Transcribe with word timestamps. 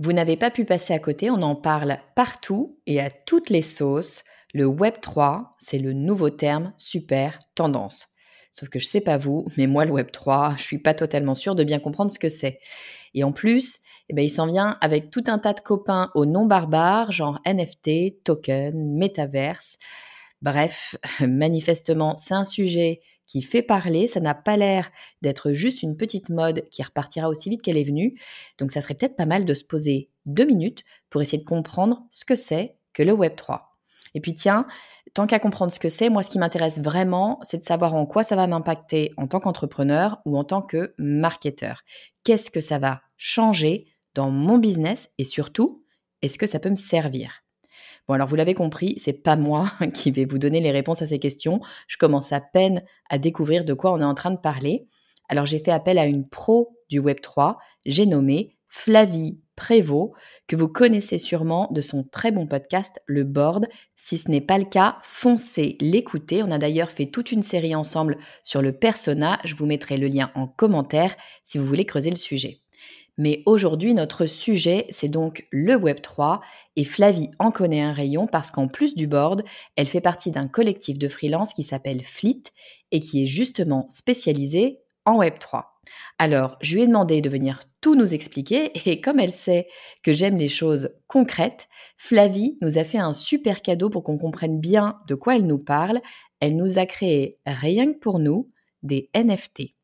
Vous 0.00 0.12
n'avez 0.12 0.36
pas 0.36 0.52
pu 0.52 0.64
passer 0.64 0.94
à 0.94 1.00
côté, 1.00 1.28
on 1.28 1.42
en 1.42 1.56
parle 1.56 1.98
partout 2.14 2.78
et 2.86 3.00
à 3.00 3.10
toutes 3.10 3.50
les 3.50 3.62
sauces. 3.62 4.22
Le 4.54 4.64
Web 4.64 5.00
3, 5.02 5.56
c'est 5.58 5.78
le 5.78 5.92
nouveau 5.92 6.30
terme 6.30 6.72
super 6.78 7.40
tendance. 7.56 8.08
Sauf 8.52 8.68
que 8.68 8.78
je 8.78 8.86
sais 8.86 9.00
pas 9.00 9.18
vous, 9.18 9.46
mais 9.56 9.66
moi 9.66 9.84
le 9.84 9.90
Web 9.90 10.12
3, 10.12 10.54
je 10.56 10.62
suis 10.62 10.78
pas 10.78 10.94
totalement 10.94 11.34
sûre 11.34 11.56
de 11.56 11.64
bien 11.64 11.80
comprendre 11.80 12.12
ce 12.12 12.18
que 12.20 12.28
c'est. 12.28 12.60
Et 13.14 13.24
en 13.24 13.32
plus, 13.32 13.80
eh 14.08 14.14
ben, 14.14 14.24
il 14.24 14.30
s'en 14.30 14.46
vient 14.46 14.78
avec 14.80 15.10
tout 15.10 15.24
un 15.26 15.38
tas 15.40 15.52
de 15.52 15.60
copains 15.60 16.12
au 16.14 16.26
non 16.26 16.46
barbares, 16.46 17.10
genre 17.10 17.40
NFT, 17.44 18.22
token, 18.22 18.96
métaverse. 18.96 19.78
Bref, 20.42 20.96
manifestement, 21.20 22.14
c'est 22.16 22.34
un 22.34 22.44
sujet 22.44 23.00
qui 23.28 23.42
fait 23.42 23.62
parler. 23.62 24.08
Ça 24.08 24.18
n'a 24.18 24.34
pas 24.34 24.56
l'air 24.56 24.90
d'être 25.22 25.52
juste 25.52 25.82
une 25.82 25.96
petite 25.96 26.30
mode 26.30 26.68
qui 26.70 26.82
repartira 26.82 27.28
aussi 27.28 27.50
vite 27.50 27.62
qu'elle 27.62 27.78
est 27.78 27.84
venue. 27.84 28.18
Donc 28.58 28.72
ça 28.72 28.80
serait 28.80 28.94
peut-être 28.94 29.14
pas 29.14 29.26
mal 29.26 29.44
de 29.44 29.54
se 29.54 29.64
poser 29.64 30.10
deux 30.26 30.46
minutes 30.46 30.82
pour 31.10 31.22
essayer 31.22 31.38
de 31.38 31.48
comprendre 31.48 32.02
ce 32.10 32.24
que 32.24 32.34
c'est 32.34 32.76
que 32.92 33.04
le 33.04 33.12
Web 33.12 33.36
3. 33.36 33.76
Et 34.14 34.20
puis 34.20 34.34
tiens, 34.34 34.66
tant 35.14 35.26
qu'à 35.26 35.38
comprendre 35.38 35.70
ce 35.70 35.78
que 35.78 35.88
c'est, 35.88 36.08
moi 36.08 36.22
ce 36.22 36.30
qui 36.30 36.38
m'intéresse 36.38 36.80
vraiment, 36.80 37.38
c'est 37.42 37.58
de 37.58 37.64
savoir 37.64 37.94
en 37.94 38.06
quoi 38.06 38.24
ça 38.24 38.36
va 38.36 38.46
m'impacter 38.46 39.12
en 39.16 39.26
tant 39.26 39.38
qu'entrepreneur 39.38 40.20
ou 40.24 40.36
en 40.36 40.44
tant 40.44 40.62
que 40.62 40.94
marketeur. 40.98 41.82
Qu'est-ce 42.24 42.50
que 42.50 42.60
ça 42.60 42.78
va 42.78 43.02
changer 43.16 43.86
dans 44.14 44.30
mon 44.30 44.58
business 44.58 45.10
et 45.18 45.24
surtout, 45.24 45.84
est-ce 46.22 46.38
que 46.38 46.46
ça 46.46 46.58
peut 46.58 46.70
me 46.70 46.74
servir? 46.74 47.44
Bon, 48.08 48.14
alors 48.14 48.26
vous 48.26 48.36
l'avez 48.36 48.54
compris, 48.54 48.94
c'est 48.98 49.22
pas 49.22 49.36
moi 49.36 49.70
qui 49.94 50.10
vais 50.10 50.24
vous 50.24 50.38
donner 50.38 50.60
les 50.60 50.70
réponses 50.70 51.02
à 51.02 51.06
ces 51.06 51.18
questions. 51.18 51.60
Je 51.86 51.98
commence 51.98 52.32
à 52.32 52.40
peine 52.40 52.82
à 53.10 53.18
découvrir 53.18 53.66
de 53.66 53.74
quoi 53.74 53.92
on 53.92 54.00
est 54.00 54.04
en 54.04 54.14
train 54.14 54.30
de 54.30 54.38
parler. 54.38 54.88
Alors 55.28 55.44
j'ai 55.44 55.58
fait 55.58 55.70
appel 55.70 55.98
à 55.98 56.06
une 56.06 56.26
pro 56.26 56.74
du 56.88 57.00
Web 57.00 57.20
3, 57.20 57.58
j'ai 57.84 58.06
nommé 58.06 58.56
Flavie 58.68 59.38
Prévost, 59.56 60.12
que 60.46 60.56
vous 60.56 60.68
connaissez 60.68 61.18
sûrement 61.18 61.68
de 61.70 61.82
son 61.82 62.02
très 62.02 62.30
bon 62.30 62.46
podcast 62.46 62.98
Le 63.06 63.24
Board. 63.24 63.66
Si 63.96 64.16
ce 64.16 64.30
n'est 64.30 64.40
pas 64.40 64.56
le 64.56 64.64
cas, 64.64 64.98
foncez 65.02 65.76
l'écouter. 65.80 66.42
On 66.42 66.50
a 66.50 66.58
d'ailleurs 66.58 66.90
fait 66.90 67.06
toute 67.06 67.32
une 67.32 67.42
série 67.42 67.74
ensemble 67.74 68.16
sur 68.42 68.62
le 68.62 68.72
persona. 68.72 69.38
Je 69.44 69.54
vous 69.54 69.66
mettrai 69.66 69.98
le 69.98 70.06
lien 70.06 70.30
en 70.34 70.46
commentaire 70.46 71.14
si 71.44 71.58
vous 71.58 71.66
voulez 71.66 71.84
creuser 71.84 72.10
le 72.10 72.16
sujet. 72.16 72.60
Mais 73.18 73.42
aujourd'hui, 73.46 73.94
notre 73.94 74.26
sujet, 74.26 74.86
c'est 74.90 75.08
donc 75.08 75.46
le 75.50 75.74
Web3 75.74 76.40
et 76.76 76.84
Flavie 76.84 77.30
en 77.40 77.50
connaît 77.50 77.82
un 77.82 77.92
rayon 77.92 78.28
parce 78.28 78.52
qu'en 78.52 78.68
plus 78.68 78.94
du 78.94 79.08
board, 79.08 79.42
elle 79.74 79.88
fait 79.88 80.00
partie 80.00 80.30
d'un 80.30 80.46
collectif 80.46 80.98
de 80.98 81.08
freelance 81.08 81.52
qui 81.52 81.64
s'appelle 81.64 82.04
Fleet 82.04 82.44
et 82.92 83.00
qui 83.00 83.24
est 83.24 83.26
justement 83.26 83.86
spécialisé 83.90 84.78
en 85.04 85.18
Web3. 85.18 85.64
Alors, 86.18 86.56
je 86.60 86.76
lui 86.76 86.82
ai 86.82 86.86
demandé 86.86 87.20
de 87.20 87.28
venir 87.28 87.60
tout 87.80 87.96
nous 87.96 88.14
expliquer 88.14 88.70
et 88.88 89.00
comme 89.00 89.18
elle 89.18 89.32
sait 89.32 89.66
que 90.02 90.12
j'aime 90.12 90.36
les 90.36 90.48
choses 90.48 90.90
concrètes, 91.08 91.68
Flavie 91.96 92.56
nous 92.62 92.78
a 92.78 92.84
fait 92.84 92.98
un 92.98 93.12
super 93.12 93.62
cadeau 93.62 93.90
pour 93.90 94.04
qu'on 94.04 94.18
comprenne 94.18 94.60
bien 94.60 95.00
de 95.08 95.16
quoi 95.16 95.36
elle 95.36 95.46
nous 95.46 95.58
parle. 95.58 96.00
Elle 96.40 96.56
nous 96.56 96.78
a 96.78 96.86
créé 96.86 97.38
rien 97.46 97.92
que 97.92 97.98
pour 97.98 98.20
nous 98.20 98.50
des 98.82 99.10
NFT. 99.14 99.77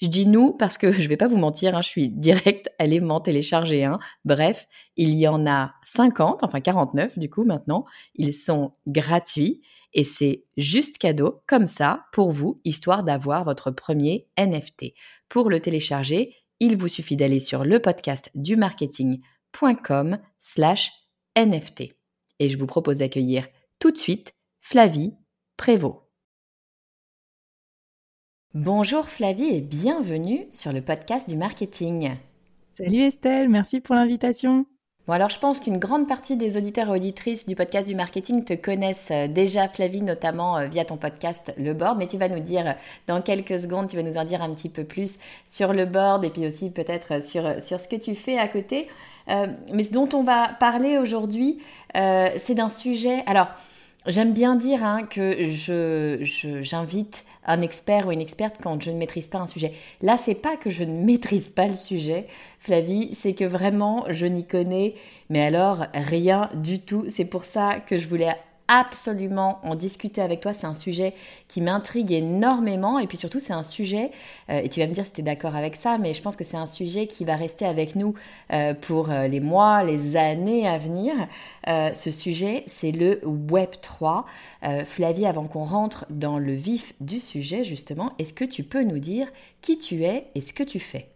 Je 0.00 0.08
dis 0.08 0.26
nous 0.26 0.52
parce 0.52 0.78
que 0.78 0.92
je 1.00 1.08
vais 1.08 1.16
pas 1.16 1.28
vous 1.28 1.36
mentir, 1.36 1.74
hein, 1.74 1.82
je 1.82 1.88
suis 1.88 2.08
direct 2.08 2.70
allée 2.78 3.00
m'en 3.00 3.20
télécharger 3.20 3.84
un. 3.84 3.98
Bref, 4.24 4.66
il 4.96 5.14
y 5.14 5.26
en 5.26 5.46
a 5.46 5.74
50, 5.84 6.42
enfin 6.42 6.60
49 6.60 7.18
du 7.18 7.30
coup 7.30 7.44
maintenant. 7.44 7.84
Ils 8.14 8.32
sont 8.32 8.72
gratuits 8.86 9.62
et 9.92 10.04
c'est 10.04 10.44
juste 10.56 10.98
cadeau 10.98 11.42
comme 11.46 11.66
ça 11.66 12.06
pour 12.12 12.30
vous, 12.30 12.60
histoire 12.64 13.02
d'avoir 13.02 13.44
votre 13.44 13.70
premier 13.70 14.28
NFT. 14.38 14.94
Pour 15.28 15.50
le 15.50 15.60
télécharger, 15.60 16.34
il 16.60 16.76
vous 16.76 16.88
suffit 16.88 17.16
d'aller 17.16 17.40
sur 17.40 17.64
le 17.64 17.80
podcast 17.80 18.30
du 18.34 18.56
marketing.com 18.56 20.18
slash 20.38 20.92
NFT. 21.36 21.94
Et 22.38 22.48
je 22.48 22.58
vous 22.58 22.66
propose 22.66 22.98
d'accueillir 22.98 23.48
tout 23.78 23.90
de 23.90 23.98
suite 23.98 24.34
Flavie 24.60 25.14
Prévost. 25.56 26.09
Bonjour 28.54 29.08
Flavie 29.08 29.54
et 29.54 29.60
bienvenue 29.60 30.44
sur 30.50 30.72
le 30.72 30.80
podcast 30.80 31.28
du 31.28 31.36
marketing. 31.36 32.16
Salut 32.76 33.02
Estelle, 33.02 33.48
merci 33.48 33.78
pour 33.78 33.94
l'invitation. 33.94 34.66
Bon 35.06 35.12
alors 35.12 35.28
je 35.28 35.38
pense 35.38 35.60
qu'une 35.60 35.78
grande 35.78 36.08
partie 36.08 36.36
des 36.36 36.56
auditeurs 36.56 36.88
et 36.88 36.96
auditrices 36.96 37.46
du 37.46 37.54
podcast 37.54 37.86
du 37.86 37.94
marketing 37.94 38.44
te 38.44 38.54
connaissent 38.54 39.12
euh, 39.12 39.28
déjà 39.28 39.68
Flavie 39.68 40.02
notamment 40.02 40.56
euh, 40.56 40.66
via 40.66 40.84
ton 40.84 40.96
podcast 40.96 41.54
Le 41.58 41.74
Board, 41.74 41.96
mais 41.96 42.08
tu 42.08 42.18
vas 42.18 42.28
nous 42.28 42.40
dire 42.40 42.66
euh, 42.66 42.72
dans 43.06 43.22
quelques 43.22 43.60
secondes, 43.60 43.86
tu 43.86 43.94
vas 43.94 44.02
nous 44.02 44.16
en 44.16 44.24
dire 44.24 44.42
un 44.42 44.52
petit 44.52 44.68
peu 44.68 44.82
plus 44.82 45.20
sur 45.46 45.72
le 45.72 45.86
board 45.86 46.24
et 46.24 46.30
puis 46.30 46.44
aussi 46.44 46.72
peut-être 46.72 47.22
sur, 47.22 47.62
sur 47.62 47.78
ce 47.78 47.86
que 47.86 47.94
tu 47.94 48.16
fais 48.16 48.36
à 48.36 48.48
côté. 48.48 48.88
mais 49.28 49.84
ce 49.84 49.92
dont 49.92 50.08
on 50.12 50.24
va 50.24 50.48
parler 50.58 50.98
aujourd'hui, 50.98 51.58
c'est 51.94 52.54
d'un 52.54 52.68
sujet... 52.68 53.22
Alors, 53.26 53.46
J'aime 54.06 54.32
bien 54.32 54.56
dire 54.56 54.82
hein, 54.82 55.04
que 55.04 55.44
je, 55.44 56.18
j'invite 56.62 57.26
un 57.44 57.60
expert 57.60 58.06
ou 58.06 58.12
une 58.12 58.20
experte 58.22 58.56
quand 58.62 58.82
je 58.82 58.90
ne 58.90 58.96
maîtrise 58.96 59.28
pas 59.28 59.38
un 59.38 59.46
sujet. 59.46 59.72
Là, 60.00 60.16
c'est 60.16 60.34
pas 60.34 60.56
que 60.56 60.70
je 60.70 60.84
ne 60.84 61.04
maîtrise 61.04 61.50
pas 61.50 61.66
le 61.66 61.76
sujet, 61.76 62.26
Flavie, 62.58 63.12
c'est 63.12 63.34
que 63.34 63.44
vraiment 63.44 64.06
je 64.08 64.24
n'y 64.24 64.46
connais, 64.46 64.94
mais 65.28 65.42
alors 65.42 65.84
rien 65.92 66.48
du 66.54 66.78
tout. 66.80 67.04
C'est 67.10 67.26
pour 67.26 67.44
ça 67.44 67.76
que 67.78 67.98
je 67.98 68.08
voulais 68.08 68.34
absolument 68.70 69.58
en 69.64 69.74
discuter 69.74 70.22
avec 70.22 70.40
toi. 70.40 70.54
C'est 70.54 70.66
un 70.66 70.74
sujet 70.74 71.12
qui 71.48 71.60
m'intrigue 71.60 72.12
énormément 72.12 73.00
et 73.00 73.08
puis 73.08 73.18
surtout 73.18 73.40
c'est 73.40 73.52
un 73.52 73.64
sujet, 73.64 74.12
euh, 74.48 74.60
et 74.62 74.68
tu 74.68 74.78
vas 74.80 74.86
me 74.86 74.94
dire 74.94 75.04
si 75.04 75.12
tu 75.12 75.20
es 75.20 75.24
d'accord 75.24 75.56
avec 75.56 75.74
ça, 75.74 75.98
mais 75.98 76.14
je 76.14 76.22
pense 76.22 76.36
que 76.36 76.44
c'est 76.44 76.56
un 76.56 76.68
sujet 76.68 77.08
qui 77.08 77.24
va 77.24 77.34
rester 77.34 77.66
avec 77.66 77.96
nous 77.96 78.14
euh, 78.52 78.72
pour 78.72 79.10
euh, 79.10 79.26
les 79.26 79.40
mois, 79.40 79.82
les 79.82 80.16
années 80.16 80.68
à 80.68 80.78
venir. 80.78 81.12
ce 81.66 82.10
sujet, 82.10 82.62
c'est 82.66 82.92
le 82.92 83.20
Web 83.24 83.70
3. 83.82 84.24
Flavie, 84.84 85.26
avant 85.26 85.46
qu'on 85.46 85.64
rentre 85.64 86.06
dans 86.10 86.38
le 86.38 86.52
vif 86.52 86.94
du 87.00 87.18
sujet 87.18 87.64
justement, 87.64 88.12
est-ce 88.18 88.32
que 88.32 88.44
tu 88.44 88.62
peux 88.62 88.84
nous 88.84 88.98
dire 88.98 89.26
qui 89.62 89.78
tu 89.78 90.04
es 90.04 90.26
et 90.34 90.40
ce 90.40 90.52
que 90.52 90.62
tu 90.62 90.78
fais? 90.78 91.08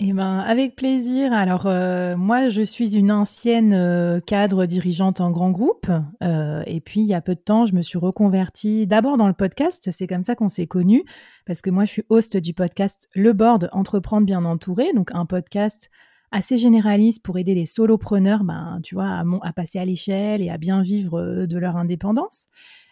Eh 0.00 0.12
ben, 0.12 0.38
avec 0.38 0.76
plaisir. 0.76 1.32
Alors, 1.32 1.66
euh, 1.66 2.16
moi, 2.16 2.48
je 2.48 2.62
suis 2.62 2.96
une 2.96 3.10
ancienne 3.10 3.72
euh, 3.72 4.20
cadre 4.20 4.64
dirigeante 4.64 5.20
en 5.20 5.32
grand 5.32 5.50
groupe. 5.50 5.90
Euh, 6.22 6.62
et 6.66 6.80
puis, 6.80 7.00
il 7.00 7.06
y 7.06 7.14
a 7.14 7.20
peu 7.20 7.34
de 7.34 7.40
temps, 7.40 7.66
je 7.66 7.74
me 7.74 7.82
suis 7.82 7.98
reconvertie 7.98 8.86
d'abord 8.86 9.16
dans 9.16 9.26
le 9.26 9.32
podcast. 9.32 9.90
C'est 9.90 10.06
comme 10.06 10.22
ça 10.22 10.36
qu'on 10.36 10.48
s'est 10.48 10.68
connus. 10.68 11.02
Parce 11.46 11.62
que 11.62 11.70
moi, 11.70 11.84
je 11.84 11.90
suis 11.90 12.04
host 12.10 12.36
du 12.36 12.54
podcast 12.54 13.08
Le 13.12 13.32
Board 13.32 13.70
Entreprendre 13.72 14.24
bien 14.24 14.44
entouré. 14.44 14.92
Donc, 14.92 15.10
un 15.14 15.26
podcast 15.26 15.90
assez 16.30 16.58
généraliste 16.58 17.24
pour 17.24 17.36
aider 17.36 17.56
les 17.56 17.66
solopreneurs, 17.66 18.44
ben, 18.44 18.78
tu 18.84 18.94
vois, 18.94 19.08
à, 19.08 19.24
à 19.42 19.52
passer 19.52 19.80
à 19.80 19.84
l'échelle 19.84 20.42
et 20.42 20.50
à 20.50 20.58
bien 20.58 20.80
vivre 20.80 21.44
de 21.46 21.58
leur 21.58 21.76
indépendance. 21.76 22.46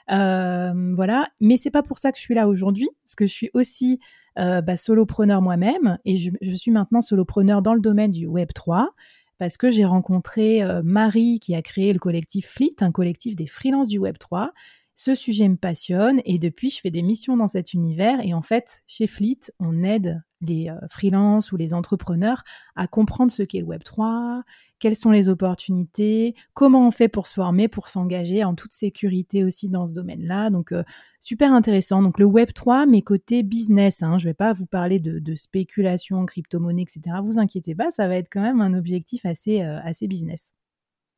voilà. 0.08 1.28
Mais 1.40 1.56
c'est 1.56 1.70
pas 1.70 1.84
pour 1.84 1.98
ça 1.98 2.10
que 2.10 2.18
je 2.18 2.22
suis 2.22 2.34
là 2.34 2.48
aujourd'hui. 2.48 2.88
Parce 3.04 3.14
que 3.14 3.26
je 3.26 3.32
suis 3.32 3.50
aussi 3.54 4.00
euh, 4.38 4.60
bah, 4.60 4.76
solopreneur 4.76 5.42
moi-même 5.42 5.98
et 6.04 6.16
je, 6.16 6.30
suis 6.54 6.70
maintenant 6.70 7.00
solopreneur 7.00 7.62
dans 7.62 7.74
le 7.74 7.80
domaine 7.80 8.10
du 8.10 8.26
Web 8.26 8.52
3 8.54 8.90
parce 9.38 9.56
que 9.56 9.70
j'ai 9.70 9.84
rencontré 9.84 10.62
euh, 10.62 10.82
Marie 10.84 11.40
qui 11.40 11.54
a 11.54 11.62
créé 11.62 11.92
le 11.92 11.98
collectif 11.98 12.46
Fleet, 12.48 12.76
un 12.80 12.92
collectif 12.92 13.36
des 13.36 13.46
freelances 13.46 13.88
du 13.88 13.98
Web 13.98 14.18
3. 14.18 14.52
Ce 14.94 15.14
sujet 15.14 15.48
me 15.48 15.56
passionne 15.56 16.20
et 16.24 16.38
depuis 16.38 16.70
je 16.70 16.80
fais 16.80 16.90
des 16.90 17.02
missions 17.02 17.36
dans 17.36 17.48
cet 17.48 17.74
univers 17.74 18.20
et 18.22 18.34
en 18.34 18.42
fait 18.42 18.82
chez 18.86 19.06
Fleet 19.06 19.40
on 19.58 19.82
aide 19.82 20.22
les 20.40 20.68
euh, 20.68 20.74
freelances 20.90 21.52
ou 21.52 21.56
les 21.56 21.74
entrepreneurs 21.74 22.44
à 22.74 22.86
comprendre 22.86 23.30
ce 23.30 23.42
qu'est 23.42 23.60
le 23.60 23.66
Web 23.66 23.82
3, 23.84 24.42
quelles 24.78 24.96
sont 24.96 25.10
les 25.10 25.28
opportunités, 25.28 26.34
comment 26.54 26.86
on 26.86 26.90
fait 26.90 27.08
pour 27.08 27.26
se 27.26 27.34
former, 27.34 27.68
pour 27.68 27.88
s'engager 27.88 28.44
en 28.44 28.54
toute 28.54 28.72
sécurité 28.72 29.44
aussi 29.44 29.68
dans 29.68 29.86
ce 29.86 29.92
domaine-là. 29.92 30.50
Donc, 30.50 30.72
euh, 30.72 30.82
super 31.20 31.52
intéressant. 31.52 32.02
Donc, 32.02 32.18
le 32.18 32.24
Web 32.24 32.52
3, 32.52 32.86
mais 32.86 33.02
côté 33.02 33.42
business, 33.42 34.02
hein, 34.02 34.18
je 34.18 34.26
ne 34.26 34.30
vais 34.30 34.34
pas 34.34 34.52
vous 34.52 34.66
parler 34.66 35.00
de, 35.00 35.34
spéculation, 35.34 36.24
crypto-monnaie, 36.26 36.82
etc. 36.82 37.16
Vous 37.22 37.38
inquiétez 37.38 37.74
pas, 37.74 37.90
ça 37.90 38.08
va 38.08 38.16
être 38.16 38.28
quand 38.30 38.42
même 38.42 38.60
un 38.60 38.74
objectif 38.74 39.26
assez, 39.26 39.62
euh, 39.62 39.78
assez 39.82 40.08
business. 40.08 40.55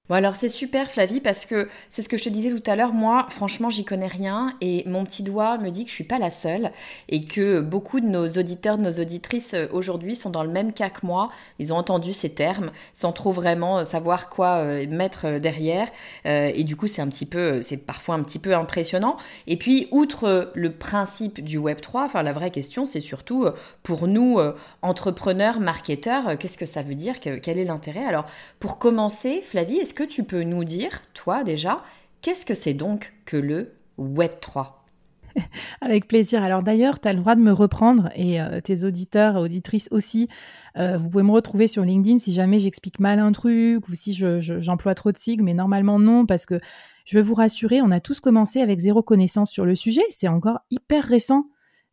Bon 0.09 0.15
alors 0.15 0.37
c'est 0.37 0.49
super 0.49 0.91
Flavie 0.91 1.21
parce 1.21 1.45
que 1.45 1.69
c'est 1.91 2.01
ce 2.01 2.09
que 2.09 2.17
je 2.17 2.25
te 2.25 2.29
disais 2.31 2.49
tout 2.49 2.71
à 2.71 2.77
l'heure, 2.77 2.95
moi 2.95 3.27
franchement 3.29 3.69
j'y 3.69 3.85
connais 3.85 4.07
rien 4.07 4.55
et 4.63 4.83
mon 4.87 5.05
petit 5.05 5.23
doigt 5.23 5.59
me 5.59 5.69
dit 5.69 5.85
que 5.85 5.91
je 5.91 5.95
suis 5.95 6.05
pas 6.05 6.19
la 6.19 6.31
seule 6.31 6.73
et 7.11 7.27
que 7.27 7.61
beaucoup 7.61 8.01
de 8.01 8.07
nos 8.07 8.27
auditeurs, 8.27 8.79
de 8.79 8.85
nos 8.85 9.01
auditrices 9.01 9.53
euh, 9.53 9.67
aujourd'hui 9.71 10.17
sont 10.17 10.31
dans 10.31 10.45
le 10.45 10.49
même 10.49 10.73
cas 10.73 10.89
que 10.89 11.05
moi, 11.05 11.29
ils 11.59 11.75
ont 11.75 11.77
entendu 11.77 12.15
ces 12.15 12.31
termes 12.31 12.71
sans 12.95 13.13
trop 13.13 13.33
vraiment 13.33 13.81
euh, 13.81 13.85
savoir 13.85 14.31
quoi 14.31 14.61
euh, 14.61 14.87
mettre 14.89 15.39
derrière. 15.39 15.89
Et 16.25 16.65
du 16.65 16.75
coup 16.75 16.87
c'est 16.87 17.03
un 17.03 17.09
petit 17.09 17.27
peu, 17.27 17.61
c'est 17.61 17.85
parfois 17.85 18.15
un 18.15 18.23
petit 18.23 18.39
peu 18.39 18.55
impressionnant. 18.55 19.19
Et 19.47 19.59
puis 19.59 19.89
outre 19.91 20.53
le 20.55 20.73
principe 20.73 21.45
du 21.45 21.59
Web 21.59 21.83
3, 21.83 22.05
enfin 22.05 22.23
la 22.23 22.33
vraie 22.33 22.51
question 22.51 22.87
c'est 22.87 23.01
surtout 23.01 23.47
pour 23.83 24.09
nous 24.09 24.39
entrepreneurs, 24.83 25.61
marketeurs, 25.61 26.39
qu'est-ce 26.39 26.57
que 26.59 26.67
ça 26.67 26.83
veut 26.83 26.95
dire, 26.95 27.21
quel 27.21 27.59
est 27.59 27.65
l'intérêt? 27.65 28.05
Alors 28.05 28.25
pour 28.59 28.79
commencer 28.79 29.43
Flavie, 29.43 29.79
est-ce 29.79 29.98
que 29.99 30.05
tu 30.05 30.23
peux 30.23 30.45
nous 30.45 30.63
dire, 30.63 31.03
toi 31.13 31.43
déjà, 31.43 31.83
qu'est-ce 32.23 32.47
que 32.47 32.55
c'est 32.55 32.73
donc 32.73 33.15
que 33.25 33.37
le 33.37 33.73
Web 33.97 34.31
3 34.41 34.87
avec 35.81 36.07
plaisir. 36.07 36.41
Alors 36.41 36.63
d'ailleurs, 36.63 37.01
tu 37.01 37.09
as 37.09 37.13
le 37.13 37.19
droit 37.19 37.35
de 37.35 37.41
me 37.41 37.51
reprendre 37.51 38.09
et 38.15 38.41
euh, 38.41 38.61
tes 38.61 38.85
auditeurs 38.85 39.35
auditrices 39.35 39.89
aussi. 39.91 40.29
Euh, 40.77 40.97
vous 40.99 41.11
pouvez 41.11 41.25
me 41.25 41.33
retrouver 41.33 41.67
sur 41.67 41.83
LinkedIn 41.83 42.21
si 42.21 42.33
jamais 42.33 42.61
j'explique 42.61 43.01
mal 43.01 43.19
un 43.19 43.33
truc 43.33 43.89
ou 43.89 43.95
si 43.97 44.13
j'emploie 44.13 44.95
trop 44.95 45.11
de 45.11 45.19
sigles, 45.19 45.43
mais 45.43 45.53
normalement 45.53 45.99
non, 45.99 46.27
parce 46.27 46.47
que 46.47 46.61
je 47.05 47.19
veux 47.19 47.25
vous 47.25 47.35
rassurer, 47.35 47.83
on 47.83 47.91
a 47.91 47.99
tous 47.99 48.21
commencé 48.21 48.61
avec 48.61 48.79
zéro 48.79 49.03
connaissance 49.03 49.51
sur 49.51 49.65
le 49.65 49.75
sujet. 49.75 50.05
C'est 50.11 50.29
encore 50.29 50.61
hyper 50.71 51.03
récent 51.03 51.47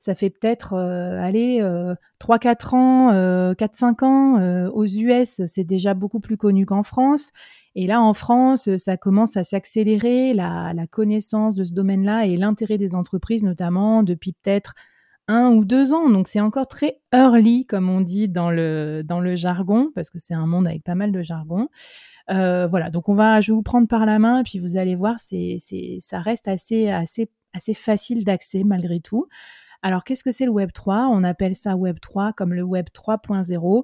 ça 0.05 0.13
fait 0.13 0.29
peut-être, 0.29 0.73
euh, 0.73 1.19
allez, 1.19 1.61
3-4 2.19 2.75
ans, 2.75 3.53
4-5 3.55 4.03
ans. 4.05 4.69
aux 4.69 4.85
US, 4.85 5.41
c'est 5.47 5.63
déjà 5.63 5.95
beaucoup 5.95 6.19
plus 6.19 6.37
connu 6.37 6.67
qu'en 6.67 6.83
France. 6.83 7.31
Et 7.73 7.87
là, 7.87 7.99
en 7.99 8.13
France, 8.13 8.69
ça 8.77 8.97
commence 8.97 9.35
à 9.35 9.43
s'accélérer, 9.43 10.35
la, 10.35 10.73
connaissance 10.91 11.55
de 11.55 11.63
ce 11.63 11.73
domaine-là 11.73 12.27
et 12.27 12.37
l'intérêt 12.37 12.77
des 12.77 12.93
entreprises, 12.93 13.41
notamment 13.41 14.03
depuis 14.03 14.33
peut-être 14.33 14.75
un 15.27 15.49
ou 15.49 15.65
deux 15.65 15.95
ans. 15.95 16.07
Donc, 16.07 16.27
c'est 16.27 16.39
encore 16.39 16.67
très 16.67 16.99
early, 17.11 17.65
comme 17.65 17.89
on 17.89 18.01
dit 18.01 18.29
dans 18.29 18.51
le, 18.51 19.01
dans 19.03 19.19
le 19.19 19.35
jargon, 19.35 19.89
parce 19.95 20.11
que 20.11 20.19
c'est 20.19 20.35
un 20.35 20.45
monde 20.45 20.67
avec 20.67 20.83
pas 20.83 20.93
mal 20.93 21.11
de 21.11 21.23
jargon. 21.23 21.67
voilà, 22.29 22.91
donc 22.91 23.09
on 23.09 23.15
va, 23.15 23.41
je 23.41 23.51
vais 23.51 23.55
vous 23.55 23.63
prendre 23.63 23.87
par 23.87 24.05
la 24.05 24.19
main, 24.19 24.43
puis 24.43 24.59
vous 24.59 24.77
allez 24.77 24.93
voir, 24.93 25.15
c'est, 25.17 25.57
ça 25.99 26.19
reste 26.19 26.47
assez, 26.47 26.89
assez, 26.89 27.27
assez 27.55 27.73
facile 27.73 28.23
d'accès 28.23 28.63
malgré 28.63 28.99
tout. 28.99 29.27
Alors, 29.85 30.03
qu'est-ce 30.03 30.23
que 30.23 30.31
c'est 30.31 30.45
le 30.45 30.51
Web 30.51 30.71
3 30.73 31.09
On 31.11 31.23
appelle 31.23 31.53
ça 31.53 31.75
Web 31.75 31.99
3 32.01 32.33
comme 32.33 32.55
le 32.55 32.63
Web 32.63 32.87
3.0. 32.91 33.83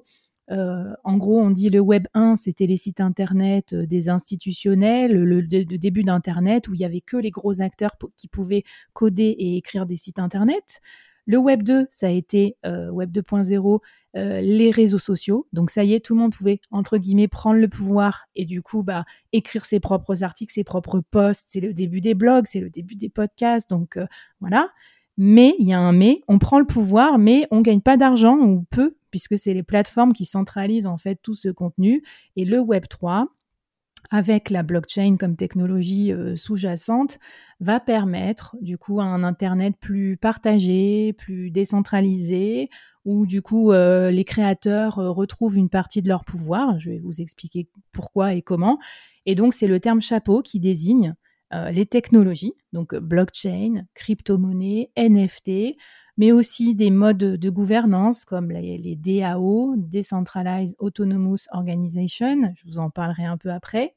Euh, 0.50 0.92
en 1.04 1.16
gros, 1.16 1.40
on 1.40 1.50
dit 1.50 1.70
le 1.70 1.78
Web 1.78 2.08
1, 2.12 2.34
c'était 2.34 2.66
les 2.66 2.76
sites 2.76 3.00
Internet 3.00 3.72
euh, 3.72 3.86
des 3.86 4.08
institutionnels, 4.08 5.12
le, 5.12 5.42
début 5.44 6.02
d'Internet 6.02 6.66
où 6.66 6.74
il 6.74 6.80
y 6.80 6.84
avait 6.84 7.02
que 7.02 7.16
les 7.16 7.30
gros 7.30 7.62
acteurs 7.62 7.96
qui 8.16 8.26
pouvaient 8.26 8.64
coder 8.94 9.36
et 9.38 9.56
écrire 9.56 9.86
des 9.86 9.94
sites 9.94 10.18
Internet. 10.18 10.80
Le 11.24 11.38
Web 11.38 11.62
2, 11.62 11.86
ça 11.88 12.08
a 12.08 12.10
été 12.10 12.56
euh, 12.66 12.90
Web 12.90 13.12
2.0, 13.12 13.78
les 14.14 14.72
réseaux 14.72 14.98
sociaux. 14.98 15.46
Donc 15.52 15.70
ça 15.70 15.84
y 15.84 15.94
est, 15.94 16.04
tout 16.04 16.16
le 16.16 16.20
monde 16.20 16.34
pouvait, 16.34 16.58
entre 16.72 16.98
guillemets, 16.98 17.28
prendre 17.28 17.60
le 17.60 17.68
pouvoir 17.68 18.24
et 18.34 18.44
du 18.44 18.60
coup, 18.60 18.82
bah, 18.82 19.04
écrire 19.32 19.64
ses 19.64 19.78
propres 19.78 20.24
articles, 20.24 20.52
ses 20.52 20.64
propres 20.64 20.98
posts. 20.98 21.46
C'est 21.52 21.60
le 21.60 21.72
début 21.72 22.00
des 22.00 22.14
blogs, 22.14 22.46
c'est 22.48 22.58
le 22.58 22.70
début 22.70 22.96
des 22.96 23.08
podcasts. 23.08 23.70
Donc 23.70 24.00
voilà. 24.40 24.68
Mais, 25.18 25.54
il 25.58 25.68
y 25.68 25.72
a 25.72 25.78
un 25.78 25.92
mais, 25.92 26.22
on 26.28 26.38
prend 26.38 26.58
le 26.58 26.66
pouvoir, 26.66 27.18
mais 27.18 27.46
on 27.50 27.60
gagne 27.60 27.80
pas 27.80 27.96
d'argent 27.96 28.38
ou 28.38 28.64
peu, 28.70 28.96
puisque 29.10 29.36
c'est 29.38 29.54
les 29.54 29.62
plateformes 29.62 30.12
qui 30.12 30.24
centralisent 30.24 30.86
en 30.86 30.98
fait 30.98 31.18
tout 31.22 31.34
ce 31.34 31.48
contenu. 31.48 32.02
Et 32.36 32.44
le 32.44 32.58
Web 32.60 32.88
3, 32.88 33.28
avec 34.10 34.50
la 34.50 34.62
blockchain 34.62 35.16
comme 35.18 35.36
technologie 35.36 36.12
euh, 36.12 36.36
sous-jacente, 36.36 37.18
va 37.60 37.80
permettre 37.80 38.56
du 38.60 38.78
coup 38.78 39.00
un 39.00 39.22
Internet 39.22 39.74
plus 39.78 40.16
partagé, 40.16 41.12
plus 41.12 41.50
décentralisé, 41.50 42.68
où 43.04 43.26
du 43.26 43.42
coup 43.42 43.72
euh, 43.72 44.10
les 44.10 44.24
créateurs 44.24 44.98
euh, 44.98 45.10
retrouvent 45.10 45.56
une 45.56 45.68
partie 45.68 46.02
de 46.02 46.08
leur 46.08 46.24
pouvoir. 46.24 46.78
Je 46.78 46.90
vais 46.90 46.98
vous 46.98 47.20
expliquer 47.20 47.68
pourquoi 47.92 48.34
et 48.34 48.42
comment. 48.42 48.78
Et 49.26 49.34
donc 49.34 49.54
c'est 49.54 49.68
le 49.68 49.80
terme 49.80 50.00
chapeau 50.00 50.42
qui 50.42 50.60
désigne 50.60 51.14
euh, 51.54 51.70
les 51.70 51.86
technologies, 51.86 52.54
donc 52.72 52.94
blockchain, 52.94 53.84
crypto-monnaie, 53.94 54.90
NFT, 54.96 55.76
mais 56.16 56.32
aussi 56.32 56.74
des 56.74 56.90
modes 56.90 57.18
de 57.18 57.50
gouvernance 57.50 58.24
comme 58.24 58.50
les, 58.50 58.96
DAO, 58.96 59.74
Decentralized 59.76 60.76
Autonomous 60.78 61.46
Organization, 61.52 62.52
je 62.54 62.64
vous 62.64 62.78
en 62.78 62.90
parlerai 62.90 63.24
un 63.24 63.36
peu 63.36 63.50
après. 63.50 63.94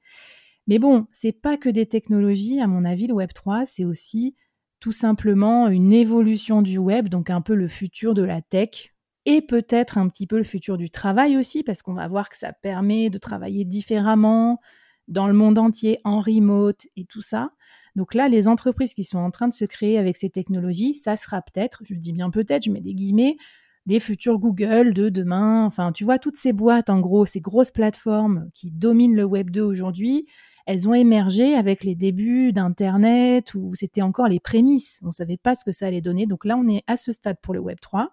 Mais 0.67 0.79
bon, 0.79 1.07
c'est 1.11 1.31
pas 1.31 1.57
que 1.57 1.69
des 1.69 1.85
technologies, 1.85 2.59
à 2.59 2.67
mon 2.67 2.85
avis, 2.85 3.07
le 3.07 3.13
Web 3.13 3.31
3, 3.33 3.65
c'est 3.65 3.85
aussi 3.85 4.35
tout 4.79 4.91
simplement 4.91 5.67
une 5.67 5.93
évolution 5.93 6.61
du 6.61 6.77
web, 6.77 7.09
donc 7.09 7.29
un 7.29 7.41
peu 7.41 7.55
le 7.55 7.67
futur 7.67 8.13
de 8.13 8.23
la 8.23 8.41
tech, 8.41 8.93
et 9.25 9.41
peut-être 9.41 9.97
un 9.97 10.07
petit 10.09 10.27
peu 10.27 10.37
le 10.37 10.43
futur 10.43 10.77
du 10.77 10.89
travail 10.89 11.37
aussi, 11.37 11.63
parce 11.63 11.81
qu'on 11.81 11.93
va 11.93 12.07
voir 12.07 12.29
que 12.29 12.37
ça 12.37 12.53
permet 12.53 13.09
de 13.09 13.17
travailler 13.17 13.65
différemment, 13.65 14.59
dans 15.07 15.27
le 15.27 15.33
monde 15.33 15.57
entier, 15.57 15.99
en 16.03 16.19
remote 16.19 16.87
et 16.95 17.05
tout 17.05 17.21
ça. 17.21 17.51
Donc 17.95 18.13
là, 18.13 18.27
les 18.27 18.47
entreprises 18.47 18.93
qui 18.93 19.03
sont 19.03 19.19
en 19.19 19.31
train 19.31 19.47
de 19.47 19.53
se 19.53 19.65
créer 19.65 19.97
avec 19.97 20.17
ces 20.17 20.29
technologies, 20.29 20.93
ça 20.93 21.15
sera 21.15 21.41
peut-être, 21.41 21.81
je 21.85 21.93
dis 21.95 22.11
bien 22.11 22.29
peut-être, 22.29 22.65
je 22.65 22.71
mets 22.71 22.81
des 22.81 22.93
guillemets, 22.93 23.37
les 23.85 23.99
futurs 23.99 24.39
Google 24.39 24.93
de 24.93 25.09
demain. 25.09 25.65
Enfin, 25.65 25.91
tu 25.91 26.03
vois, 26.03 26.19
toutes 26.19 26.35
ces 26.35 26.53
boîtes, 26.53 26.89
en 26.89 26.99
gros, 26.99 27.25
ces 27.25 27.39
grosses 27.39 27.71
plateformes 27.71 28.49
qui 28.53 28.71
dominent 28.71 29.15
le 29.15 29.23
Web 29.23 29.49
2 29.49 29.61
aujourd'hui, 29.61 30.25
elles 30.65 30.89
ont 30.89 30.93
émergé 30.93 31.53
avec 31.53 31.83
les 31.83 31.95
débuts 31.95 32.51
d'Internet 32.51 33.53
où 33.53 33.75
c'était 33.75 34.01
encore 34.01 34.27
les 34.27 34.39
prémices. 34.39 34.99
On 35.03 35.07
ne 35.07 35.11
savait 35.11 35.37
pas 35.37 35.55
ce 35.55 35.63
que 35.63 35.71
ça 35.71 35.85
allait 35.85 36.01
donner. 36.01 36.25
Donc 36.25 36.43
là, 36.43 36.57
on 36.57 36.67
est 36.67 36.83
à 36.87 36.97
ce 36.97 37.11
stade 37.11 37.37
pour 37.41 37.53
le 37.53 37.59
Web 37.59 37.79
3. 37.79 38.09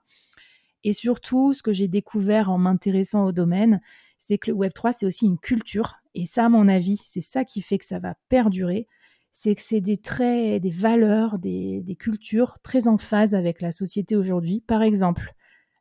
Et 0.85 0.93
surtout, 0.93 1.53
ce 1.55 1.63
que 1.63 1.73
j'ai 1.73 1.89
découvert 1.89 2.51
en 2.51 2.59
m'intéressant 2.59 3.25
au 3.25 3.33
domaine, 3.33 3.81
c'est 4.19 4.37
que 4.37 4.51
le 4.51 4.57
Web 4.57 4.73
3, 4.75 4.93
c'est 4.93 5.07
aussi 5.07 5.25
une 5.25 5.39
culture. 5.39 6.02
Et 6.15 6.27
ça, 6.27 6.47
à 6.47 6.49
mon 6.49 6.69
avis, 6.69 7.01
c'est 7.05 7.21
ça 7.21 7.45
qui 7.45 7.61
fait 7.61 7.79
que 7.79 7.85
ça 7.85 7.99
va 7.99 8.15
perdurer. 8.29 8.87
C'est 9.33 9.55
que 9.55 9.63
c'est 9.63 9.81
des 9.81 9.97
traits, 9.97 10.61
des 10.61 10.71
valeurs, 10.71 11.39
des, 11.39 11.97
cultures 11.99 12.59
très 12.63 12.87
en 12.87 12.99
phase 12.99 13.35
avec 13.35 13.63
la 13.63 13.73
société 13.73 14.15
aujourd'hui. 14.15 14.63
Par 14.67 14.83
exemple, 14.83 15.33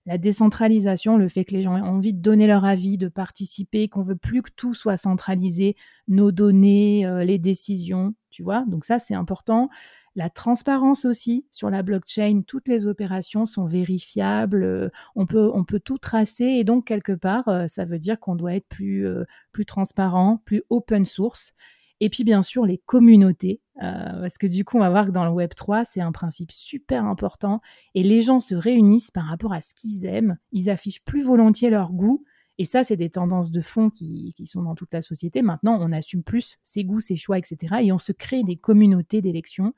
la 0.05 0.17
décentralisation, 0.17 1.17
le 1.17 1.27
fait 1.27 1.43
que 1.43 1.53
les 1.53 1.61
gens 1.61 1.77
aient 1.77 1.81
envie 1.81 2.13
de 2.13 2.21
donner 2.21 2.47
leur 2.47 2.63
avis, 2.63 2.97
de 2.97 3.09
participer, 3.09 3.89
qu'on 3.89 4.03
veut 4.03 4.15
plus 4.15 4.41
que 4.41 4.51
tout 4.55 4.73
soit 4.73 4.97
centralisé, 4.97 5.75
nos 6.07 6.31
données, 6.31 7.05
euh, 7.05 7.23
les 7.23 7.37
décisions, 7.37 8.15
tu 8.29 8.41
vois. 8.41 8.63
Donc 8.67 8.85
ça, 8.85 8.99
c'est 8.99 9.13
important. 9.13 9.69
La 10.15 10.29
transparence 10.29 11.05
aussi 11.05 11.45
sur 11.51 11.69
la 11.69 11.83
blockchain, 11.83 12.41
toutes 12.45 12.67
les 12.67 12.85
opérations 12.85 13.45
sont 13.45 13.65
vérifiables, 13.65 14.63
euh, 14.63 14.89
on 15.15 15.25
peut, 15.25 15.49
on 15.53 15.63
peut 15.63 15.79
tout 15.79 15.97
tracer 15.97 16.43
et 16.43 16.65
donc 16.65 16.85
quelque 16.85 17.13
part, 17.13 17.47
euh, 17.47 17.67
ça 17.67 17.85
veut 17.85 17.97
dire 17.97 18.19
qu'on 18.19 18.35
doit 18.35 18.55
être 18.55 18.67
plus, 18.67 19.07
euh, 19.07 19.23
plus 19.53 19.65
transparent, 19.65 20.41
plus 20.43 20.63
open 20.69 21.05
source. 21.05 21.53
Et 22.01 22.09
puis 22.09 22.25
bien 22.25 22.43
sûr 22.43 22.65
les 22.65 22.79
communautés, 22.79 23.61
parce 23.79 24.39
que 24.39 24.47
du 24.47 24.65
coup 24.65 24.77
on 24.77 24.79
va 24.79 24.89
voir 24.89 25.05
que 25.05 25.11
dans 25.11 25.23
le 25.23 25.31
Web 25.31 25.51
3 25.55 25.85
c'est 25.85 26.01
un 26.01 26.11
principe 26.11 26.51
super 26.51 27.05
important 27.05 27.61
et 27.93 28.01
les 28.01 28.23
gens 28.23 28.39
se 28.39 28.55
réunissent 28.55 29.11
par 29.11 29.25
rapport 29.25 29.53
à 29.53 29.61
ce 29.61 29.75
qu'ils 29.75 30.07
aiment, 30.07 30.37
ils 30.51 30.71
affichent 30.71 31.03
plus 31.03 31.23
volontiers 31.23 31.69
leur 31.69 31.91
goût 31.91 32.23
et 32.57 32.65
ça, 32.65 32.83
c'est 32.83 32.97
des 32.97 33.09
tendances 33.09 33.51
de 33.51 33.61
fond 33.61 33.89
qui, 33.89 34.33
sont 34.45 34.61
dans 34.61 34.75
toute 34.75 34.93
la 34.93 35.01
société. 35.01 35.41
Maintenant, 35.41 35.77
on 35.79 35.91
assume 35.91 36.23
plus 36.23 36.57
ses 36.63 36.83
goûts, 36.83 36.99
ses 36.99 37.15
choix, 37.15 37.37
etc. 37.37 37.77
Et 37.81 37.91
on 37.91 37.97
se 37.97 38.11
crée 38.11 38.43
des 38.43 38.55
communautés 38.55 39.21
d'élections. 39.21 39.73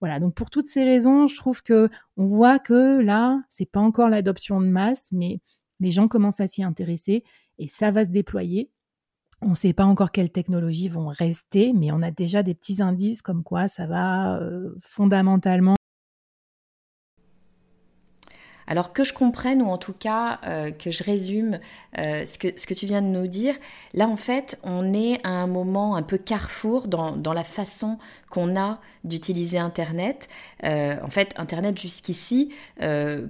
Voilà, 0.00 0.20
donc 0.20 0.34
pour 0.34 0.50
toutes 0.50 0.68
ces 0.68 0.84
raisons, 0.84 1.26
je 1.26 1.36
trouve 1.36 1.62
que 1.62 1.88
on 2.16 2.26
voit 2.26 2.58
que 2.58 3.00
là, 3.00 3.42
c'est 3.48 3.70
pas 3.70 3.80
encore 3.80 4.08
l'adoption 4.08 4.60
de 4.60 4.66
masse, 4.66 5.10
mais 5.12 5.40
les 5.80 5.90
gens 5.90 6.08
commencent 6.08 6.40
à 6.40 6.46
s'y 6.46 6.62
intéresser 6.62 7.24
et 7.58 7.68
ça 7.68 7.90
va 7.90 8.04
se 8.04 8.10
déployer. 8.10 8.70
On 9.40 9.50
ne 9.50 9.54
sait 9.54 9.72
pas 9.72 9.84
encore 9.84 10.12
quelles 10.12 10.32
technologies 10.32 10.88
vont 10.88 11.08
rester, 11.08 11.72
mais 11.72 11.92
on 11.92 12.02
a 12.02 12.10
déjà 12.10 12.42
des 12.42 12.54
petits 12.54 12.82
indices 12.82 13.22
comme 13.22 13.42
quoi 13.42 13.68
ça 13.68 13.86
va 13.86 14.38
euh, 14.40 14.74
fondamentalement 14.80 15.76
alors 18.66 18.92
que 18.92 19.04
je 19.04 19.12
comprenne, 19.12 19.62
ou 19.62 19.66
en 19.66 19.78
tout 19.78 19.92
cas 19.92 20.40
euh, 20.46 20.70
que 20.70 20.90
je 20.90 21.04
résume 21.04 21.58
euh, 21.98 22.24
ce, 22.26 22.38
que, 22.38 22.74
tu 22.74 22.86
viens 22.86 23.02
de 23.02 23.06
nous 23.06 23.26
dire, 23.26 23.54
là 23.94 24.08
en 24.08 24.16
fait 24.16 24.58
on 24.62 24.92
est 24.92 25.24
à 25.24 25.30
un 25.30 25.46
moment 25.46 25.96
un 25.96 26.02
peu 26.02 26.18
carrefour 26.18 26.88
dans, 26.88 27.16
dans 27.16 27.32
la 27.32 27.44
façon 27.44 27.98
qu'on 28.28 28.58
a 28.60 28.80
d'utiliser 29.04 29.58
Internet. 29.58 30.28
Euh, 30.64 30.96
en 31.00 31.06
fait, 31.06 31.32
Internet 31.36 31.80
jusqu'ici, 31.80 32.52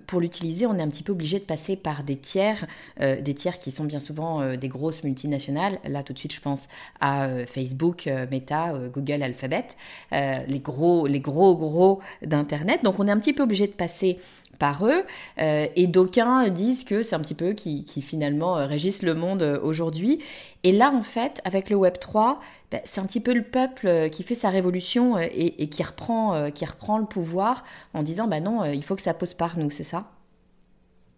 pour 0.07 0.21
l'utiliser, 0.21 0.65
on 0.65 0.75
est 0.79 0.83
un 0.83 0.89
petit 0.89 1.03
peu 1.03 1.13
obligé 1.13 1.39
de 1.39 1.45
passer 1.45 1.77
par 1.77 2.03
des 2.03 2.17
tiers, 2.17 2.67
des 2.99 3.35
tiers 3.35 3.59
qui 3.59 3.71
sont 3.71 3.85
bien 3.85 3.99
souvent 3.99 4.57
des 4.57 4.69
grosses 4.69 5.05
multinationales. 5.05 5.79
Là 5.87 6.03
tout 6.03 6.15
de 6.15 6.19
suite 6.19 6.33
je 6.33 6.41
pense 6.41 6.69
à 7.01 7.29
Facebook, 7.47 8.09
Meta, 8.31 8.73
Google, 8.93 9.23
Alphabet, 9.23 9.67
les 10.13 10.61
gros, 10.61 11.07
les 11.07 11.21
gros 11.21 11.55
gros 11.55 12.01
d'Internet. 12.23 12.83
Donc 12.83 12.99
on 12.99 13.07
est 13.07 13.13
un 13.13 13.19
petit 13.19 13.35
peu 13.35 13.43
obligé 13.43 13.67
de 13.67 13.73
passer 13.73 14.19
par 14.57 14.87
eux, 14.87 15.05
et 15.39 15.87
d'aucuns 15.87 16.49
disent 16.49 16.85
que 16.85 17.03
c'est 17.03 17.15
un 17.15 17.21
petit 17.21 17.35
peu 17.35 17.53
qui, 17.53 17.85
qui 17.85 18.03
finalement 18.03 18.55
régissent 18.67 19.03
le 19.03 19.15
monde 19.15 19.61
aujourd'hui. 19.63 20.21
Et 20.65 20.73
là, 20.73 20.91
en 20.93 21.03
fait, 21.03 21.41
avec 21.45 21.71
le 21.71 21.77
Web 21.77 21.99
3, 21.99 22.41
ben, 22.71 22.81
c'est 22.85 23.01
un 23.01 23.07
petit 23.07 23.21
peu 23.21 23.35
le 23.35 23.43
peuple 23.43 24.11
qui 24.11 24.23
fait 24.23 24.35
sa 24.35 24.51
révolution 24.51 25.19
et, 25.19 25.69
qui, 25.69 25.83
reprend, 25.83 26.51
qui 26.51 26.65
reprend 26.65 26.99
le 26.99 27.07
pouvoir 27.07 27.65
en 27.95 28.03
disant, 28.03 28.27
bah 28.27 28.41
non, 28.41 28.65
il 28.65 28.83
faut 28.83 28.97
que 28.97 29.03
ça 29.03 29.15
pose 29.15 29.35
par 29.35 29.59
nous, 29.59 29.71
c'est 29.71 29.85
ça? 29.85 30.11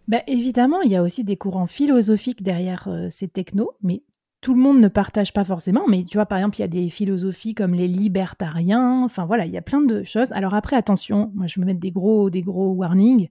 Bah, 0.07 0.21
évidemment, 0.27 0.81
il 0.81 0.91
y 0.91 0.95
a 0.95 1.03
aussi 1.03 1.23
des 1.23 1.37
courants 1.37 1.67
philosophiques 1.67 2.43
derrière 2.43 2.89
ces 3.09 3.27
technos, 3.27 3.73
mais 3.83 4.01
tout 4.41 4.53
le 4.53 4.61
monde 4.61 4.79
ne 4.79 4.87
partage 4.87 5.33
pas 5.33 5.43
forcément, 5.43 5.87
mais 5.87 6.03
tu 6.03 6.17
vois, 6.17 6.25
par 6.25 6.37
exemple, 6.37 6.57
il 6.57 6.61
y 6.61 6.63
a 6.63 6.69
des 6.69 6.89
philosophies 6.89 7.53
comme 7.53 7.73
les 7.73 7.87
libertariens, 7.87 9.03
enfin 9.03 9.25
voilà, 9.25 9.45
il 9.45 9.51
y 9.51 9.57
a 9.57 9.61
plein 9.61 9.81
de 9.81 10.03
choses. 10.03 10.31
Alors 10.31 10.53
après, 10.53 10.75
attention, 10.75 11.31
moi 11.35 11.47
je 11.47 11.59
me 11.59 11.65
mets 11.65 11.73
des 11.73 11.91
gros, 11.91 12.29
des 12.29 12.41
gros 12.41 12.71
warnings, 12.71 13.29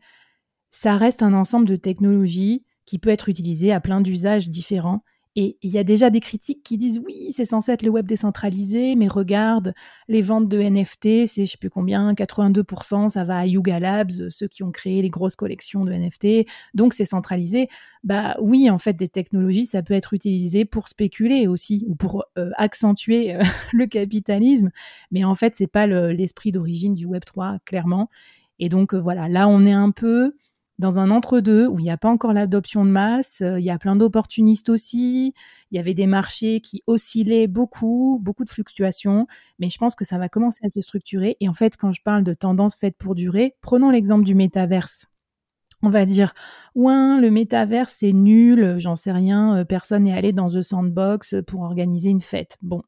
ça 0.70 0.96
reste 0.96 1.22
un 1.22 1.32
ensemble 1.32 1.66
de 1.66 1.76
technologies 1.76 2.64
qui 2.84 2.98
peut 2.98 3.10
être 3.10 3.28
utilisé 3.28 3.72
à 3.72 3.80
plein 3.80 4.00
d'usages 4.00 4.48
différents 4.50 5.02
et 5.40 5.56
il 5.62 5.70
y 5.70 5.78
a 5.78 5.84
déjà 5.84 6.10
des 6.10 6.18
critiques 6.18 6.64
qui 6.64 6.76
disent 6.76 7.00
oui, 7.06 7.30
c'est 7.32 7.44
censé 7.44 7.70
être 7.70 7.84
le 7.84 7.90
web 7.90 8.08
décentralisé, 8.08 8.96
mais 8.96 9.06
regarde, 9.06 9.72
les 10.08 10.20
ventes 10.20 10.48
de 10.48 10.58
NFT, 10.60 11.28
c'est 11.28 11.46
je 11.46 11.52
sais 11.52 11.58
plus 11.58 11.70
combien, 11.70 12.12
82%, 12.12 13.08
ça 13.08 13.22
va 13.22 13.38
à 13.38 13.46
Yuga 13.46 13.78
Labs, 13.78 14.30
ceux 14.30 14.48
qui 14.48 14.64
ont 14.64 14.72
créé 14.72 15.00
les 15.00 15.10
grosses 15.10 15.36
collections 15.36 15.84
de 15.84 15.92
NFT, 15.92 16.48
donc 16.74 16.92
c'est 16.92 17.04
centralisé. 17.04 17.68
Bah 18.02 18.36
oui, 18.40 18.68
en 18.68 18.78
fait, 18.78 18.94
des 18.94 19.06
technologies, 19.06 19.66
ça 19.66 19.80
peut 19.80 19.94
être 19.94 20.12
utilisé 20.12 20.64
pour 20.64 20.88
spéculer 20.88 21.46
aussi 21.46 21.84
ou 21.86 21.94
pour 21.94 22.24
euh, 22.36 22.50
accentuer 22.56 23.36
euh, 23.36 23.44
le 23.72 23.86
capitalisme, 23.86 24.72
mais 25.12 25.22
en 25.22 25.36
fait, 25.36 25.54
c'est 25.54 25.68
pas 25.68 25.86
l'esprit 25.86 26.50
d'origine 26.50 26.94
du 26.94 27.06
Web 27.06 27.24
3, 27.24 27.58
clairement. 27.64 28.10
Et 28.58 28.68
donc 28.68 28.92
euh, 28.92 28.98
voilà, 28.98 29.28
là, 29.28 29.46
on 29.46 29.64
est 29.66 29.72
un 29.72 29.92
peu 29.92 30.34
dans 30.78 31.00
un 31.00 31.10
entre-deux 31.10 31.66
où 31.66 31.78
il 31.78 31.82
n'y 31.82 31.90
a 31.90 31.96
pas 31.96 32.08
encore 32.08 32.32
l'adoption 32.32 32.84
de 32.84 32.90
masse, 32.90 33.40
euh, 33.42 33.58
il 33.58 33.64
y 33.64 33.70
a 33.70 33.78
plein 33.78 33.96
d'opportunistes 33.96 34.68
aussi, 34.68 35.34
il 35.70 35.76
y 35.76 35.78
avait 35.78 35.94
des 35.94 36.06
marchés 36.06 36.60
qui 36.60 36.82
oscillaient 36.86 37.48
beaucoup, 37.48 38.20
beaucoup 38.22 38.44
de 38.44 38.50
fluctuations, 38.50 39.26
mais 39.58 39.70
je 39.70 39.78
pense 39.78 39.96
que 39.96 40.04
ça 40.04 40.18
va 40.18 40.28
commencer 40.28 40.64
à 40.64 40.70
se 40.70 40.80
structurer. 40.80 41.36
Et 41.40 41.48
en 41.48 41.52
fait, 41.52 41.76
quand 41.76 41.90
je 41.90 42.02
parle 42.02 42.22
de 42.22 42.32
tendance 42.32 42.76
faite 42.76 42.96
pour 42.96 43.14
durer, 43.14 43.56
prenons 43.60 43.90
l'exemple 43.90 44.24
du 44.24 44.34
métaverse. 44.34 45.06
On 45.82 45.90
va 45.90 46.06
dire, 46.06 46.32
ouais, 46.74 47.20
le 47.20 47.30
métaverse 47.30 47.96
c'est 47.98 48.12
nul, 48.12 48.76
j'en 48.78 48.96
sais 48.96 49.12
rien, 49.12 49.58
euh, 49.58 49.64
personne 49.64 50.04
n'est 50.04 50.16
allé 50.16 50.32
dans 50.32 50.48
The 50.48 50.62
Sandbox 50.62 51.36
pour 51.46 51.62
organiser 51.62 52.10
une 52.10 52.20
fête. 52.20 52.56
Bon, 52.62 52.82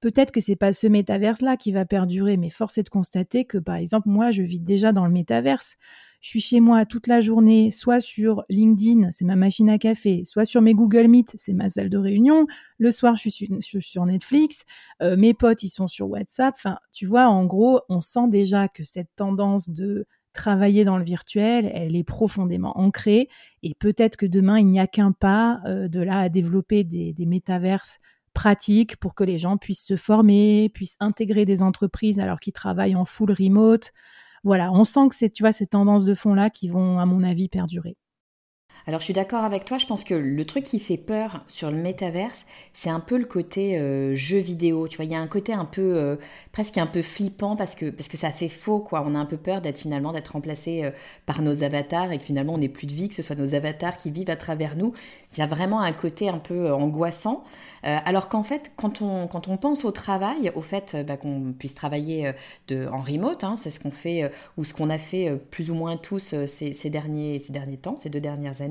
peut-être 0.00 0.32
que 0.32 0.40
c'est 0.40 0.56
pas 0.56 0.72
ce 0.72 0.86
métaverse 0.86 1.42
là 1.42 1.56
qui 1.56 1.72
va 1.72 1.84
perdurer, 1.84 2.36
mais 2.36 2.50
force 2.50 2.78
est 2.78 2.82
de 2.84 2.90
constater 2.90 3.44
que 3.44 3.58
par 3.58 3.76
exemple 3.76 4.08
moi 4.08 4.30
je 4.32 4.42
vis 4.42 4.60
déjà 4.60 4.92
dans 4.92 5.06
le 5.06 5.12
métaverse 5.12 5.76
je 6.24 6.30
suis 6.30 6.40
chez 6.40 6.60
moi 6.60 6.86
toute 6.86 7.06
la 7.06 7.20
journée, 7.20 7.70
soit 7.70 8.00
sur 8.00 8.44
LinkedIn, 8.48 9.10
c'est 9.12 9.26
ma 9.26 9.36
machine 9.36 9.68
à 9.68 9.76
café, 9.76 10.22
soit 10.24 10.46
sur 10.46 10.62
mes 10.62 10.72
Google 10.72 11.06
Meet, 11.06 11.34
c'est 11.36 11.52
ma 11.52 11.68
salle 11.68 11.90
de 11.90 11.98
réunion. 11.98 12.46
Le 12.78 12.90
soir, 12.90 13.16
je 13.16 13.28
suis 13.28 13.82
sur, 13.82 14.06
Netflix. 14.06 14.64
Euh, 15.02 15.18
mes 15.18 15.34
potes, 15.34 15.62
ils 15.64 15.68
sont 15.68 15.86
sur 15.86 16.08
WhatsApp. 16.08 16.54
Enfin, 16.56 16.78
tu 16.92 17.04
vois, 17.04 17.26
en 17.26 17.44
gros, 17.44 17.82
on 17.90 18.00
sent 18.00 18.28
déjà 18.28 18.68
que 18.68 18.84
cette 18.84 19.10
tendance 19.16 19.68
de 19.68 20.06
travailler 20.32 20.86
dans 20.86 20.96
le 20.96 21.04
virtuel, 21.04 21.70
elle 21.74 21.94
est 21.94 22.04
profondément 22.04 22.78
ancrée. 22.78 23.28
Et 23.62 23.74
peut-être 23.74 24.16
que 24.16 24.24
demain, 24.24 24.58
il 24.58 24.68
n'y 24.68 24.80
a 24.80 24.86
qu'un 24.86 25.12
pas 25.12 25.60
euh, 25.66 25.88
de 25.88 26.00
là 26.00 26.20
à 26.20 26.30
développer 26.30 26.84
des, 26.84 27.12
des 27.12 27.26
métaverses 27.26 27.98
pratiques 28.32 28.96
pour 28.96 29.14
que 29.14 29.24
les 29.24 29.36
gens 29.36 29.58
puissent 29.58 29.84
se 29.84 29.96
former, 29.96 30.70
puissent 30.70 30.96
intégrer 31.00 31.44
des 31.44 31.60
entreprises 31.60 32.18
alors 32.18 32.40
qu'ils 32.40 32.54
travaillent 32.54 32.96
en 32.96 33.04
full 33.04 33.30
remote 33.30 33.92
voilà, 34.44 34.70
on 34.72 34.84
sent 34.84 35.08
que 35.08 35.14
c'est, 35.16 35.30
tu 35.30 35.42
vois, 35.42 35.52
ces 35.52 35.66
tendances 35.66 36.04
de 36.04 36.14
fond-là 36.14 36.50
qui 36.50 36.68
vont, 36.68 36.98
à 37.00 37.06
mon 37.06 37.22
avis, 37.22 37.48
perdurer. 37.48 37.96
Alors 38.86 39.00
je 39.00 39.04
suis 39.04 39.14
d'accord 39.14 39.44
avec 39.44 39.64
toi, 39.64 39.78
je 39.78 39.86
pense 39.86 40.04
que 40.04 40.12
le 40.12 40.44
truc 40.44 40.64
qui 40.64 40.78
fait 40.78 40.98
peur 40.98 41.42
sur 41.46 41.70
le 41.70 41.76
métaverse, 41.78 42.44
c'est 42.74 42.90
un 42.90 43.00
peu 43.00 43.16
le 43.16 43.24
côté 43.24 43.78
euh, 43.78 44.14
jeu 44.14 44.36
vidéo. 44.38 44.88
Tu 44.88 44.96
vois, 44.96 45.06
il 45.06 45.10
y 45.10 45.14
a 45.14 45.20
un 45.20 45.26
côté 45.26 45.54
un 45.54 45.64
peu 45.64 45.80
euh, 45.80 46.16
presque 46.52 46.76
un 46.76 46.86
peu 46.86 47.00
flippant 47.00 47.56
parce 47.56 47.74
que 47.74 47.88
parce 47.88 48.08
que 48.08 48.18
ça 48.18 48.30
fait 48.30 48.50
faux 48.50 48.80
quoi. 48.80 49.02
On 49.06 49.14
a 49.14 49.18
un 49.18 49.24
peu 49.24 49.38
peur 49.38 49.62
d'être 49.62 49.78
finalement 49.78 50.12
d'être 50.12 50.32
remplacé 50.32 50.84
euh, 50.84 50.90
par 51.24 51.40
nos 51.40 51.62
avatars 51.62 52.12
et 52.12 52.18
que 52.18 52.24
finalement 52.24 52.54
on 52.54 52.58
n'ait 52.58 52.68
plus 52.68 52.86
de 52.86 52.92
vie, 52.92 53.08
que 53.08 53.14
ce 53.14 53.22
soit 53.22 53.36
nos 53.36 53.54
avatars 53.54 53.96
qui 53.96 54.10
vivent 54.10 54.28
à 54.28 54.36
travers 54.36 54.76
nous. 54.76 54.92
Il 55.32 55.38
y 55.38 55.42
a 55.42 55.46
vraiment 55.46 55.80
un 55.80 55.92
côté 55.92 56.28
un 56.28 56.38
peu 56.38 56.70
angoissant. 56.70 57.42
alors 57.82 58.28
qu'en 58.28 58.42
fait, 58.42 58.72
quand 58.76 59.02
on 59.02 59.26
quand 59.26 59.48
on 59.48 59.56
pense 59.56 59.84
au 59.84 59.90
travail, 59.92 60.52
au 60.54 60.60
fait 60.60 60.96
bah, 61.06 61.16
qu'on 61.16 61.54
puisse 61.58 61.74
travailler 61.74 62.32
de, 62.68 62.86
en 62.88 63.00
remote, 63.00 63.44
hein, 63.44 63.56
c'est 63.56 63.70
ce 63.70 63.80
qu'on 63.80 63.90
fait 63.90 64.30
ou 64.56 64.64
ce 64.64 64.74
qu'on 64.74 64.90
a 64.90 64.98
fait 64.98 65.36
plus 65.50 65.70
ou 65.70 65.74
moins 65.74 65.96
tous 65.96 66.34
ces, 66.46 66.90
derniers 66.90 67.38
ces 67.38 67.52
derniers 67.52 67.76
temps, 67.78 67.96
ces 67.96 68.10
deux 68.10 68.20
dernières 68.20 68.60
années 68.60 68.63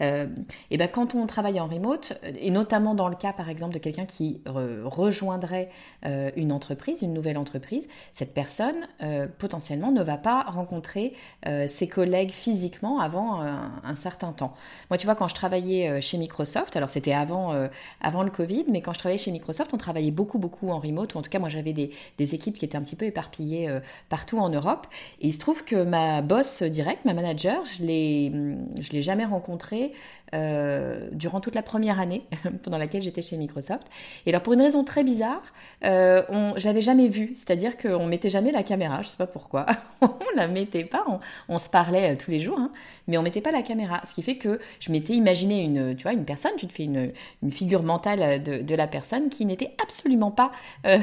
euh, 0.00 0.26
et 0.70 0.76
ben 0.76 0.88
quand 0.88 1.14
on 1.14 1.26
travaille 1.26 1.60
en 1.60 1.66
remote, 1.66 2.18
et 2.38 2.50
notamment 2.50 2.94
dans 2.94 3.08
le 3.08 3.16
cas 3.16 3.32
par 3.32 3.48
exemple 3.48 3.74
de 3.74 3.78
quelqu'un 3.78 4.06
qui 4.06 4.40
rejoindrait 4.46 5.68
euh, 6.04 6.30
une 6.36 6.52
entreprise, 6.52 7.02
une 7.02 7.12
nouvelle 7.12 7.38
entreprise, 7.38 7.88
cette 8.12 8.34
personne 8.34 8.86
euh, 9.02 9.26
potentiellement 9.38 9.90
ne 9.90 10.02
va 10.02 10.16
pas 10.16 10.42
rencontrer 10.42 11.14
ses 11.66 11.88
collègues 11.88 12.30
physiquement 12.30 13.00
avant 13.00 13.40
un 13.40 13.94
certain 13.96 14.32
temps. 14.32 14.54
Moi, 14.90 14.98
tu 14.98 15.06
vois, 15.06 15.14
quand 15.14 15.28
je 15.28 15.34
travaillais 15.34 16.00
chez 16.00 16.16
Microsoft, 16.18 16.76
alors 16.76 16.90
c'était 16.90 17.12
avant, 17.12 17.54
avant 18.00 18.22
le 18.22 18.30
Covid, 18.30 18.64
mais 18.70 18.80
quand 18.80 18.92
je 18.92 18.98
travaillais 18.98 19.18
chez 19.18 19.30
Microsoft, 19.30 19.72
on 19.74 19.76
travaillait 19.76 20.10
beaucoup, 20.10 20.38
beaucoup 20.38 20.70
en 20.70 20.78
remote, 20.78 21.14
ou 21.14 21.18
en 21.18 21.22
tout 21.22 21.30
cas, 21.30 21.38
moi 21.38 21.48
j'avais 21.48 21.72
des, 21.72 21.90
des 22.18 22.34
équipes 22.34 22.58
qui 22.58 22.64
étaient 22.64 22.76
un 22.76 22.82
petit 22.82 22.96
peu 22.96 23.04
éparpillées 23.06 23.68
partout 24.08 24.38
en 24.38 24.48
Europe. 24.48 24.86
Et 25.20 25.28
il 25.28 25.32
se 25.32 25.38
trouve 25.38 25.64
que 25.64 25.82
ma 25.82 26.22
boss 26.22 26.62
directe, 26.62 27.04
ma 27.04 27.14
manager, 27.14 27.64
je 27.66 27.82
ne 27.82 28.56
l'ai 28.92 29.02
jamais 29.02 29.23
rencontré 29.26 29.92
euh, 30.34 31.08
durant 31.12 31.40
toute 31.40 31.54
la 31.54 31.62
première 31.62 32.00
année 32.00 32.24
pendant 32.62 32.78
laquelle 32.78 33.02
j'étais 33.02 33.22
chez 33.22 33.36
Microsoft. 33.36 33.86
Et 34.26 34.30
alors 34.30 34.42
pour 34.42 34.52
une 34.52 34.62
raison 34.62 34.82
très 34.82 35.04
bizarre, 35.04 35.42
euh, 35.84 36.22
on, 36.28 36.54
je 36.56 36.66
l'avais 36.66 36.82
jamais 36.82 37.08
vue, 37.08 37.32
c'est-à-dire 37.34 37.76
qu'on 37.76 38.06
mettait 38.06 38.30
jamais 38.30 38.50
la 38.50 38.62
caméra, 38.62 39.02
je 39.02 39.08
sais 39.08 39.16
pas 39.16 39.26
pourquoi, 39.26 39.66
on 40.00 40.08
la 40.34 40.48
mettait 40.48 40.84
pas, 40.84 41.04
on, 41.48 41.58
se 41.58 41.68
parlait 41.68 42.12
euh, 42.12 42.16
tous 42.16 42.30
les 42.30 42.40
jours, 42.40 42.58
hein, 42.58 42.72
mais 43.06 43.16
on 43.16 43.22
mettait 43.22 43.42
pas 43.42 43.52
la 43.52 43.62
caméra, 43.62 44.00
ce 44.04 44.12
qui 44.12 44.22
fait 44.22 44.36
que 44.36 44.58
je 44.80 44.90
m'étais 44.90 45.12
imaginé 45.12 45.62
une, 45.62 45.94
tu 45.94 46.02
vois, 46.02 46.12
une 46.12 46.24
personne, 46.24 46.52
tu 46.56 46.66
te 46.66 46.72
fais 46.72 46.84
une, 46.84 47.12
une 47.42 47.52
figure 47.52 47.84
mentale 47.84 48.42
de, 48.42 48.74
la 48.74 48.88
personne 48.88 49.28
qui 49.28 49.46
n'était 49.46 49.72
absolument 49.80 50.32
pas 50.32 50.50
euh, 50.84 50.98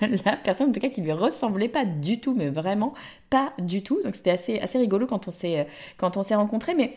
la 0.24 0.36
personne, 0.36 0.70
en 0.70 0.72
tout 0.72 0.80
cas 0.80 0.88
qui 0.88 1.02
lui 1.02 1.12
ressemblait 1.12 1.68
pas 1.68 1.84
du 1.84 2.18
tout, 2.18 2.34
mais 2.34 2.48
vraiment 2.48 2.94
pas 3.30 3.52
du 3.58 3.84
tout. 3.84 4.00
Donc 4.02 4.16
c'était 4.16 4.30
assez, 4.30 4.58
assez 4.58 4.78
rigolo 4.78 5.06
quand 5.06 5.28
on 5.28 6.22
s'est 6.22 6.34
rencontrés, 6.34 6.74
mais 6.74 6.96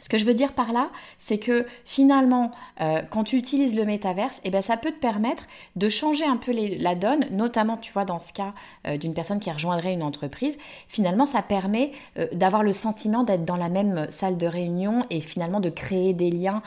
ce 0.00 0.08
que 0.08 0.18
je 0.18 0.24
veux 0.24 0.34
dire 0.34 0.54
par 0.54 0.72
là, 0.72 0.90
c'est 1.18 1.38
que 1.38 1.66
finalement, 1.84 2.50
euh, 2.80 3.00
quand 3.10 3.22
tu 3.22 3.36
utilises 3.36 3.76
le 3.76 3.84
métaverse, 3.84 4.40
eh 4.44 4.50
ben, 4.50 4.60
ça 4.60 4.76
peut 4.76 4.90
te 4.90 4.98
permettre 4.98 5.44
de 5.76 5.88
changer 5.88 6.24
un 6.24 6.36
peu 6.36 6.52
la 6.52 6.96
donne, 6.96 7.24
notamment, 7.30 7.76
tu 7.76 7.92
vois, 7.92 8.04
dans 8.04 8.18
ce 8.18 8.32
cas 8.32 8.54
euh, 8.88 8.96
d'une 8.96 9.14
personne 9.14 9.38
qui 9.38 9.52
rejoindrait 9.52 9.92
une 9.92 10.02
entreprise. 10.02 10.58
Finalement, 10.88 11.26
ça 11.26 11.42
permet 11.42 11.92
euh, 12.18 12.26
d'avoir 12.32 12.64
le 12.64 12.72
sentiment 12.72 13.22
d'être 13.22 13.44
dans 13.44 13.56
la 13.56 13.68
même 13.68 14.06
salle 14.10 14.36
de 14.36 14.48
réunion 14.48 15.06
et 15.10 15.20
finalement 15.20 15.60
de 15.60 15.70
créer 15.70 16.12
des 16.12 16.30
liens 16.30 16.62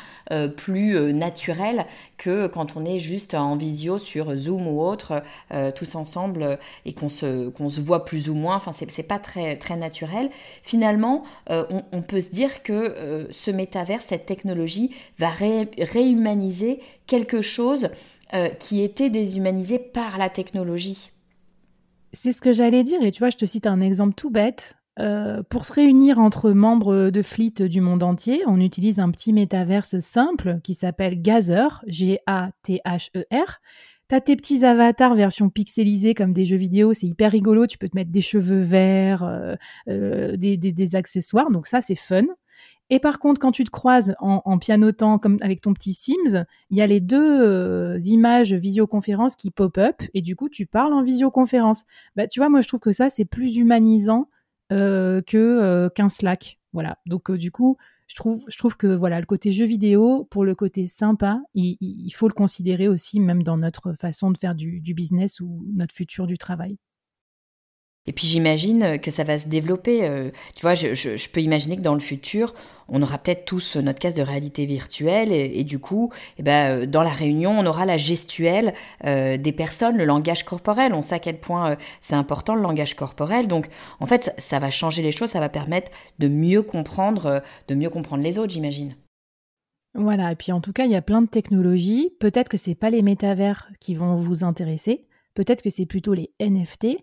plus 0.55 1.13
naturels 1.13 1.85
que 2.17 2.47
quand 2.47 2.75
on 2.75 2.85
est 2.85 2.99
juste 2.99 3.33
en 3.33 3.55
visio 3.55 3.97
sur 3.97 4.35
Zoom 4.35 4.67
ou 4.67 4.81
autre, 4.81 5.23
tous 5.75 5.95
ensemble, 5.95 6.59
et 6.85 6.93
qu'on 6.93 7.09
se, 7.09 7.49
qu'on 7.49 7.69
se 7.69 7.79
voit 7.79 8.05
plus 8.05 8.29
ou 8.29 8.33
moins. 8.33 8.55
Enfin, 8.55 8.71
c'est 8.73 9.07
pas 9.07 9.19
très, 9.19 9.55
très 9.55 9.75
naturel. 9.75 10.29
Finalement, 10.63 11.23
on, 11.49 11.83
on, 11.91 12.01
peut 12.01 12.21
se 12.21 12.29
dire 12.29 12.61
que 12.63 13.16
ce 13.31 13.51
métavers, 13.51 14.01
cette 14.01 14.25
technologie, 14.25 14.93
va 15.17 15.29
réhumaniser 15.29 16.79
quelque 17.05 17.41
chose 17.41 17.89
euh, 18.33 18.49
qui 18.49 18.81
était 18.81 19.09
déshumanisé 19.09 19.79
par 19.79 20.17
la 20.17 20.29
technologie. 20.29 21.11
C'est 22.13 22.31
ce 22.31 22.41
que 22.41 22.53
j'allais 22.53 22.83
dire, 22.83 23.01
et 23.01 23.11
tu 23.11 23.19
vois, 23.19 23.29
je 23.29 23.37
te 23.37 23.45
cite 23.45 23.67
un 23.67 23.81
exemple 23.81 24.15
tout 24.15 24.29
bête. 24.29 24.75
Euh, 24.99 25.43
pour 25.49 25.65
se 25.65 25.73
réunir 25.73 26.19
entre 26.19 26.51
membres 26.51 27.09
de 27.09 27.21
Fleet 27.21 27.67
du 27.69 27.81
monde 27.81 28.01
entier, 28.01 28.41
on 28.47 28.59
utilise 28.59 28.99
un 28.99 29.11
petit 29.11 29.31
métaverse 29.31 29.99
simple 29.99 30.59
qui 30.63 30.73
s'appelle 30.73 31.21
Gather, 31.21 31.67
G-A-T-H-E-R. 31.85 33.59
T'as 34.07 34.21
tes 34.21 34.37
petits 34.37 34.63
avatars 34.63 35.15
version 35.15 35.49
pixelisée 35.49 36.13
comme 36.13 36.31
des 36.31 36.45
jeux 36.45 36.57
vidéo, 36.57 36.93
c'est 36.93 37.07
hyper 37.07 37.31
rigolo. 37.31 37.67
Tu 37.67 37.77
peux 37.77 37.89
te 37.89 37.95
mettre 37.95 38.11
des 38.11 38.21
cheveux 38.21 38.61
verts, 38.61 39.23
euh, 39.87 40.37
des, 40.37 40.95
accessoires, 40.95 41.51
donc 41.51 41.67
ça 41.67 41.81
c'est 41.81 41.95
fun. 41.95 42.23
Et 42.89 42.99
par 42.99 43.19
contre, 43.19 43.41
quand 43.41 43.51
tu 43.51 43.63
te 43.65 43.69
croises 43.69 44.15
en, 44.19 44.41
en 44.45 44.57
pianotant 44.57 45.19
comme 45.19 45.37
avec 45.41 45.61
ton 45.61 45.73
petit 45.73 45.93
Sims, 45.93 46.45
il 46.69 46.77
y 46.77 46.81
a 46.81 46.87
les 46.87 47.01
deux 47.01 47.41
euh, 47.41 47.97
images 48.05 48.53
visioconférence 48.53 49.35
qui 49.35 49.51
pop-up 49.51 50.01
et 50.13 50.21
du 50.21 50.35
coup, 50.35 50.47
tu 50.47 50.65
parles 50.65 50.93
en 50.93 51.03
visioconférence. 51.03 51.83
Bah, 52.15 52.27
tu 52.27 52.39
vois, 52.39 52.49
moi, 52.49 52.61
je 52.61 52.67
trouve 52.67 52.79
que 52.79 52.93
ça, 52.93 53.09
c'est 53.09 53.25
plus 53.25 53.57
humanisant 53.57 54.29
euh, 54.71 55.21
que 55.21 55.37
euh, 55.37 55.89
qu'un 55.89 56.07
Slack. 56.07 56.59
Voilà. 56.71 56.99
Donc, 57.05 57.29
du 57.31 57.51
coup, 57.51 57.77
je 58.07 58.15
trouve, 58.15 58.45
je 58.47 58.57
trouve 58.57 58.77
que 58.77 58.87
voilà, 58.87 59.19
le 59.19 59.25
côté 59.25 59.51
jeu 59.51 59.65
vidéo, 59.65 60.25
pour 60.29 60.45
le 60.45 60.55
côté 60.55 60.87
sympa, 60.87 61.41
il, 61.55 62.09
faut 62.11 62.29
le 62.29 62.33
considérer 62.33 62.87
aussi, 62.87 63.19
même 63.19 63.43
dans 63.43 63.57
notre 63.57 63.93
façon 63.93 64.31
de 64.31 64.37
faire 64.37 64.55
du, 64.55 64.79
du 64.79 64.93
business 64.93 65.41
ou 65.41 65.65
notre 65.75 65.93
futur 65.93 66.25
du 66.25 66.37
travail. 66.37 66.77
Et 68.05 68.13
puis 68.13 68.25
j'imagine 68.25 68.97
que 69.01 69.11
ça 69.11 69.25
va 69.25 69.37
se 69.37 69.49
développer. 69.49 70.31
Tu 70.55 70.61
vois, 70.61 70.75
je, 70.75 71.29
peux 71.29 71.41
imaginer 71.41 71.75
que 71.75 71.81
dans 71.81 71.93
le 71.93 71.99
futur, 71.99 72.53
on 72.89 73.01
aura 73.01 73.17
peut-être 73.17 73.45
tous 73.45 73.75
notre 73.77 73.99
casque 73.99 74.17
de 74.17 74.21
réalité 74.21 74.65
virtuelle 74.65 75.31
et, 75.31 75.63
du 75.63 75.79
coup, 75.79 76.11
eh 76.37 76.43
ben, 76.43 76.83
euh, 76.83 76.85
dans 76.85 77.03
la 77.03 77.09
réunion, 77.09 77.57
on 77.57 77.65
aura 77.65 77.85
la 77.85 77.97
gestuelle 77.97 78.73
euh, 79.05 79.37
des 79.37 79.51
personnes, 79.51 79.97
le 79.97 80.05
langage 80.05 80.43
corporel. 80.43 80.93
On 80.93 81.01
sait 81.01 81.15
à 81.15 81.19
quel 81.19 81.39
point 81.39 81.77
c'est 82.01 82.15
important 82.15 82.55
le 82.55 82.61
langage 82.61 82.95
corporel. 82.95 83.47
Donc, 83.47 83.67
en 83.99 84.05
fait, 84.05 84.23
ça, 84.23 84.31
ça, 84.37 84.59
va 84.59 84.71
changer 84.71 85.01
les 85.01 85.11
choses, 85.11 85.29
ça 85.29 85.39
va 85.39 85.49
permettre 85.49 85.91
de 86.19 86.27
mieux 86.27 86.61
comprendre, 86.61 87.43
de 87.67 87.75
mieux 87.75 87.89
comprendre 87.89 88.23
les 88.23 88.39
autres, 88.39 88.53
j'imagine. 88.53 88.95
Voilà. 89.93 90.31
Et 90.31 90.35
puis, 90.35 90.51
en 90.51 90.61
tout 90.61 90.73
cas, 90.73 90.85
il 90.85 90.91
y 90.91 90.95
a 90.95 91.01
plein 91.01 91.21
de 91.21 91.27
technologies. 91.27 92.11
Peut-être 92.19 92.49
que 92.49 92.57
c'est 92.57 92.75
pas 92.75 92.89
les 92.89 93.01
métavers 93.01 93.69
qui 93.79 93.95
vont 93.95 94.15
vous 94.15 94.43
intéresser. 94.43 95.07
Peut-être 95.33 95.61
que 95.61 95.69
c'est 95.69 95.85
plutôt 95.85 96.13
les 96.13 96.31
NFT. 96.39 96.97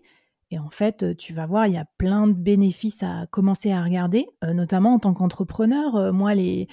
Et 0.51 0.59
en 0.59 0.69
fait, 0.69 1.17
tu 1.17 1.33
vas 1.33 1.47
voir, 1.47 1.65
il 1.65 1.73
y 1.73 1.77
a 1.77 1.85
plein 1.97 2.27
de 2.27 2.33
bénéfices 2.33 3.01
à 3.01 3.25
commencer 3.31 3.71
à 3.71 3.83
regarder, 3.83 4.27
notamment 4.43 4.93
en 4.93 4.99
tant 4.99 5.13
qu'entrepreneur. 5.13 6.13
moi, 6.13 6.35
les, 6.35 6.67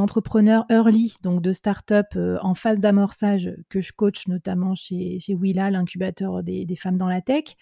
entrepreneurs 0.00 0.64
early, 0.70 1.16
donc 1.22 1.42
de 1.42 1.52
start-up 1.52 2.16
en 2.40 2.54
phase 2.54 2.78
d'amorçage 2.78 3.52
que 3.68 3.80
je 3.80 3.92
coach 3.92 4.28
notamment 4.28 4.74
chez, 4.76 5.18
Willa, 5.28 5.70
l'incubateur 5.70 6.44
des, 6.44 6.64
des, 6.64 6.76
femmes 6.76 6.96
dans 6.96 7.08
la 7.08 7.20
tech, 7.20 7.56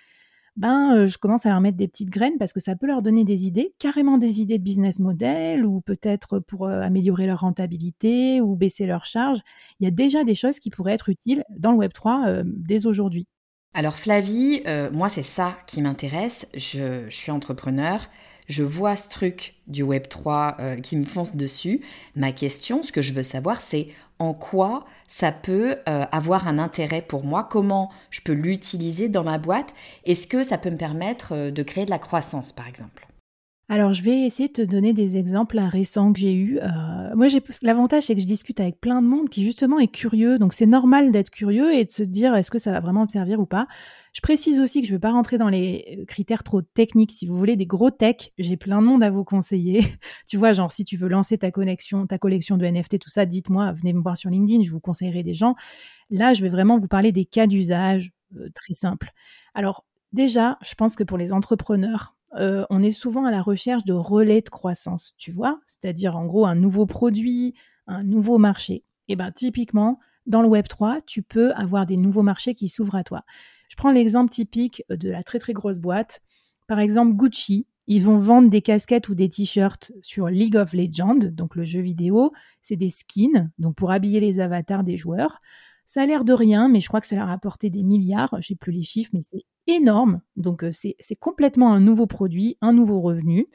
ben, 0.57 1.07
je 1.07 1.19
commence 1.19 1.47
à 1.47 1.51
leur 1.51 1.61
mettre 1.61 1.77
des 1.77 1.89
petites 1.89 2.11
graines 2.11 2.39
parce 2.39 2.53
que 2.53 2.61
ça 2.61 2.77
peut 2.77 2.87
leur 2.87 3.03
donner 3.03 3.25
des 3.25 3.47
idées, 3.47 3.75
carrément 3.79 4.19
des 4.19 4.41
idées 4.41 4.59
de 4.59 4.63
business 4.63 5.01
model 5.01 5.67
ou 5.67 5.81
peut-être 5.81 6.39
pour 6.39 6.69
améliorer 6.69 7.27
leur 7.27 7.41
rentabilité 7.41 8.41
ou 8.41 8.55
baisser 8.55 8.87
leurs 8.87 9.07
charges. 9.07 9.41
Il 9.81 9.85
y 9.85 9.89
a 9.89 9.91
déjà 9.91 10.23
des 10.23 10.37
choses 10.37 10.61
qui 10.61 10.71
pourraient 10.71 10.93
être 10.93 11.09
utiles 11.09 11.45
dans 11.51 11.73
le 11.73 11.79
Web3 11.79 12.45
dès 12.45 12.87
aujourd'hui. 12.87 13.27
Alors 13.77 13.97
Flavie, 13.97 14.63
euh, 14.69 14.89
moi 14.93 15.09
c'est 15.09 15.25
ça 15.25 15.57
qui 15.67 15.83
m'intéresse. 15.83 16.47
Je, 16.55 17.09
suis 17.11 17.33
entrepreneur, 17.33 18.09
je 18.47 18.63
vois 18.63 18.97
ce 18.97 19.09
truc 19.09 19.55
du 19.67 19.83
Web 19.83 20.07
3 20.09 20.57
euh, 20.61 20.77
qui 20.77 20.97
me 20.97 21.05
fonce 21.05 21.35
dessus. 21.35 21.81
Ma 22.15 22.31
question, 22.31 22.85
ce 22.85 22.93
que 22.93 23.03
je 23.03 23.13
veux 23.13 23.25
savoir, 23.25 23.61
c'est 23.61 23.89
en 24.21 24.33
quoi 24.33 24.85
ça 25.09 25.33
peut 25.33 25.75
euh, 25.89 26.05
avoir 26.13 26.47
un 26.47 26.61
intérêt 26.61 27.03
pour 27.03 27.25
moi, 27.25 27.49
comment 27.51 27.91
je 28.11 28.21
peux 28.21 28.33
l'utiliser 28.33 29.09
dans 29.09 29.25
ma 29.25 29.39
boîte, 29.39 29.75
est-ce 30.05 30.29
que 30.29 30.45
ça 30.45 30.57
peut 30.57 30.71
me 30.71 30.77
permettre 30.77 31.51
de 31.51 31.63
créer 31.65 31.85
de 31.85 31.91
la 31.91 31.99
croissance 31.99 32.53
par 32.53 32.69
exemple? 32.69 33.09
Alors, 33.71 33.95
je 33.95 34.03
vais 34.03 34.21
essayer 34.21 34.49
de 34.49 34.53
te 34.53 34.63
donner 34.63 34.93
des 34.93 35.17
exemples 35.17 35.59
récents 35.59 36.13
que 36.13 36.21
j'ai 36.21 36.35
eus. 36.35 36.59
Euh, 36.61 37.17
moi, 37.17 37.29
j'ai 37.29 37.43
l'avantage, 37.63 38.05
c'est 38.05 38.15
que 38.15 38.21
je 38.21 38.27
discute 38.27 38.61
avec 38.61 38.79
plein 38.79 39.01
de 39.01 39.07
monde 39.07 39.31
qui 39.31 39.43
justement 39.43 39.79
est 39.79 39.89
curieux. 39.89 40.39
Donc, 40.39 40.53
c'est 40.53 40.67
normal 40.67 41.11
d'être 41.11 41.31
curieux 41.31 41.73
et 41.73 41.87
de 41.87 41.91
se 41.91 42.03
dire 42.03 42.35
est-ce 42.35 42.51
que 42.51 42.59
ça 42.59 42.73
va 42.73 42.81
vraiment 42.81 43.05
me 43.05 43.09
servir 43.09 43.41
ou 43.41 43.47
pas? 43.47 43.67
Je 44.13 44.21
précise 44.21 44.61
aussi 44.61 44.83
que 44.83 44.87
je 44.87 44.93
ne 44.93 44.97
vais 44.99 45.01
pas 45.01 45.13
rentrer 45.13 45.39
dans 45.39 45.49
les 45.49 45.97
euh, 45.99 46.05
critères 46.05 46.43
trop 46.45 46.61
techniques. 46.61 47.13
Si 47.13 47.27
vous 47.27 47.39
voulez 47.39 47.57
des 47.57 47.65
gros 47.65 47.91
tech, 47.91 48.33
j'ai 48.37 48.59
plein 48.59 48.83
de 48.83 48.87
monde 48.87 49.03
à 49.03 49.09
vous 49.09 49.25
conseiller. 49.25 49.81
tu 50.29 50.37
vois, 50.37 50.53
genre 50.53 50.71
si 50.71 50.85
tu 50.85 50.99
veux 50.99 51.09
lancer 51.09 51.39
ta 51.39 51.51
connexion, 51.51 52.07
ta 52.07 52.19
collection 52.19 52.59
de 52.59 52.67
NFT, 52.67 52.99
tout 52.99 53.09
ça, 53.09 53.25
dites-moi, 53.25 53.73
venez 53.73 53.95
me 53.95 54.03
voir 54.03 54.19
sur 54.19 54.29
LinkedIn, 54.29 54.63
je 54.63 54.71
vous 54.71 54.81
conseillerai 54.81 55.23
des 55.23 55.35
gens. 55.35 55.55
Là, 56.11 56.35
je 56.35 56.43
vais 56.43 56.51
vraiment 56.51 56.77
vous 56.77 56.89
parler 56.89 57.13
des 57.13 57.25
cas 57.25 57.47
d'usage 57.47 58.13
euh, 58.37 58.51
très 58.55 58.75
simples. 58.75 59.11
Alors, 59.55 59.87
déjà, 60.13 60.59
je 60.63 60.75
pense 60.75 60.97
que 60.97 61.03
pour 61.03 61.17
les 61.17 61.33
entrepreneurs, 61.33 62.14
euh, 62.37 62.65
on 62.71 62.83
est 62.83 62.91
souvent 62.91 63.25
à 63.25 63.31
la 63.31 63.43
recherche 63.43 63.85
de 63.85 63.93
relais 63.93 64.41
de 64.41 64.49
croissance, 64.49 65.15
tu 65.19 65.33
vois, 65.33 65.61
c'est-à-dire 65.67 66.17
en 66.17 66.27
gros 66.27 66.47
un 66.47 66.55
nouveau 66.55 66.87
produit, 66.87 67.55
un 67.87 68.03
nouveau 68.03 68.39
marché. 68.39 68.85
Et 69.09 69.17
bien 69.17 69.31
typiquement, 69.31 69.99
dans 70.27 70.43
le 70.43 70.49
Web 70.49 70.67
3, 70.69 71.01
tu 71.07 71.23
peux 71.23 71.53
avoir 71.53 71.87
des 71.87 71.97
nouveaux 71.97 72.23
marchés 72.23 72.55
qui 72.55 72.69
s'ouvrent 72.69 72.97
à 72.97 73.05
toi. 73.05 73.23
Je 73.69 73.77
prends 73.77 73.93
l'exemple 73.93 74.31
typique 74.31 74.83
de 74.89 75.11
la 75.11 75.23
très 75.23 75.39
très 75.39 75.53
grosse 75.53 75.79
boîte. 75.79 76.21
Par 76.67 76.79
exemple, 76.79 77.15
Gucci, 77.15 77.67
ils 77.87 78.03
vont 78.03 78.19
vendre 78.19 78.49
des 78.49 78.63
casquettes 78.63 79.09
ou 79.09 79.15
des 79.15 79.29
t-shirts 79.29 79.93
sur 80.01 80.29
League 80.29 80.57
of 80.57 80.73
Legends, 80.73 81.19
donc 81.33 81.55
le 81.55 81.65
jeu 81.65 81.81
vidéo. 81.81 82.33
C'est 82.63 82.77
des 82.77 82.91
skins, 82.91 83.51
donc 83.59 83.77
pour 83.77 83.91
habiller 83.91 84.21
les 84.21 84.41
avatars 84.41 84.85
des 84.85 84.97
joueurs. 84.97 85.41
Ça 85.87 86.03
a 86.03 86.07
l'air 86.07 86.25
de 86.25 86.33
rien, 86.33 86.69
mais 86.69 86.81
je 86.81 86.89
crois 86.89 87.01
que 87.01 87.07
ça 87.07 87.17
leur 87.17 87.29
a 87.29 87.33
apporté 87.33 87.71
des 87.71 87.83
milliards. 87.83 88.37
J'ai 88.41 88.55
plus 88.55 88.73
les 88.73 88.83
chiffres, 88.83 89.11
mais 89.13 89.23
c'est 89.23 89.45
énorme. 89.67 90.21
Donc, 90.37 90.65
euh, 90.65 90.71
c'est 90.73 91.17
complètement 91.17 91.73
un 91.73 91.81
nouveau 91.81 92.07
produit, 92.07 92.57
un 92.61 92.73
nouveau 92.73 93.01
revenu. 93.01 93.47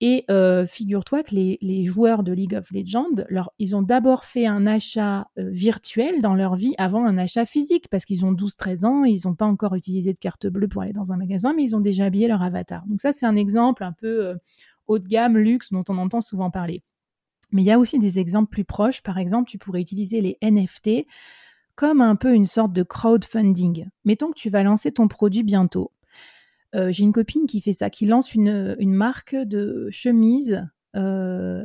Et 0.00 0.24
euh, 0.30 0.66
figure-toi 0.66 1.22
que 1.22 1.32
les, 1.32 1.86
joueurs 1.86 2.24
de 2.24 2.32
League 2.32 2.56
of 2.56 2.72
Legends, 2.72 3.24
ils 3.60 3.76
ont 3.76 3.82
d'abord 3.82 4.24
fait 4.24 4.46
un 4.46 4.66
achat 4.66 5.28
euh, 5.38 5.48
virtuel 5.50 6.20
dans 6.20 6.34
leur 6.34 6.56
vie 6.56 6.74
avant 6.76 7.04
un 7.04 7.16
achat 7.18 7.46
physique, 7.46 7.86
parce 7.88 8.04
qu'ils 8.04 8.24
ont 8.24 8.32
12-13 8.32 8.84
ans, 8.84 9.04
ils 9.04 9.20
n'ont 9.26 9.36
pas 9.36 9.46
encore 9.46 9.76
utilisé 9.76 10.12
de 10.12 10.18
carte 10.18 10.48
bleue 10.48 10.66
pour 10.66 10.82
aller 10.82 10.92
dans 10.92 11.12
un 11.12 11.16
magasin, 11.16 11.54
mais 11.54 11.62
ils 11.62 11.76
ont 11.76 11.80
déjà 11.80 12.06
habillé 12.06 12.26
leur 12.26 12.42
avatar. 12.42 12.84
Donc 12.88 13.00
ça, 13.00 13.12
c'est 13.12 13.26
un 13.26 13.36
exemple 13.36 13.84
un 13.84 13.92
peu 13.92 14.34
haut 14.88 14.98
de 14.98 15.06
gamme, 15.06 15.38
luxe, 15.38 15.70
dont 15.70 15.84
on 15.88 15.98
entend 15.98 16.20
souvent 16.20 16.50
parler. 16.50 16.82
Mais 17.52 17.62
il 17.62 17.66
y 17.66 17.70
a 17.70 17.78
aussi 17.78 17.98
des 17.98 18.18
exemples 18.18 18.50
plus 18.50 18.64
proches. 18.64 19.02
Par 19.02 19.18
exemple, 19.18 19.48
tu 19.48 19.58
pourrais 19.58 19.80
utiliser 19.80 20.20
les 20.20 20.38
NFT 20.42 21.06
comme 21.74 22.00
un 22.00 22.16
peu 22.16 22.34
une 22.34 22.46
sorte 22.46 22.72
de 22.72 22.82
crowdfunding. 22.82 23.86
Mettons 24.04 24.28
que 24.28 24.38
tu 24.38 24.50
vas 24.50 24.62
lancer 24.62 24.92
ton 24.92 25.08
produit 25.08 25.42
bientôt. 25.42 25.92
Euh, 26.74 26.90
j'ai 26.90 27.04
une 27.04 27.12
copine 27.12 27.46
qui 27.46 27.60
fait 27.60 27.72
ça, 27.72 27.90
qui 27.90 28.06
lance 28.06 28.34
une, 28.34 28.76
marque 28.80 29.34
de 29.34 29.88
chemise 29.90 30.66
euh, 30.96 31.64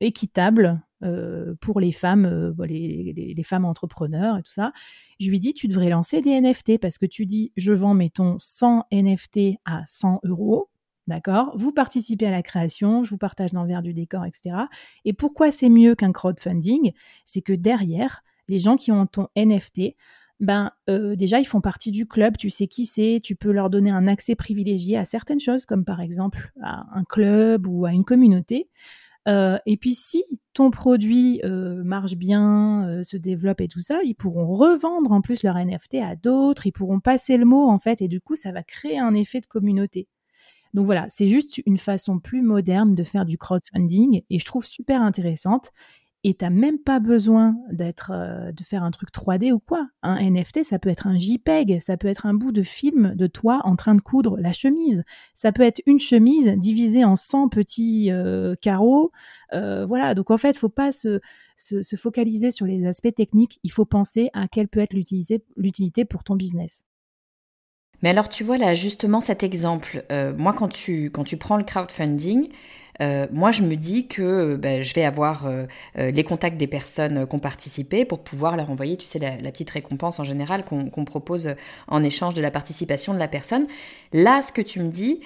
équitable 0.00 0.80
euh, 1.04 1.54
pour 1.60 1.80
les 1.80 1.92
femmes, 1.92 2.54
les, 2.64 3.34
les, 3.36 3.42
femmes 3.44 3.64
entrepreneurs 3.64 4.36
et 4.38 4.42
tout 4.42 4.52
ça. 4.52 4.72
Je 5.20 5.30
lui 5.30 5.38
dis, 5.38 5.54
tu 5.54 5.68
devrais 5.68 5.88
lancer 5.88 6.20
des 6.20 6.40
NFT 6.40 6.78
parce 6.80 6.98
que 6.98 7.06
tu 7.06 7.26
dis, 7.26 7.52
je 7.56 7.72
vends, 7.72 7.94
mettons, 7.94 8.36
100 8.38 8.86
NFT 8.92 9.58
à 9.64 9.84
100 9.86 10.20
euros. 10.24 10.68
D'accord? 11.06 11.52
Vous 11.56 11.72
participez 11.72 12.26
à 12.26 12.30
la 12.30 12.42
création, 12.42 13.02
je 13.02 13.08
vous 13.08 13.16
partage 13.16 13.54
l'envers 13.54 13.80
du 13.80 13.94
décor, 13.94 14.26
etc. 14.26 14.56
Et 15.06 15.14
pourquoi 15.14 15.50
c'est 15.50 15.70
mieux 15.70 15.94
qu'un 15.94 16.12
crowdfunding? 16.12 16.92
C'est 17.24 17.40
que 17.40 17.54
derrière, 17.54 18.22
les 18.48 18.58
gens 18.58 18.76
qui 18.76 18.92
ont 18.92 19.06
ton 19.06 19.28
NFT, 19.36 19.94
ben 20.40 20.70
euh, 20.88 21.16
déjà 21.16 21.40
ils 21.40 21.46
font 21.46 21.60
partie 21.60 21.90
du 21.90 22.06
club, 22.06 22.36
tu 22.36 22.50
sais 22.50 22.68
qui 22.68 22.86
c'est, 22.86 23.20
tu 23.22 23.34
peux 23.34 23.50
leur 23.50 23.70
donner 23.70 23.90
un 23.90 24.06
accès 24.06 24.36
privilégié 24.36 24.96
à 24.96 25.04
certaines 25.04 25.40
choses, 25.40 25.66
comme 25.66 25.84
par 25.84 26.00
exemple 26.00 26.52
à 26.62 26.86
un 26.94 27.04
club 27.04 27.66
ou 27.66 27.86
à 27.86 27.92
une 27.92 28.04
communauté. 28.04 28.68
Euh, 29.26 29.58
et 29.66 29.76
puis 29.76 29.94
si 29.94 30.22
ton 30.54 30.70
produit 30.70 31.40
euh, 31.44 31.82
marche 31.84 32.16
bien, 32.16 33.00
se 33.02 33.16
développe 33.16 33.60
et 33.60 33.68
tout 33.68 33.80
ça, 33.80 33.98
ils 34.04 34.14
pourront 34.14 34.46
revendre 34.46 35.12
en 35.12 35.20
plus 35.20 35.42
leur 35.42 35.56
NFT 35.56 35.96
à 35.96 36.16
d'autres, 36.16 36.66
ils 36.66 36.72
pourront 36.72 37.00
passer 37.00 37.36
le 37.36 37.44
mot 37.44 37.68
en 37.68 37.78
fait, 37.78 38.00
et 38.00 38.08
du 38.08 38.20
coup 38.20 38.36
ça 38.36 38.52
va 38.52 38.62
créer 38.62 38.98
un 38.98 39.14
effet 39.14 39.40
de 39.40 39.46
communauté. 39.46 40.08
Donc 40.74 40.86
voilà, 40.86 41.06
c'est 41.08 41.28
juste 41.28 41.60
une 41.66 41.78
façon 41.78 42.18
plus 42.18 42.42
moderne 42.42 42.94
de 42.94 43.02
faire 43.02 43.24
du 43.24 43.38
crowdfunding 43.38 44.22
et 44.28 44.38
je 44.38 44.44
trouve 44.44 44.66
super 44.66 45.02
intéressante 45.02 45.72
et 46.24 46.34
tu 46.34 46.44
n'as 46.44 46.50
même 46.50 46.78
pas 46.78 46.98
besoin 46.98 47.56
d'être, 47.70 48.10
euh, 48.12 48.50
de 48.50 48.62
faire 48.64 48.82
un 48.82 48.90
truc 48.90 49.10
3D 49.12 49.52
ou 49.52 49.60
quoi. 49.60 49.88
Un 50.02 50.16
NFT, 50.16 50.64
ça 50.64 50.78
peut 50.78 50.88
être 50.88 51.06
un 51.06 51.18
JPEG, 51.18 51.80
ça 51.80 51.96
peut 51.96 52.08
être 52.08 52.26
un 52.26 52.34
bout 52.34 52.50
de 52.50 52.62
film 52.62 53.14
de 53.14 53.26
toi 53.28 53.60
en 53.64 53.76
train 53.76 53.94
de 53.94 54.00
coudre 54.00 54.36
la 54.38 54.52
chemise. 54.52 55.04
Ça 55.34 55.52
peut 55.52 55.62
être 55.62 55.80
une 55.86 56.00
chemise 56.00 56.48
divisée 56.56 57.04
en 57.04 57.14
100 57.14 57.48
petits 57.48 58.10
euh, 58.10 58.56
carreaux. 58.60 59.12
Euh, 59.52 59.86
voilà, 59.86 60.14
donc 60.14 60.30
en 60.32 60.38
fait, 60.38 60.56
faut 60.56 60.68
pas 60.68 60.90
se, 60.90 61.20
se, 61.56 61.96
focaliser 61.96 62.50
sur 62.50 62.66
les 62.66 62.86
aspects 62.86 63.14
techniques, 63.14 63.60
il 63.62 63.70
faut 63.70 63.84
penser 63.84 64.30
à 64.32 64.48
quelle 64.48 64.68
peut 64.68 64.80
être 64.80 64.94
l'utilité 64.94 66.04
pour 66.04 66.24
ton 66.24 66.34
business. 66.34 66.84
Mais 68.02 68.10
alors, 68.10 68.28
tu 68.28 68.44
vois 68.44 68.58
là 68.58 68.74
justement 68.74 69.20
cet 69.20 69.42
exemple. 69.42 70.04
moi, 70.36 70.52
quand 70.52 70.68
tu, 70.68 71.06
quand 71.06 71.24
tu 71.24 71.36
prends 71.36 71.56
le 71.56 71.64
crowdfunding, 71.64 72.48
euh, 73.00 73.26
moi 73.30 73.52
je 73.52 73.62
me 73.62 73.76
dis 73.76 74.06
que 74.06 74.56
ben, 74.56 74.82
je 74.82 74.94
vais 74.94 75.04
avoir 75.04 75.46
euh, 75.46 75.66
euh, 75.98 76.10
les 76.10 76.24
contacts 76.24 76.56
des 76.56 76.66
personnes 76.66 77.26
qui 77.26 77.36
ont 77.36 77.38
participé 77.38 78.04
pour 78.04 78.20
pouvoir 78.20 78.56
leur 78.56 78.70
envoyer, 78.70 78.96
tu 78.96 79.06
sais, 79.06 79.18
la, 79.18 79.50
petite 79.50 79.70
récompense 79.70 80.20
en 80.20 80.24
général 80.24 80.64
qu'on 80.64 81.04
propose 81.04 81.54
en 81.88 82.02
échange 82.02 82.34
de 82.34 82.42
la 82.42 82.50
participation 82.50 83.14
de 83.14 83.18
la 83.18 83.28
personne. 83.28 83.66
Là, 84.12 84.42
ce 84.42 84.52
que 84.52 84.60
tu 84.60 84.80
me 84.80 84.90
dis, 84.90 85.20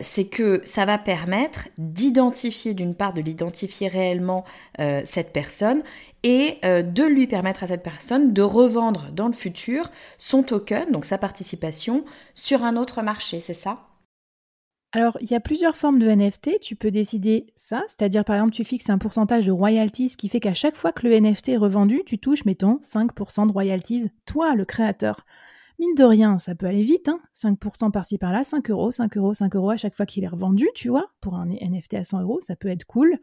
c'est 0.00 0.24
que 0.24 0.60
ça 0.64 0.84
va 0.84 0.98
permettre 0.98 1.68
d'identifier, 1.78 2.74
d'une 2.74 2.94
part, 2.94 3.12
de 3.12 3.20
l'identifier 3.20 3.88
réellement 3.88 4.44
cette 5.04 5.32
personne 5.32 5.82
et 6.24 6.58
de 6.64 7.04
lui 7.04 7.26
permettre 7.26 7.62
à 7.62 7.68
cette 7.68 7.82
personne 7.82 8.32
de 8.32 8.42
revendre 8.42 9.10
dans 9.12 9.28
le 9.28 9.32
futur 9.32 9.90
son 10.18 10.42
token, 10.42 10.90
donc 10.90 11.04
sa 11.04 11.16
participation, 11.16 12.04
sur 12.34 12.64
un 12.64 12.76
autre 12.76 13.02
marché, 13.02 13.40
c'est 13.40 13.54
ça? 13.54 13.89
Alors, 14.92 15.16
il 15.20 15.30
y 15.30 15.34
a 15.34 15.40
plusieurs 15.40 15.76
formes 15.76 16.00
de 16.00 16.08
NFT. 16.08 16.58
Tu 16.60 16.74
peux 16.74 16.90
décider 16.90 17.46
ça, 17.54 17.84
c'est-à-dire 17.86 18.24
par 18.24 18.34
exemple, 18.34 18.52
tu 18.52 18.64
fixes 18.64 18.90
un 18.90 18.98
pourcentage 18.98 19.46
de 19.46 19.52
royalties, 19.52 20.16
qui 20.16 20.28
fait 20.28 20.40
qu'à 20.40 20.54
chaque 20.54 20.76
fois 20.76 20.90
que 20.90 21.06
le 21.06 21.14
NFT 21.14 21.50
est 21.50 21.56
revendu, 21.56 22.02
tu 22.06 22.18
touches, 22.18 22.44
mettons, 22.44 22.80
5% 22.82 23.46
de 23.46 23.52
royalties, 23.52 24.10
toi, 24.26 24.56
le 24.56 24.64
créateur. 24.64 25.24
Mine 25.78 25.94
de 25.94 26.04
rien, 26.04 26.38
ça 26.38 26.56
peut 26.56 26.66
aller 26.66 26.82
vite, 26.82 27.08
hein 27.08 27.20
5% 27.34 27.92
par-ci 27.92 28.18
par-là, 28.18 28.42
5 28.42 28.68
euros, 28.70 28.90
5 28.90 29.16
euros, 29.16 29.32
5 29.32 29.54
euros 29.56 29.70
à 29.70 29.76
chaque 29.76 29.94
fois 29.94 30.06
qu'il 30.06 30.24
est 30.24 30.28
revendu, 30.28 30.68
tu 30.74 30.88
vois, 30.88 31.06
pour 31.20 31.36
un 31.36 31.46
NFT 31.46 31.94
à 31.94 32.04
100 32.04 32.22
euros, 32.22 32.40
ça 32.40 32.56
peut 32.56 32.68
être 32.68 32.84
cool. 32.84 33.16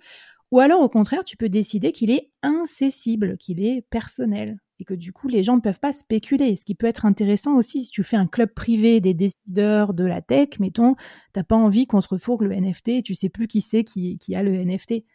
Ou 0.52 0.60
alors, 0.60 0.82
au 0.82 0.90
contraire, 0.90 1.26
tu 1.26 1.36
peux 1.36 1.50
décider 1.50 1.92
qu'il 1.92 2.10
est 2.10 2.30
incessible, 2.42 3.38
qu'il 3.38 3.62
est 3.62 3.82
personnel. 3.90 4.58
Et 4.80 4.86
que 4.86 4.94
du 4.94 5.14
coup 5.14 5.28
les 5.28 5.44
gens 5.44 5.56
ne 5.56 5.62
peuvent 5.62 5.80
pas 5.80 5.94
spéculer. 5.94 6.56
Ce 6.56 6.66
qui 6.66 6.76
peut 6.76 6.88
être 6.88 7.06
intéressant 7.06 7.56
aussi 7.56 7.82
si 7.84 7.90
tu 7.90 8.04
fais 8.04 8.18
un 8.18 8.28
club 8.28 8.54
privé 8.54 9.02
des 9.02 9.14
décideurs 9.14 9.94
de 9.94 10.06
la 10.06 10.22
tech, 10.22 10.60
mettons, 10.60 10.96
t'as 11.34 11.44
pas 11.44 11.56
envie 11.56 11.88
qu'on 11.88 12.02
se 12.02 12.10
refourgue 12.10 12.44
le 12.44 12.56
NFT 12.56 12.90
et 12.90 13.02
tu 13.04 13.16
sais 13.16 13.30
plus 13.30 13.48
qui 13.48 13.62
c'est 13.62 13.84
qui, 13.84 14.18
a 14.36 14.44
le 14.44 14.64
NFT. 14.64 15.06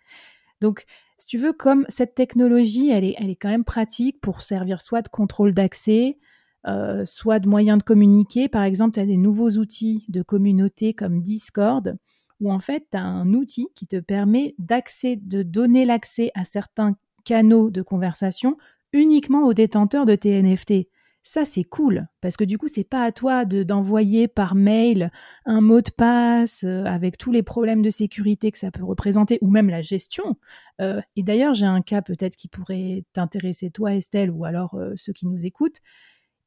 Donc, 0.60 0.84
si 1.18 1.26
tu 1.26 1.38
veux, 1.38 1.52
comme 1.52 1.84
cette 1.88 2.14
technologie, 2.14 2.90
elle 2.90 3.04
est, 3.04 3.14
elle 3.18 3.30
est 3.30 3.36
quand 3.36 3.48
même 3.48 3.64
pratique 3.64 4.20
pour 4.20 4.42
servir 4.42 4.80
soit 4.80 5.02
de 5.02 5.08
contrôle 5.08 5.54
d'accès, 5.54 6.18
euh, 6.66 7.04
soit 7.04 7.40
de 7.40 7.48
moyens 7.48 7.78
de 7.78 7.82
communiquer. 7.82 8.48
Par 8.48 8.62
exemple, 8.62 8.92
tu 8.92 9.00
as 9.00 9.06
des 9.06 9.16
nouveaux 9.16 9.50
outils 9.50 10.04
de 10.08 10.22
communauté 10.22 10.94
comme 10.94 11.20
Discord, 11.20 11.96
où 12.40 12.52
en 12.52 12.60
fait, 12.60 12.86
tu 12.90 12.96
as 12.96 13.02
un 13.02 13.32
outil 13.34 13.68
qui 13.74 13.86
te 13.86 13.98
permet 13.98 14.54
d'accès, 14.58 15.16
de 15.16 15.42
donner 15.42 15.84
l'accès 15.84 16.30
à 16.34 16.44
certains 16.44 16.96
canaux 17.24 17.70
de 17.70 17.82
conversation 17.82 18.56
uniquement 18.92 19.44
aux 19.46 19.54
détenteurs 19.54 20.04
de 20.04 20.14
tes 20.14 20.40
NFT. 20.40 20.88
Ça, 21.24 21.44
c'est 21.44 21.62
cool, 21.62 22.08
parce 22.20 22.36
que 22.36 22.42
du 22.42 22.58
coup, 22.58 22.66
c'est 22.66 22.88
pas 22.88 23.04
à 23.04 23.12
toi 23.12 23.44
de, 23.44 23.62
d'envoyer 23.62 24.26
par 24.26 24.56
mail 24.56 25.12
un 25.46 25.60
mot 25.60 25.80
de 25.80 25.90
passe 25.90 26.64
euh, 26.64 26.84
avec 26.84 27.16
tous 27.16 27.30
les 27.30 27.44
problèmes 27.44 27.82
de 27.82 27.90
sécurité 27.90 28.50
que 28.50 28.58
ça 28.58 28.72
peut 28.72 28.84
représenter, 28.84 29.38
ou 29.40 29.48
même 29.48 29.70
la 29.70 29.82
gestion. 29.82 30.36
Euh, 30.80 31.00
et 31.14 31.22
d'ailleurs, 31.22 31.54
j'ai 31.54 31.66
un 31.66 31.80
cas 31.80 32.02
peut-être 32.02 32.34
qui 32.34 32.48
pourrait 32.48 33.04
t'intéresser, 33.12 33.70
toi, 33.70 33.94
Estelle, 33.94 34.32
ou 34.32 34.44
alors 34.44 34.76
ceux 34.96 35.12
qui 35.12 35.28
nous 35.28 35.46
écoutent. 35.46 35.78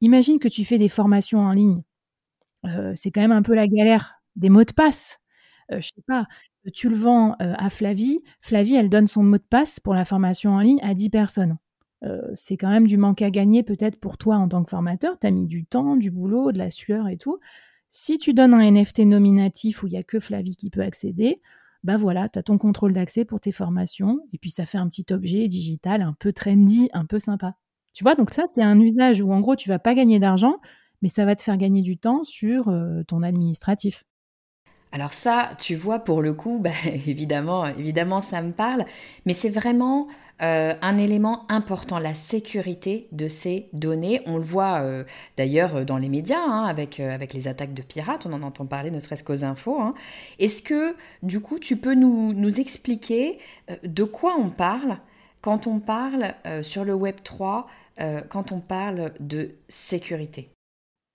Imagine 0.02 0.38
que 0.38 0.48
tu 0.48 0.64
fais 0.64 0.78
des 0.78 0.88
formations 0.88 1.40
en 1.40 1.52
ligne. 1.52 1.82
Euh, 2.66 2.92
c'est 2.94 3.10
quand 3.10 3.20
même 3.20 3.32
un 3.32 3.42
peu 3.42 3.54
la 3.54 3.66
galère 3.68 4.20
des 4.36 4.50
mots 4.50 4.64
de 4.64 4.72
passe. 4.72 5.18
Euh, 5.72 5.80
je 5.80 5.88
sais 5.88 6.02
pas, 6.06 6.26
tu 6.74 6.88
le 6.88 6.96
vends 6.96 7.32
euh, 7.42 7.54
à 7.56 7.70
Flavie. 7.70 8.22
Flavie, 8.40 8.74
elle 8.76 8.90
donne 8.90 9.08
son 9.08 9.22
mot 9.22 9.38
de 9.38 9.42
passe 9.42 9.80
pour 9.80 9.94
la 9.94 10.04
formation 10.04 10.52
en 10.52 10.60
ligne 10.60 10.80
à 10.82 10.94
10 10.94 11.10
personnes. 11.10 11.58
C'est 12.34 12.56
quand 12.56 12.68
même 12.68 12.86
du 12.86 12.96
manque 12.96 13.22
à 13.22 13.30
gagner 13.30 13.62
peut-être 13.62 13.98
pour 13.98 14.16
toi 14.18 14.36
en 14.36 14.48
tant 14.48 14.62
que 14.62 14.70
formateur. 14.70 15.18
Tu 15.18 15.26
as 15.26 15.30
mis 15.30 15.46
du 15.46 15.64
temps, 15.64 15.96
du 15.96 16.10
boulot, 16.10 16.52
de 16.52 16.58
la 16.58 16.70
sueur 16.70 17.08
et 17.08 17.16
tout. 17.16 17.40
Si 17.90 18.18
tu 18.18 18.34
donnes 18.34 18.54
un 18.54 18.70
NFT 18.70 19.00
nominatif 19.00 19.82
où 19.82 19.86
il 19.86 19.90
n'y 19.90 19.96
a 19.96 20.02
que 20.02 20.20
Flavie 20.20 20.56
qui 20.56 20.70
peut 20.70 20.82
accéder, 20.82 21.40
bah 21.82 21.96
voilà, 21.96 22.28
tu 22.28 22.38
as 22.38 22.42
ton 22.42 22.58
contrôle 22.58 22.92
d'accès 22.92 23.24
pour 23.24 23.40
tes 23.40 23.52
formations. 23.52 24.20
Et 24.32 24.38
puis 24.38 24.50
ça 24.50 24.66
fait 24.66 24.78
un 24.78 24.88
petit 24.88 25.06
objet 25.12 25.48
digital 25.48 26.02
un 26.02 26.14
peu 26.18 26.32
trendy, 26.32 26.90
un 26.92 27.06
peu 27.06 27.18
sympa. 27.18 27.54
Tu 27.94 28.04
vois, 28.04 28.14
donc 28.14 28.30
ça, 28.30 28.42
c'est 28.46 28.62
un 28.62 28.78
usage 28.78 29.22
où 29.22 29.32
en 29.32 29.40
gros, 29.40 29.56
tu 29.56 29.68
vas 29.68 29.78
pas 29.78 29.94
gagner 29.94 30.18
d'argent, 30.18 30.56
mais 31.00 31.08
ça 31.08 31.24
va 31.24 31.34
te 31.34 31.42
faire 31.42 31.56
gagner 31.56 31.82
du 31.82 31.96
temps 31.96 32.24
sur 32.24 32.68
euh, 32.68 33.02
ton 33.04 33.22
administratif. 33.22 34.04
Alors 34.96 35.12
ça, 35.12 35.50
tu 35.58 35.76
vois, 35.76 35.98
pour 35.98 36.22
le 36.22 36.32
coup, 36.32 36.58
bah, 36.62 36.70
évidemment, 36.86 38.22
ça 38.22 38.40
me 38.40 38.52
parle, 38.52 38.86
mais 39.26 39.34
c'est 39.34 39.50
vraiment 39.50 40.08
euh, 40.40 40.72
un 40.80 40.96
élément 40.96 41.44
important, 41.50 41.98
la 41.98 42.14
sécurité 42.14 43.06
de 43.12 43.28
ces 43.28 43.68
données. 43.74 44.22
On 44.24 44.38
le 44.38 44.42
voit 44.42 44.80
euh, 44.80 45.04
d'ailleurs 45.36 45.84
dans 45.84 45.98
les 45.98 46.08
médias, 46.08 46.40
hein, 46.40 46.64
avec, 46.64 46.96
les 46.96 47.46
attaques 47.46 47.74
de 47.74 47.82
pirates, 47.82 48.24
on 48.24 48.32
en 48.32 48.42
entend 48.42 48.64
parler 48.64 48.90
ne 48.90 48.98
serait-ce 48.98 49.22
qu'aux 49.22 49.44
infos. 49.44 49.78
Hein. 49.82 49.92
Est-ce 50.38 50.62
que, 50.62 50.96
du 51.22 51.40
coup, 51.40 51.58
tu 51.58 51.76
peux 51.76 51.94
nous, 51.94 52.58
expliquer 52.58 53.38
de 53.82 54.02
quoi 54.02 54.34
on 54.38 54.48
parle 54.48 54.96
quand 55.42 55.66
on 55.66 55.78
parle 55.78 56.32
sur 56.62 56.84
le 56.84 56.94
Web 56.94 57.16
3 57.22 57.66
euh, 58.00 58.22
quand 58.30 58.50
on 58.50 58.60
parle 58.60 59.12
de 59.20 59.56
sécurité? 59.68 60.55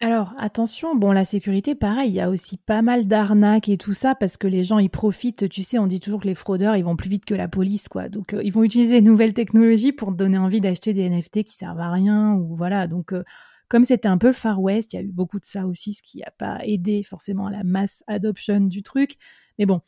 Alors 0.01 0.33
attention, 0.39 0.95
bon 0.95 1.11
la 1.11 1.25
sécurité, 1.25 1.75
pareil, 1.75 2.09
il 2.09 2.15
y 2.15 2.21
a 2.21 2.29
aussi 2.31 2.57
pas 2.57 2.81
mal 2.81 3.07
d'arnaques 3.07 3.69
et 3.69 3.77
tout 3.77 3.93
ça 3.93 4.15
parce 4.15 4.35
que 4.35 4.47
les 4.47 4.63
gens 4.63 4.79
y 4.79 4.89
profitent. 4.89 5.47
Tu 5.47 5.61
sais, 5.61 5.77
on 5.77 5.85
dit 5.85 5.99
toujours 5.99 6.21
que 6.21 6.27
les 6.27 6.33
fraudeurs 6.33 6.75
ils 6.75 6.83
vont 6.83 6.95
plus 6.95 7.09
vite 7.09 7.25
que 7.25 7.35
la 7.35 7.47
police, 7.47 7.87
quoi. 7.87 8.09
Donc 8.09 8.33
euh, 8.33 8.41
ils 8.43 8.51
vont 8.51 8.63
utiliser 8.63 8.99
nouvelles 9.01 9.35
technologies 9.35 9.91
pour 9.91 10.11
donner 10.11 10.39
envie 10.39 10.59
d'acheter 10.59 10.93
des 10.93 11.07
NFT 11.07 11.43
qui 11.43 11.53
servent 11.53 11.79
à 11.79 11.91
rien 11.91 12.33
ou 12.33 12.55
voilà. 12.55 12.87
Donc 12.87 13.13
euh, 13.13 13.23
comme 13.67 13.83
c'était 13.85 14.07
un 14.07 14.17
peu 14.17 14.27
le 14.27 14.33
Far 14.33 14.59
West, 14.59 14.93
il 14.93 14.95
y 14.95 14.99
a 14.99 15.03
eu 15.03 15.11
beaucoup 15.11 15.39
de 15.39 15.45
ça 15.45 15.67
aussi, 15.67 15.93
ce 15.93 16.01
qui 16.01 16.17
n'a 16.17 16.31
pas 16.37 16.59
aidé 16.63 17.03
forcément 17.03 17.45
à 17.47 17.51
la 17.51 17.63
mass 17.63 18.03
adoption 18.07 18.59
du 18.59 18.83
truc. 18.83 19.17
Mais 19.59 19.67
bon, 19.67 19.81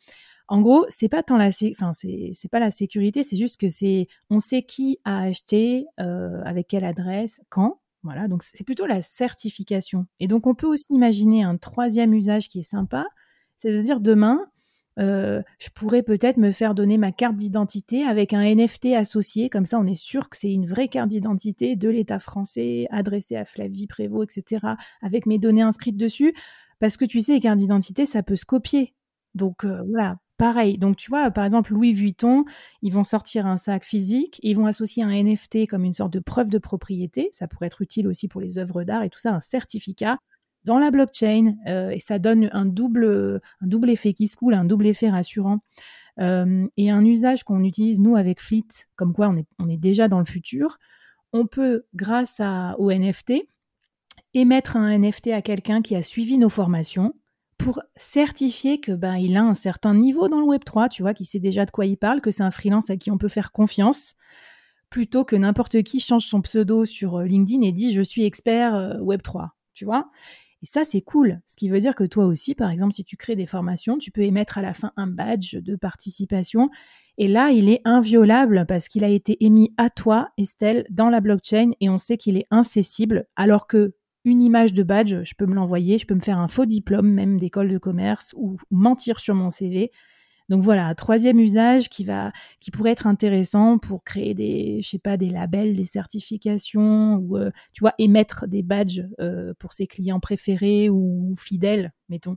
en 0.48 0.60
gros, 0.60 0.86
c'est 0.90 1.08
pas 1.08 1.22
tant 1.22 1.38
la, 1.38 1.48
enfin 1.48 1.92
c'est 1.92 2.48
pas 2.50 2.60
la 2.60 2.70
sécurité, 2.70 3.22
c'est 3.22 3.36
juste 3.36 3.60
que 3.60 3.68
c'est, 3.68 4.08
on 4.30 4.40
sait 4.40 4.62
qui 4.62 5.00
a 5.04 5.22
acheté, 5.22 5.86
euh, 6.00 6.40
avec 6.44 6.68
quelle 6.68 6.84
adresse, 6.84 7.40
quand. 7.48 7.80
Voilà, 8.04 8.28
donc 8.28 8.42
c'est 8.42 8.64
plutôt 8.64 8.86
la 8.86 9.02
certification. 9.02 10.06
Et 10.20 10.28
donc 10.28 10.46
on 10.46 10.54
peut 10.54 10.66
aussi 10.66 10.86
imaginer 10.90 11.42
un 11.42 11.56
troisième 11.56 12.12
usage 12.12 12.48
qui 12.48 12.60
est 12.60 12.62
sympa, 12.62 13.06
c'est 13.58 13.72
de 13.72 13.80
dire 13.80 14.00
demain, 14.00 14.46
euh, 15.00 15.42
je 15.58 15.70
pourrais 15.74 16.02
peut-être 16.02 16.36
me 16.36 16.52
faire 16.52 16.74
donner 16.74 16.98
ma 16.98 17.10
carte 17.10 17.34
d'identité 17.34 18.04
avec 18.04 18.32
un 18.32 18.42
NFT 18.42 18.92
associé, 18.94 19.48
comme 19.48 19.66
ça 19.66 19.78
on 19.80 19.86
est 19.86 19.94
sûr 19.96 20.28
que 20.28 20.36
c'est 20.36 20.52
une 20.52 20.66
vraie 20.66 20.88
carte 20.88 21.08
d'identité 21.08 21.76
de 21.76 21.88
l'État 21.88 22.18
français, 22.20 22.86
adressée 22.90 23.36
à 23.36 23.46
Flavie 23.46 23.86
Prévost, 23.86 24.36
etc., 24.36 24.66
avec 25.02 25.24
mes 25.26 25.38
données 25.38 25.62
inscrites 25.62 25.96
dessus, 25.96 26.34
parce 26.78 26.96
que 26.98 27.06
tu 27.06 27.20
sais, 27.20 27.32
les 27.34 27.40
cartes 27.40 27.58
d'identité, 27.58 28.06
ça 28.06 28.22
peut 28.22 28.36
se 28.36 28.44
copier. 28.44 28.94
Donc 29.34 29.64
euh, 29.64 29.82
voilà, 29.88 30.18
pareil. 30.36 30.78
Donc, 30.78 30.96
tu 30.96 31.10
vois, 31.10 31.30
par 31.30 31.44
exemple, 31.44 31.72
Louis 31.72 31.92
Vuitton, 31.92 32.44
ils 32.82 32.92
vont 32.92 33.04
sortir 33.04 33.46
un 33.46 33.56
sac 33.56 33.84
physique, 33.84 34.40
ils 34.42 34.56
vont 34.56 34.66
associer 34.66 35.02
un 35.02 35.10
NFT 35.10 35.66
comme 35.68 35.84
une 35.84 35.92
sorte 35.92 36.12
de 36.12 36.20
preuve 36.20 36.50
de 36.50 36.58
propriété. 36.58 37.28
Ça 37.32 37.48
pourrait 37.48 37.66
être 37.66 37.82
utile 37.82 38.08
aussi 38.08 38.28
pour 38.28 38.40
les 38.40 38.58
œuvres 38.58 38.84
d'art 38.84 39.02
et 39.02 39.10
tout 39.10 39.18
ça, 39.18 39.32
un 39.32 39.40
certificat 39.40 40.18
dans 40.64 40.78
la 40.78 40.90
blockchain. 40.90 41.54
Euh, 41.68 41.90
et 41.90 42.00
ça 42.00 42.18
donne 42.18 42.50
un 42.52 42.64
double, 42.66 43.40
effet 43.88 44.12
qui 44.12 44.28
se 44.28 44.36
coule, 44.36 44.54
un 44.54 44.64
double 44.64 44.86
effet 44.86 45.10
rassurant. 45.10 45.60
Euh, 46.20 46.66
et 46.76 46.90
un 46.90 47.04
usage 47.04 47.44
qu'on 47.44 47.62
utilise, 47.64 47.98
nous, 47.98 48.16
avec 48.16 48.40
Fleet, 48.40 48.66
comme 48.96 49.12
quoi 49.12 49.34
on 49.58 49.68
est, 49.68 49.76
déjà 49.76 50.08
dans 50.08 50.20
le 50.20 50.24
futur, 50.24 50.78
on 51.32 51.46
peut, 51.46 51.86
grâce 51.94 52.40
au 52.78 52.92
NFT, 52.92 53.46
émettre 54.34 54.76
un 54.76 54.96
NFT 54.96 55.28
à 55.28 55.42
quelqu'un 55.42 55.82
qui 55.82 55.96
a 55.96 56.02
suivi 56.02 56.38
nos 56.38 56.48
formations 56.48 57.14
pour 57.58 57.80
certifier 57.96 58.80
que 58.80 58.92
ben 58.92 59.16
il 59.16 59.36
a 59.36 59.42
un 59.42 59.54
certain 59.54 59.94
niveau 59.94 60.28
dans 60.28 60.40
le 60.40 60.46
Web 60.46 60.64
3, 60.64 60.88
tu 60.88 61.02
vois, 61.02 61.14
qu'il 61.14 61.26
sait 61.26 61.38
déjà 61.38 61.64
de 61.64 61.70
quoi 61.70 61.86
il 61.86 61.96
parle, 61.96 62.20
que 62.20 62.30
c'est 62.30 62.42
un 62.42 62.50
freelance 62.50 62.90
à 62.90 62.96
qui 62.96 63.10
on 63.10 63.18
peut 63.18 63.28
faire 63.28 63.52
confiance, 63.52 64.14
plutôt 64.90 65.24
que 65.24 65.36
n'importe 65.36 65.82
qui 65.82 66.00
change 66.00 66.26
son 66.26 66.40
pseudo 66.42 66.84
sur 66.84 67.18
euh, 67.18 67.24
LinkedIn 67.24 67.62
et 67.62 67.72
dit 67.72 67.92
je 67.92 68.02
suis 68.02 68.24
expert 68.24 68.74
euh, 68.74 68.98
Web 68.98 69.22
3, 69.22 69.50
tu 69.72 69.84
vois. 69.84 70.10
Et 70.62 70.66
ça 70.66 70.84
c'est 70.84 71.02
cool, 71.02 71.40
ce 71.46 71.56
qui 71.56 71.68
veut 71.68 71.80
dire 71.80 71.94
que 71.94 72.04
toi 72.04 72.24
aussi, 72.24 72.54
par 72.54 72.70
exemple, 72.70 72.94
si 72.94 73.04
tu 73.04 73.16
crées 73.16 73.36
des 73.36 73.46
formations, 73.46 73.98
tu 73.98 74.10
peux 74.10 74.22
émettre 74.22 74.58
à 74.58 74.62
la 74.62 74.72
fin 74.72 74.92
un 74.96 75.06
badge 75.06 75.56
de 75.56 75.76
participation. 75.76 76.70
Et 77.18 77.28
là, 77.28 77.50
il 77.50 77.68
est 77.68 77.80
inviolable 77.84 78.64
parce 78.66 78.88
qu'il 78.88 79.04
a 79.04 79.08
été 79.08 79.44
émis 79.44 79.72
à 79.76 79.90
toi, 79.90 80.30
Estelle, 80.38 80.86
dans 80.90 81.10
la 81.10 81.20
blockchain 81.20 81.70
et 81.80 81.88
on 81.88 81.98
sait 81.98 82.16
qu'il 82.16 82.36
est 82.36 82.46
incessible, 82.50 83.26
alors 83.36 83.66
que 83.66 83.94
une 84.24 84.40
image 84.40 84.72
de 84.72 84.82
badge, 84.82 85.22
je 85.22 85.34
peux 85.34 85.46
me 85.46 85.54
l'envoyer, 85.54 85.98
je 85.98 86.06
peux 86.06 86.14
me 86.14 86.20
faire 86.20 86.38
un 86.38 86.48
faux 86.48 86.66
diplôme 86.66 87.10
même 87.10 87.38
d'école 87.38 87.68
de 87.68 87.78
commerce 87.78 88.32
ou, 88.36 88.56
mentir 88.70 89.20
sur 89.20 89.34
mon 89.34 89.50
CV. 89.50 89.90
Donc 90.50 90.62
voilà, 90.62 90.94
troisième 90.94 91.38
usage 91.38 91.88
qui 91.88 92.04
va, 92.04 92.32
qui 92.60 92.70
pourrait 92.70 92.90
être 92.90 93.06
intéressant 93.06 93.78
pour 93.78 94.04
créer 94.04 94.34
des, 94.34 94.80
je 94.82 94.88
sais 94.88 94.98
pas, 94.98 95.16
des 95.16 95.30
labels, 95.30 95.74
des 95.74 95.86
certifications 95.86 97.16
ou 97.16 97.38
euh, 97.38 97.50
tu 97.72 97.80
vois 97.80 97.94
émettre 97.98 98.46
des 98.46 98.62
badges 98.62 99.04
euh, 99.20 99.54
pour 99.58 99.72
ses 99.72 99.86
clients 99.86 100.20
préférés 100.20 100.90
ou 100.90 101.34
fidèles, 101.38 101.92
mettons. 102.10 102.36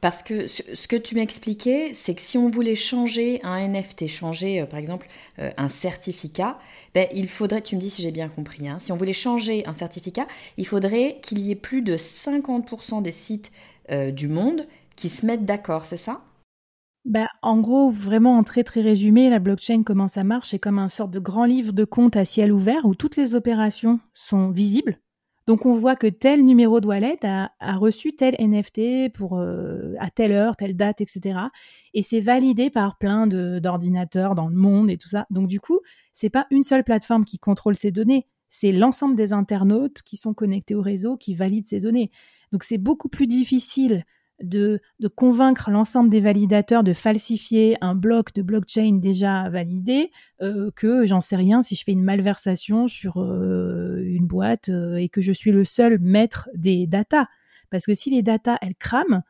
Parce 0.00 0.22
que 0.22 0.46
ce 0.46 0.88
que 0.88 0.96
tu 0.96 1.14
m'expliquais, 1.14 1.92
c'est 1.92 2.14
que 2.14 2.22
si 2.22 2.38
on 2.38 2.48
voulait 2.48 2.74
changer 2.74 3.40
un 3.42 3.68
NFT, 3.68 4.06
changer 4.06 4.62
euh, 4.62 4.66
par 4.66 4.78
exemple 4.78 5.06
euh, 5.38 5.50
un 5.58 5.68
certificat, 5.68 6.58
ben, 6.94 7.06
il 7.14 7.28
faudrait, 7.28 7.60
tu 7.60 7.76
me 7.76 7.80
dis 7.80 7.90
si 7.90 8.00
j'ai 8.00 8.10
bien 8.10 8.28
compris, 8.28 8.66
hein, 8.66 8.78
si 8.78 8.92
on 8.92 8.96
voulait 8.96 9.12
changer 9.12 9.66
un 9.66 9.74
certificat, 9.74 10.26
il 10.56 10.66
faudrait 10.66 11.18
qu'il 11.22 11.40
y 11.40 11.50
ait 11.50 11.56
plus 11.56 11.82
de 11.82 11.98
50% 11.98 13.02
des 13.02 13.12
sites 13.12 13.52
euh, 13.90 14.10
du 14.10 14.26
monde 14.26 14.66
qui 14.96 15.10
se 15.10 15.26
mettent 15.26 15.44
d'accord, 15.44 15.84
c'est 15.84 15.98
ça? 15.98 16.22
Bah, 17.04 17.28
en 17.42 17.58
gros, 17.58 17.90
vraiment 17.90 18.38
en 18.38 18.42
très 18.42 18.64
très 18.64 18.80
résumé, 18.80 19.28
la 19.28 19.38
blockchain, 19.38 19.82
comment 19.82 20.08
ça 20.08 20.24
marche, 20.24 20.48
c'est 20.50 20.58
comme 20.58 20.78
un 20.78 20.88
sorte 20.88 21.10
de 21.10 21.18
grand 21.18 21.44
livre 21.44 21.72
de 21.72 21.84
compte 21.84 22.16
à 22.16 22.24
ciel 22.24 22.52
ouvert 22.52 22.84
où 22.84 22.94
toutes 22.94 23.16
les 23.16 23.34
opérations 23.34 24.00
sont 24.14 24.50
visibles 24.50 24.98
donc 25.46 25.66
on 25.66 25.74
voit 25.74 25.96
que 25.96 26.06
tel 26.06 26.44
numéro 26.44 26.80
de 26.80 26.86
wallet 26.86 27.18
a, 27.24 27.50
reçu 27.76 28.14
tel 28.14 28.36
NFT 28.38 29.12
pour 29.12 29.38
euh, 29.38 29.94
à 29.98 30.10
telle 30.10 30.32
heure, 30.32 30.56
telle 30.56 30.76
date, 30.76 31.00
etc. 31.00 31.38
Et 31.94 32.02
c'est 32.02 32.20
validé 32.20 32.70
par 32.70 32.98
plein 32.98 33.26
d'ordinateurs 33.26 34.34
dans 34.34 34.48
le 34.48 34.54
monde 34.54 34.90
et 34.90 34.98
tout 34.98 35.08
ça. 35.08 35.26
Donc 35.30 35.48
du 35.48 35.60
coup, 35.60 35.80
c'est 36.12 36.30
pas 36.30 36.46
une 36.50 36.62
seule 36.62 36.84
plateforme 36.84 37.24
qui 37.24 37.38
contrôle 37.38 37.74
ces 37.74 37.90
données, 37.90 38.26
c'est 38.48 38.72
l'ensemble 38.72 39.14
des 39.14 39.32
internautes 39.32 40.02
qui 40.02 40.16
sont 40.16 40.34
connectés 40.34 40.74
au 40.74 40.82
réseau 40.82 41.16
qui 41.16 41.34
valident 41.34 41.66
ces 41.66 41.80
données. 41.80 42.10
Donc 42.52 42.64
c'est 42.64 42.78
beaucoup 42.78 43.08
plus 43.08 43.26
difficile 43.26 44.04
de, 44.42 44.80
convaincre 45.14 45.70
l'ensemble 45.70 46.10
des 46.10 46.20
validateurs 46.20 46.82
de 46.82 46.92
falsifier 46.92 47.76
un 47.80 47.94
bloc 47.94 48.34
de 48.34 48.42
blockchain 48.42 48.98
déjà 49.00 49.48
validé 49.50 50.10
euh, 50.42 50.70
que 50.74 51.04
j'en 51.04 51.20
sais 51.20 51.36
rien 51.36 51.62
si 51.62 51.74
je 51.74 51.84
fais 51.84 51.92
une 51.92 52.02
malversation 52.02 52.88
sur 52.88 53.18
euh, 53.18 54.02
boîte 54.26 54.68
euh, 54.68 54.96
et 54.96 55.08
que 55.08 55.20
je 55.20 55.32
suis 55.32 55.52
le 55.52 55.64
seul 55.64 55.98
maître 56.00 56.48
des 56.54 56.86
datas. 56.86 57.26
Parce 57.70 57.86
que 57.86 57.94
si 57.94 58.10
les 58.10 58.22
datas, 58.22 58.58
elles 58.62 58.74
crament, 58.74 59.22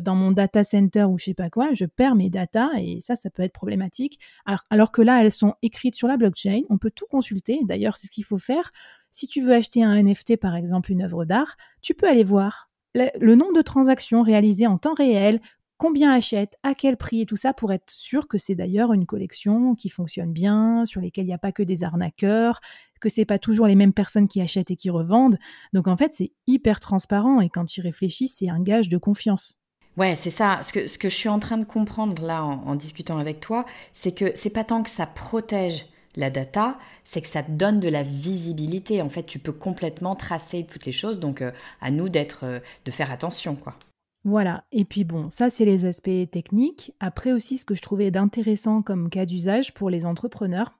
dans 0.00 0.14
mon 0.14 0.32
data 0.32 0.64
center 0.64 1.04
ou 1.04 1.18
je 1.18 1.24
sais 1.24 1.34
pas 1.34 1.50
quoi, 1.50 1.74
je 1.74 1.84
perds 1.84 2.14
mes 2.14 2.30
datas 2.30 2.70
et 2.78 2.98
ça, 3.00 3.14
ça 3.14 3.28
peut 3.28 3.42
être 3.42 3.52
problématique. 3.52 4.18
Alors, 4.46 4.64
alors, 4.70 4.90
que 4.90 5.02
là, 5.02 5.20
elles 5.20 5.30
sont 5.30 5.52
écrites 5.60 5.94
sur 5.94 6.08
la 6.08 6.16
blockchain, 6.16 6.62
on 6.70 6.78
peut 6.78 6.90
tout 6.90 7.04
consulter. 7.10 7.60
D'ailleurs, 7.62 7.98
c'est 7.98 8.06
ce 8.06 8.12
qu'il 8.12 8.24
faut 8.24 8.38
faire 8.38 8.70
Si 9.10 9.26
tu 9.26 9.42
veux 9.42 9.52
acheter 9.52 9.84
un 9.84 10.02
NFT, 10.02 10.38
par 10.38 10.56
exemple, 10.56 10.90
une 10.92 11.02
œuvre 11.02 11.26
d'art, 11.26 11.58
tu 11.82 11.92
peux 11.92 12.08
aller 12.08 12.24
voir 12.24 12.70
le, 12.96 13.34
nombre 13.34 13.54
de 13.54 13.62
transactions 13.62 14.22
réalisées 14.22 14.66
en 14.66 14.78
temps 14.78 14.94
réel, 14.94 15.40
combien 15.78 16.12
achète, 16.12 16.56
à 16.62 16.74
quel 16.74 16.96
prix 16.96 17.22
et 17.22 17.26
tout 17.26 17.36
ça 17.36 17.52
pour 17.52 17.72
être 17.72 17.90
sûr 17.90 18.28
que 18.28 18.38
c'est 18.38 18.54
d'ailleurs 18.54 18.92
une 18.92 19.06
collection 19.06 19.74
qui 19.74 19.88
fonctionne 19.88 20.32
bien, 20.32 20.84
sur 20.84 21.00
lesquelles 21.00 21.24
il 21.24 21.28
n'y 21.28 21.34
a 21.34 21.38
pas 21.38 21.52
que 21.52 21.62
des 21.62 21.84
arnaqueurs, 21.84 22.60
que 23.00 23.08
c'est 23.08 23.24
pas 23.24 23.38
toujours 23.38 23.66
les 23.66 23.74
mêmes 23.74 23.92
personnes 23.92 24.28
qui 24.28 24.40
achètent 24.40 24.70
et 24.70 24.76
qui 24.76 24.90
revendent. 24.90 25.38
Donc 25.72 25.88
en 25.88 25.96
fait, 25.96 26.12
c'est 26.12 26.32
hyper 26.46 26.80
transparent 26.80 27.40
et 27.40 27.48
quand 27.48 27.66
tu 27.66 27.80
réfléchis, 27.80 28.28
c'est 28.28 28.48
un 28.48 28.60
gage 28.60 28.88
de 28.88 28.98
confiance. 28.98 29.58
Ouais, 29.96 30.14
c'est 30.14 30.30
ça. 30.30 30.60
Ce 30.62 30.72
que, 30.72 30.98
que 30.98 31.08
je 31.08 31.14
suis 31.14 31.28
en 31.28 31.38
train 31.38 31.56
de 31.56 31.64
comprendre 31.64 32.22
là 32.22 32.44
en, 32.44 32.74
discutant 32.74 33.18
avec 33.18 33.40
toi, 33.40 33.64
c'est 33.94 34.12
que 34.12 34.32
c'est 34.34 34.50
pas 34.50 34.64
tant 34.64 34.82
que 34.82 34.90
ça 34.90 35.06
protège 35.06 35.86
la 36.16 36.30
data, 36.30 36.78
c'est 37.04 37.22
que 37.22 37.28
ça 37.28 37.42
te 37.42 37.50
donne 37.50 37.80
de 37.80 37.88
la 37.88 38.02
visibilité. 38.02 39.00
En 39.00 39.08
fait, 39.08 39.24
tu 39.24 39.38
peux 39.38 39.52
complètement 39.52 40.14
tracer 40.14 40.66
toutes 40.70 40.84
les 40.84 40.92
choses. 40.92 41.20
Donc, 41.20 41.42
euh, 41.42 41.50
à 41.80 41.90
nous 41.90 42.08
d'être, 42.08 42.44
euh, 42.44 42.58
de 42.84 42.90
faire 42.90 43.10
attention, 43.10 43.54
quoi. 43.54 43.78
Voilà. 44.26 44.64
Et 44.72 44.84
puis 44.84 45.04
bon, 45.04 45.30
ça 45.30 45.50
c'est 45.50 45.64
les 45.64 45.84
aspects 45.84 46.30
techniques. 46.32 46.92
Après 46.98 47.30
aussi, 47.30 47.58
ce 47.58 47.64
que 47.64 47.76
je 47.76 47.80
trouvais 47.80 48.10
d'intéressant 48.10 48.82
comme 48.82 49.08
cas 49.08 49.24
d'usage 49.24 49.72
pour 49.72 49.88
les 49.88 50.04
entrepreneurs, 50.04 50.76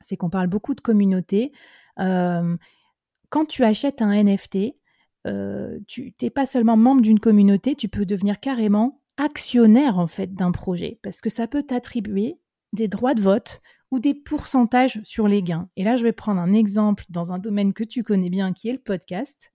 c'est 0.00 0.16
qu'on 0.16 0.30
parle 0.30 0.46
beaucoup 0.46 0.76
de 0.76 0.80
communauté. 0.80 1.50
Euh, 1.98 2.56
quand 3.30 3.46
tu 3.46 3.64
achètes 3.64 4.00
un 4.00 4.12
NFT, 4.12 4.76
euh, 5.26 5.80
tu 5.88 6.14
n'es 6.22 6.30
pas 6.30 6.46
seulement 6.46 6.76
membre 6.76 7.02
d'une 7.02 7.18
communauté, 7.18 7.74
tu 7.74 7.88
peux 7.88 8.06
devenir 8.06 8.38
carrément 8.38 9.02
actionnaire 9.16 9.98
en 9.98 10.06
fait 10.06 10.32
d'un 10.32 10.52
projet 10.52 11.00
parce 11.02 11.20
que 11.20 11.30
ça 11.30 11.48
peut 11.48 11.64
t'attribuer 11.64 12.38
des 12.72 12.86
droits 12.86 13.14
de 13.14 13.22
vote 13.22 13.60
ou 13.90 13.98
des 13.98 14.14
pourcentages 14.14 15.00
sur 15.02 15.26
les 15.26 15.42
gains. 15.42 15.68
Et 15.74 15.82
là, 15.82 15.96
je 15.96 16.04
vais 16.04 16.12
prendre 16.12 16.40
un 16.40 16.52
exemple 16.52 17.02
dans 17.08 17.32
un 17.32 17.38
domaine 17.38 17.72
que 17.72 17.82
tu 17.82 18.04
connais 18.04 18.30
bien 18.30 18.52
qui 18.52 18.68
est 18.68 18.72
le 18.72 18.78
podcast. 18.78 19.50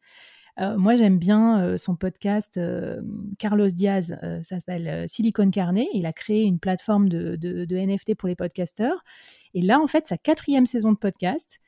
Euh, 0.60 0.78
moi, 0.78 0.96
j'aime 0.96 1.18
bien 1.18 1.62
euh, 1.62 1.78
son 1.78 1.96
podcast. 1.96 2.60
Carlos 3.39 3.68
Diaz, 3.68 4.18
ça 4.22 4.42
s'appelle 4.44 5.08
Silicon 5.10 5.50
Carnet. 5.50 5.88
Il 5.94 6.06
a 6.06 6.13
créé 6.13 6.44
une 6.44 6.60
plateforme 6.60 7.10
de, 7.10 7.36
de, 7.36 7.76
NFT 7.76 8.16
pour 8.16 8.28
les 8.28 8.36
podcasteurs. 8.36 9.04
Et 9.54 9.62
là, 9.62 9.80
en 9.80 9.88
fait, 9.88 10.06
sa 10.06 10.18
quatrième 10.18 10.66
saison 10.66 10.92
de 10.92 10.98
podcast, 10.98 11.60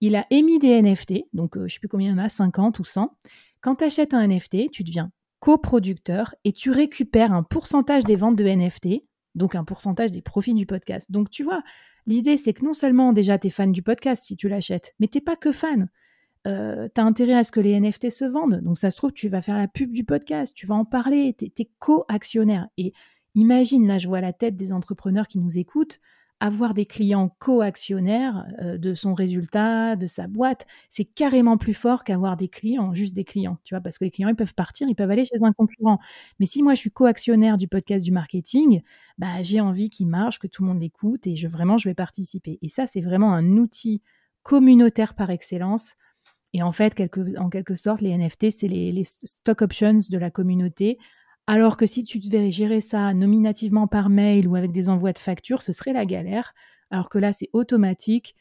il 0.00 0.16
a 0.16 0.26
émis 0.30 0.58
des 0.58 0.82
NFT, 0.82 1.24
donc 1.32 1.56
je 1.56 1.62
ne 1.62 1.68
sais 1.68 1.78
plus 1.78 1.88
combien 1.88 2.08
il 2.08 2.16
y 2.16 2.20
en 2.20 2.22
a, 2.22 2.28
50 2.28 2.78
ou 2.78 2.84
100. 2.84 3.16
Quand 3.60 3.76
tu 3.76 3.84
achètes 3.84 4.12
un 4.12 4.26
NFT, 4.26 4.70
tu 4.70 4.84
deviens 4.84 5.10
coproducteur 5.44 6.34
et 6.44 6.52
tu 6.52 6.70
récupères 6.70 7.34
un 7.34 7.42
pourcentage 7.42 8.04
des 8.04 8.16
ventes 8.16 8.36
de 8.36 8.44
NFT, 8.44 9.04
donc 9.34 9.54
un 9.54 9.64
pourcentage 9.64 10.10
des 10.10 10.22
profits 10.22 10.54
du 10.54 10.64
podcast. 10.64 11.10
Donc 11.10 11.28
tu 11.28 11.44
vois, 11.44 11.62
l'idée 12.06 12.38
c'est 12.38 12.54
que 12.54 12.64
non 12.64 12.72
seulement 12.72 13.12
déjà 13.12 13.38
tu 13.38 13.48
es 13.48 13.50
fan 13.50 13.70
du 13.70 13.82
podcast 13.82 14.24
si 14.24 14.36
tu 14.36 14.48
l'achètes, 14.48 14.94
mais 15.00 15.06
t'es 15.06 15.20
pas 15.20 15.36
que 15.36 15.52
fan. 15.52 15.90
Euh, 16.46 16.88
tu 16.94 17.00
as 17.00 17.04
intérêt 17.04 17.34
à 17.34 17.44
ce 17.44 17.52
que 17.52 17.60
les 17.60 17.78
NFT 17.78 18.10
se 18.10 18.24
vendent. 18.24 18.60
Donc 18.62 18.78
ça 18.78 18.90
se 18.90 18.96
trouve, 18.96 19.12
tu 19.12 19.28
vas 19.28 19.42
faire 19.42 19.56
la 19.56 19.68
pub 19.68 19.90
du 19.92 20.04
podcast, 20.04 20.54
tu 20.54 20.66
vas 20.66 20.74
en 20.74 20.84
parler, 20.84 21.34
tu 21.38 21.46
es, 21.46 21.70
co-actionnaire. 21.78 22.68
Et 22.76 22.92
imagine, 23.34 23.86
là 23.86 23.98
je 23.98 24.08
vois 24.08 24.20
la 24.20 24.32
tête 24.32 24.56
des 24.56 24.72
entrepreneurs 24.72 25.26
qui 25.26 25.38
nous 25.38 25.58
écoutent, 25.58 26.00
avoir 26.40 26.74
des 26.74 26.84
clients 26.84 27.34
co-actionnaires 27.38 28.44
euh, 28.60 28.76
de 28.76 28.92
son 28.94 29.14
résultat, 29.14 29.96
de 29.96 30.06
sa 30.06 30.26
boîte, 30.26 30.66
c'est 30.90 31.04
carrément 31.04 31.56
plus 31.56 31.72
fort 31.72 32.04
qu'avoir 32.04 32.36
des 32.36 32.48
clients, 32.48 32.92
juste 32.92 33.14
des 33.14 33.24
clients, 33.24 33.56
tu 33.64 33.74
vois, 33.74 33.80
parce 33.80 33.96
que 33.96 34.04
les 34.04 34.10
clients, 34.10 34.28
ils 34.28 34.36
peuvent 34.36 34.54
partir, 34.54 34.88
ils 34.88 34.94
peuvent 34.94 35.10
aller 35.10 35.24
chez 35.24 35.42
un 35.42 35.52
concurrent. 35.52 35.98
Mais 36.40 36.46
si 36.46 36.62
moi, 36.62 36.74
je 36.74 36.80
suis 36.80 36.90
co-actionnaire 36.90 37.56
du 37.56 37.68
podcast 37.68 38.04
du 38.04 38.12
marketing, 38.12 38.82
bah, 39.16 39.42
j'ai 39.42 39.60
envie 39.60 39.88
qu'il 39.88 40.08
marche, 40.08 40.38
que 40.38 40.46
tout 40.46 40.62
le 40.62 40.68
monde 40.68 40.80
l'écoute 40.82 41.26
et 41.26 41.36
je, 41.36 41.48
vraiment, 41.48 41.78
je 41.78 41.88
vais 41.88 41.94
participer. 41.94 42.58
Et 42.60 42.68
ça, 42.68 42.84
c'est 42.84 43.00
vraiment 43.00 43.32
un 43.32 43.56
outil 43.56 44.02
communautaire 44.42 45.14
par 45.14 45.30
excellence. 45.30 45.94
Et 46.54 46.62
en 46.62 46.72
fait, 46.72 47.02
en 47.36 47.50
quelque 47.50 47.74
sorte, 47.74 48.00
les 48.00 48.16
NFT, 48.16 48.50
c'est 48.50 48.68
les, 48.68 49.04
stock 49.04 49.60
options 49.60 49.98
de 50.08 50.18
la 50.18 50.30
communauté 50.30 50.98
alors 51.46 51.76
que 51.76 51.84
si 51.84 52.04
tu 52.04 52.20
devais 52.20 52.50
gérer 52.50 52.80
ça 52.80 53.12
nominativement 53.12 53.86
par 53.86 54.08
mail 54.08 54.48
ou 54.48 54.56
avec 54.56 54.72
des 54.72 54.88
envois 54.88 55.12
de 55.12 55.18
factures, 55.18 55.60
ce 55.60 55.72
serait 55.72 55.92
la 55.92 56.06
galère. 56.06 56.54
Alors 56.90 57.10
que 57.10 57.18
là, 57.18 57.32
c'est 57.32 57.50
automatique. 57.52 58.34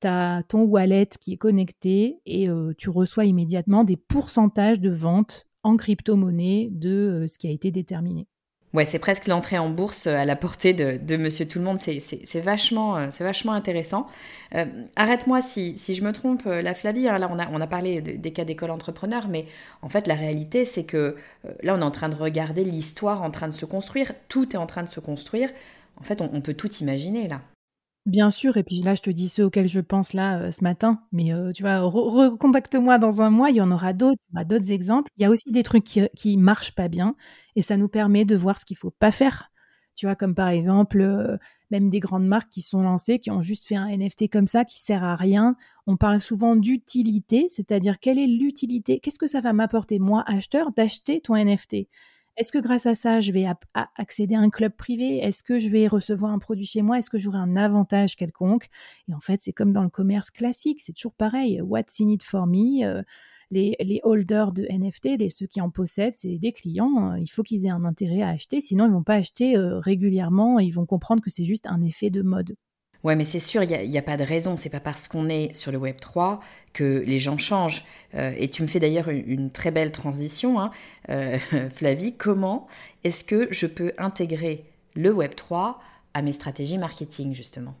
Tu 0.00 0.08
as 0.08 0.42
ton 0.48 0.62
wallet 0.62 1.08
qui 1.20 1.34
est 1.34 1.36
connecté 1.36 2.20
et 2.24 2.48
euh, 2.48 2.72
tu 2.78 2.88
reçois 2.88 3.26
immédiatement 3.26 3.84
des 3.84 3.96
pourcentages 3.96 4.80
de 4.80 4.90
vente 4.90 5.46
en 5.62 5.76
crypto-monnaie 5.76 6.68
de 6.70 6.90
euh, 6.90 7.28
ce 7.28 7.36
qui 7.38 7.46
a 7.46 7.50
été 7.50 7.70
déterminé. 7.70 8.26
Ouais, 8.76 8.84
c'est 8.84 8.98
presque 8.98 9.26
l'entrée 9.26 9.56
en 9.56 9.70
bourse 9.70 10.06
euh, 10.06 10.16
à 10.16 10.26
la 10.26 10.36
portée 10.36 10.74
de, 10.74 11.16
Monsieur 11.16 11.48
Tout 11.48 11.60
le 11.60 11.64
Monde. 11.64 11.78
C'est 11.78 12.40
vachement, 12.42 12.98
euh, 12.98 13.06
c'est 13.10 13.24
vachement 13.24 13.52
intéressant. 13.52 14.06
Euh, 14.54 14.66
arrête-moi 14.96 15.40
si, 15.40 15.74
je 15.74 16.04
me 16.04 16.12
trompe, 16.12 16.44
la 16.44 16.74
Flavie. 16.74 17.08
Hein, 17.08 17.16
là, 17.18 17.26
on 17.32 17.38
a, 17.38 17.48
on 17.50 17.62
a 17.62 17.66
parlé 17.66 18.02
des 18.02 18.32
cas 18.34 18.44
d'école 18.44 18.70
entrepreneur, 18.70 19.28
mais 19.28 19.46
en 19.80 19.88
fait, 19.88 20.06
la 20.06 20.14
réalité, 20.14 20.66
c'est 20.66 20.84
que 20.84 21.16
là, 21.62 21.74
on 21.74 21.80
est 21.80 21.84
en 21.84 21.90
train 21.90 22.10
de 22.10 22.16
regarder 22.16 22.64
l'histoire 22.64 23.22
en 23.22 23.30
train 23.30 23.48
de 23.48 23.54
se 23.54 23.64
construire. 23.64 24.12
Tout 24.28 24.54
est 24.54 24.58
en 24.58 24.66
train 24.66 24.82
de 24.82 24.88
se 24.88 25.00
construire. 25.00 25.48
En 25.98 26.02
fait, 26.02 26.20
on 26.20 26.42
peut 26.42 26.52
tout 26.52 26.70
imaginer 26.74 27.28
là. 27.28 27.40
Bien 28.06 28.30
sûr, 28.30 28.56
et 28.56 28.62
puis 28.62 28.82
là, 28.82 28.94
je 28.94 29.02
te 29.02 29.10
dis 29.10 29.28
ceux 29.28 29.44
auxquels 29.46 29.66
je 29.66 29.80
pense 29.80 30.12
là 30.12 30.38
euh, 30.38 30.50
ce 30.52 30.62
matin, 30.62 31.02
mais 31.10 31.32
euh, 31.32 31.50
tu 31.50 31.64
vois, 31.64 31.80
recontacte-moi 31.80 32.98
dans 32.98 33.20
un 33.20 33.30
mois, 33.30 33.50
il 33.50 33.56
y 33.56 33.60
en 33.60 33.72
aura 33.72 33.92
d'autres, 33.92 34.22
d'autres 34.44 34.70
exemples. 34.70 35.10
Il 35.16 35.22
y 35.22 35.24
a 35.24 35.30
aussi 35.30 35.50
des 35.50 35.64
trucs 35.64 35.82
qui, 35.82 36.02
qui 36.16 36.36
marchent 36.36 36.72
pas 36.76 36.86
bien, 36.86 37.16
et 37.56 37.62
ça 37.62 37.76
nous 37.76 37.88
permet 37.88 38.24
de 38.24 38.36
voir 38.36 38.60
ce 38.60 38.64
qu'il 38.64 38.76
faut 38.76 38.92
pas 38.92 39.10
faire. 39.10 39.50
Tu 39.96 40.06
vois, 40.06 40.14
comme 40.14 40.36
par 40.36 40.48
exemple, 40.48 41.00
euh, 41.00 41.36
même 41.72 41.90
des 41.90 41.98
grandes 41.98 42.26
marques 42.28 42.50
qui 42.50 42.60
sont 42.60 42.82
lancées, 42.82 43.18
qui 43.18 43.32
ont 43.32 43.42
juste 43.42 43.66
fait 43.66 43.74
un 43.76 43.88
NFT 43.88 44.30
comme 44.30 44.46
ça, 44.46 44.64
qui 44.64 44.78
sert 44.78 45.02
à 45.02 45.16
rien. 45.16 45.56
On 45.88 45.96
parle 45.96 46.20
souvent 46.20 46.54
d'utilité, 46.54 47.46
c'est-à-dire 47.48 47.98
quelle 47.98 48.20
est 48.20 48.26
l'utilité, 48.28 49.00
qu'est-ce 49.00 49.18
que 49.18 49.26
ça 49.26 49.40
va 49.40 49.52
m'apporter, 49.52 49.98
moi, 49.98 50.22
acheteur, 50.28 50.70
d'acheter 50.70 51.20
ton 51.20 51.34
NFT 51.34 51.88
est-ce 52.36 52.52
que 52.52 52.58
grâce 52.58 52.86
à 52.86 52.94
ça, 52.94 53.20
je 53.20 53.32
vais 53.32 53.46
accéder 53.96 54.34
à 54.34 54.40
un 54.40 54.50
club 54.50 54.72
privé? 54.76 55.18
Est-ce 55.18 55.42
que 55.42 55.58
je 55.58 55.68
vais 55.68 55.86
recevoir 55.86 56.32
un 56.32 56.38
produit 56.38 56.66
chez 56.66 56.82
moi? 56.82 56.98
Est-ce 56.98 57.10
que 57.10 57.18
j'aurai 57.18 57.38
un 57.38 57.56
avantage 57.56 58.16
quelconque? 58.16 58.68
Et 59.08 59.14
en 59.14 59.20
fait, 59.20 59.40
c'est 59.40 59.52
comme 59.52 59.72
dans 59.72 59.82
le 59.82 59.88
commerce 59.88 60.30
classique, 60.30 60.80
c'est 60.80 60.92
toujours 60.92 61.14
pareil. 61.14 61.60
What's 61.62 62.00
in 62.00 62.08
it 62.08 62.22
for 62.22 62.46
me? 62.46 62.84
Euh, 62.84 63.02
les, 63.50 64.00
holders 64.02 64.52
de 64.52 64.66
NFT, 64.70 65.18
les, 65.18 65.30
ceux 65.30 65.46
qui 65.46 65.60
en 65.60 65.70
possèdent, 65.70 66.14
c'est 66.14 66.38
des 66.38 66.52
clients. 66.52 66.98
Hein. 66.98 67.18
il 67.18 67.28
faut 67.28 67.42
qu'ils 67.42 67.64
aient 67.66 67.70
un 67.70 67.84
intérêt 67.84 68.22
à 68.22 68.28
acheter, 68.30 68.60
sinon 68.60 68.86
ils 68.86 68.92
vont 68.92 69.04
pas 69.04 69.14
acheter 69.14 69.56
euh, 69.56 69.78
régulièrement. 69.78 70.58
Ils 70.58 70.72
vont 70.72 70.86
comprendre 70.86 71.22
que 71.22 71.30
c'est 71.30 71.44
juste 71.44 71.66
un 71.66 71.80
effet 71.82 72.10
de 72.10 72.22
mode. 72.22 72.56
Ouais, 73.06 73.14
mais 73.14 73.22
c'est 73.22 73.38
sûr, 73.38 73.62
il 73.62 73.88
n'y 73.88 73.98
a, 73.98 74.02
pas 74.02 74.16
de 74.16 74.24
raison. 74.24 74.56
C'est 74.56 74.68
pas 74.68 74.80
parce 74.80 75.06
qu'on 75.06 75.28
est 75.28 75.54
sur 75.54 75.70
le 75.70 75.78
Web 75.78 75.94
3 76.00 76.40
que 76.72 77.04
les 77.06 77.20
gens 77.20 77.38
changent. 77.38 77.84
Euh, 78.16 78.32
et 78.36 78.48
tu 78.48 78.62
me 78.62 78.66
fais 78.66 78.80
d'ailleurs 78.80 79.08
une, 79.10 79.52
très 79.52 79.70
belle 79.70 79.92
transition, 79.92 80.58
hein. 80.58 80.72
euh, 81.10 81.38
Flavie. 81.76 82.16
Comment 82.16 82.66
est-ce 83.04 83.22
que 83.22 83.46
je 83.52 83.68
peux 83.68 83.92
intégrer 83.96 84.64
le 84.96 85.12
Web 85.12 85.36
3 85.36 85.80
à 86.14 86.22
mes 86.22 86.32
stratégies 86.32 86.78
marketing, 86.78 87.32
justement? 87.32 87.76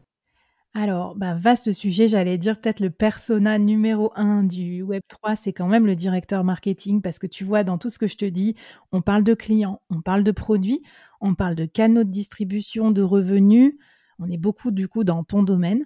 Alors, 0.74 1.16
bah, 1.16 1.34
vaste 1.34 1.72
sujet, 1.72 2.06
j'allais 2.06 2.38
dire 2.38 2.60
peut-être 2.60 2.78
le 2.78 2.90
persona 2.90 3.58
numéro 3.58 4.12
un 4.14 4.44
du 4.44 4.84
Web3, 4.84 5.34
c'est 5.34 5.52
quand 5.52 5.66
même 5.66 5.86
le 5.86 5.96
directeur 5.96 6.44
marketing, 6.44 7.02
parce 7.02 7.18
que 7.18 7.26
tu 7.26 7.42
vois, 7.42 7.64
dans 7.64 7.78
tout 7.78 7.88
ce 7.88 7.98
que 7.98 8.06
je 8.06 8.16
te 8.16 8.26
dis, 8.26 8.54
on 8.92 9.02
parle 9.02 9.24
de 9.24 9.34
clients, 9.34 9.80
on 9.90 10.02
parle 10.02 10.22
de 10.22 10.30
produits, 10.30 10.82
on 11.20 11.34
parle 11.34 11.56
de 11.56 11.64
canaux 11.64 12.04
de 12.04 12.10
distribution, 12.10 12.92
de 12.92 13.02
revenus, 13.02 13.72
on 14.18 14.30
est 14.30 14.38
beaucoup 14.38 14.70
du 14.70 14.88
coup 14.88 15.04
dans 15.04 15.24
ton 15.24 15.42
domaine. 15.42 15.84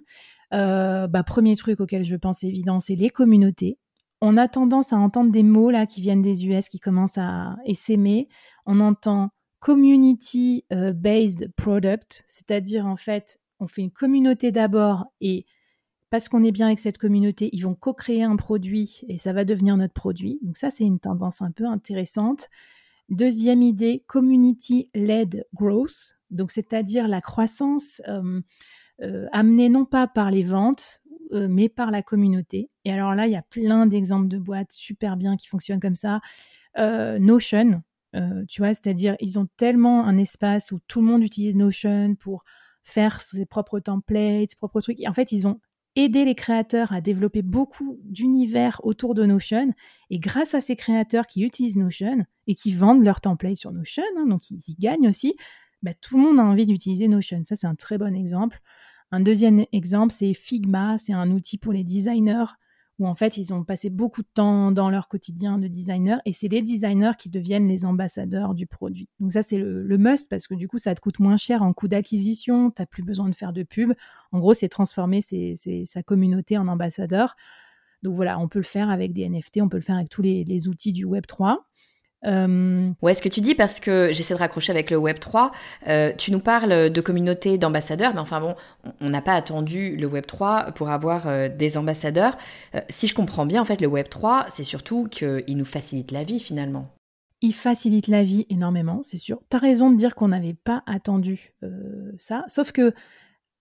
Euh, 0.53 1.07
bah, 1.07 1.23
premier 1.23 1.55
truc 1.55 1.79
auquel 1.79 2.03
je 2.03 2.15
pense 2.15 2.43
évident, 2.43 2.79
c'est 2.79 2.95
les 2.95 3.09
communautés. 3.09 3.77
On 4.21 4.37
a 4.37 4.47
tendance 4.47 4.93
à 4.93 4.97
entendre 4.97 5.31
des 5.31 5.43
mots 5.43 5.71
là 5.71 5.85
qui 5.85 6.01
viennent 6.01 6.21
des 6.21 6.45
US, 6.45 6.67
qui 6.69 6.79
commencent 6.79 7.17
à 7.17 7.55
s'aimer. 7.73 8.27
On 8.65 8.79
entend 8.79 9.31
community 9.59 10.65
euh, 10.73 10.91
based 10.91 11.51
product, 11.55 12.23
c'est-à-dire 12.27 12.85
en 12.87 12.95
fait, 12.95 13.39
on 13.59 13.67
fait 13.67 13.81
une 13.81 13.91
communauté 13.91 14.51
d'abord 14.51 15.05
et 15.21 15.45
parce 16.09 16.27
qu'on 16.27 16.43
est 16.43 16.51
bien 16.51 16.65
avec 16.67 16.79
cette 16.79 16.97
communauté, 16.97 17.49
ils 17.53 17.61
vont 17.61 17.73
co-créer 17.73 18.23
un 18.23 18.35
produit 18.35 19.01
et 19.07 19.17
ça 19.17 19.31
va 19.31 19.45
devenir 19.45 19.77
notre 19.77 19.93
produit. 19.93 20.39
Donc 20.41 20.57
ça, 20.57 20.69
c'est 20.69 20.83
une 20.83 20.99
tendance 20.99 21.41
un 21.41 21.51
peu 21.51 21.65
intéressante. 21.65 22.49
Deuxième 23.11 23.61
idée, 23.61 24.05
community-led 24.07 25.45
growth, 25.53 26.15
donc 26.29 26.49
c'est-à-dire 26.49 27.09
la 27.09 27.19
croissance 27.19 28.01
euh, 28.07 28.39
euh, 29.01 29.27
amenée 29.33 29.67
non 29.67 29.83
pas 29.83 30.07
par 30.07 30.31
les 30.31 30.43
ventes, 30.43 31.01
euh, 31.33 31.47
mais 31.49 31.67
par 31.67 31.91
la 31.91 32.03
communauté. 32.03 32.69
Et 32.85 32.91
alors 32.93 33.13
là, 33.13 33.27
il 33.27 33.33
y 33.33 33.35
a 33.35 33.41
plein 33.41 33.85
d'exemples 33.85 34.29
de 34.29 34.37
boîtes 34.37 34.71
super 34.71 35.17
bien 35.17 35.35
qui 35.35 35.49
fonctionnent 35.49 35.81
comme 35.81 35.95
ça. 35.95 36.21
Notion, 36.77 37.83
tu 38.47 38.61
vois, 38.61 38.73
c'est-à-dire 38.73 39.17
ils 39.19 39.37
ont 39.37 39.47
tellement 39.57 40.05
un 40.05 40.17
espace 40.17 40.71
où 40.71 40.79
tout 40.87 41.01
le 41.01 41.07
monde 41.07 41.21
utilise 41.21 41.53
Notion 41.53 42.15
pour 42.15 42.45
faire 42.81 43.19
ses 43.19 43.45
propres 43.45 43.81
templates, 43.81 44.51
ses 44.51 44.55
propres 44.55 44.79
trucs. 44.79 45.01
Et 45.01 45.09
en 45.09 45.13
fait, 45.13 45.33
ils 45.33 45.49
ont 45.49 45.59
aider 45.95 46.25
les 46.25 46.35
créateurs 46.35 46.93
à 46.93 47.01
développer 47.01 47.41
beaucoup 47.41 47.99
d'univers 48.03 48.79
autour 48.83 49.13
de 49.13 49.25
Notion. 49.25 49.73
Et 50.09 50.19
grâce 50.19 50.53
à 50.53 50.61
ces 50.61 50.75
créateurs 50.75 51.27
qui 51.27 51.43
utilisent 51.43 51.77
Notion 51.77 52.25
et 52.47 52.55
qui 52.55 52.71
vendent 52.71 53.03
leur 53.03 53.21
template 53.21 53.57
sur 53.57 53.71
Notion, 53.71 54.03
hein, 54.17 54.25
donc 54.27 54.49
ils 54.49 54.61
y 54.67 54.75
gagnent 54.75 55.09
aussi, 55.09 55.35
bah, 55.81 55.93
tout 55.93 56.17
le 56.17 56.23
monde 56.23 56.39
a 56.39 56.43
envie 56.43 56.65
d'utiliser 56.65 57.07
Notion. 57.07 57.43
Ça, 57.43 57.55
c'est 57.55 57.67
un 57.67 57.75
très 57.75 57.97
bon 57.97 58.15
exemple. 58.15 58.61
Un 59.11 59.19
deuxième 59.19 59.65
exemple, 59.73 60.13
c'est 60.13 60.33
Figma. 60.33 60.97
C'est 60.97 61.13
un 61.13 61.31
outil 61.31 61.57
pour 61.57 61.73
les 61.73 61.83
designers 61.83 62.45
où 63.01 63.07
en 63.07 63.15
fait 63.15 63.37
ils 63.37 63.51
ont 63.51 63.63
passé 63.63 63.89
beaucoup 63.89 64.21
de 64.21 64.27
temps 64.31 64.71
dans 64.71 64.91
leur 64.91 65.07
quotidien 65.07 65.57
de 65.57 65.67
designer 65.67 66.21
et 66.25 66.33
c'est 66.33 66.47
les 66.47 66.61
designers 66.61 67.13
qui 67.17 67.31
deviennent 67.31 67.67
les 67.67 67.83
ambassadeurs 67.83 68.53
du 68.53 68.67
produit. 68.67 69.09
Donc 69.19 69.31
ça 69.31 69.41
c'est 69.41 69.57
le, 69.57 69.97
must 69.97 70.29
parce 70.29 70.47
que 70.47 70.53
du 70.53 70.67
coup 70.67 70.77
ça 70.77 70.93
te 70.93 71.01
coûte 71.01 71.19
moins 71.19 71.35
cher 71.35 71.63
en 71.63 71.73
coût 71.73 71.87
d'acquisition, 71.87 72.69
tu 72.69 72.79
n'as 72.79 72.85
plus 72.85 73.01
besoin 73.01 73.27
de 73.27 73.33
faire 73.35 73.53
de 73.53 73.63
pub. 73.63 73.93
En 74.31 74.37
gros 74.37 74.53
c'est 74.53 74.69
transformer 74.69 75.21
sa 75.21 76.03
communauté 76.03 76.59
en 76.59 76.67
ambassadeur. 76.67 77.35
Donc 78.03 78.15
voilà, 78.15 78.39
on 78.39 78.47
peut 78.47 78.59
le 78.59 78.63
faire 78.63 78.91
avec 78.91 79.13
des 79.13 79.27
NFT, 79.27 79.61
on 79.61 79.69
peut 79.69 79.77
le 79.77 79.83
faire 79.83 79.95
avec 79.95 80.09
tous 80.09 80.21
les, 80.21 80.43
les 80.43 80.67
outils 80.67 80.93
du 80.93 81.05
Web 81.05 81.25
3. 81.25 81.67
Euh... 82.25 82.91
Ouais, 83.01 83.13
ce 83.13 83.21
que 83.21 83.29
tu 83.29 83.41
dis, 83.41 83.55
parce 83.55 83.79
que 83.79 84.09
j'essaie 84.11 84.33
de 84.33 84.39
raccrocher 84.39 84.71
avec 84.71 84.91
le 84.91 84.97
Web 84.97 85.19
3, 85.19 85.51
euh, 85.87 86.13
tu 86.17 86.31
nous 86.31 86.39
parles 86.39 86.89
de 86.89 87.01
communauté 87.01 87.57
d'ambassadeurs, 87.57 88.13
mais 88.13 88.19
enfin 88.19 88.39
bon, 88.39 88.55
on 88.99 89.09
n'a 89.09 89.21
pas 89.21 89.33
attendu 89.33 89.95
le 89.95 90.07
Web 90.07 90.25
3 90.25 90.71
pour 90.75 90.89
avoir 90.89 91.27
euh, 91.27 91.49
des 91.49 91.77
ambassadeurs. 91.77 92.37
Euh, 92.75 92.81
si 92.89 93.07
je 93.07 93.13
comprends 93.13 93.45
bien, 93.45 93.61
en 93.61 93.65
fait, 93.65 93.81
le 93.81 93.87
Web 93.87 94.09
3, 94.09 94.45
c'est 94.49 94.63
surtout 94.63 95.07
qu'il 95.07 95.57
nous 95.57 95.65
facilite 95.65 96.11
la 96.11 96.23
vie 96.23 96.39
finalement. 96.39 96.89
Il 97.43 97.53
facilite 97.53 98.07
la 98.07 98.23
vie 98.23 98.45
énormément, 98.51 99.01
c'est 99.03 99.17
sûr. 99.17 99.39
Tu 99.49 99.57
as 99.57 99.59
raison 99.59 99.89
de 99.89 99.97
dire 99.97 100.13
qu'on 100.13 100.27
n'avait 100.27 100.53
pas 100.53 100.83
attendu 100.85 101.53
ça, 102.19 102.43
sauf 102.47 102.71
que 102.71 102.93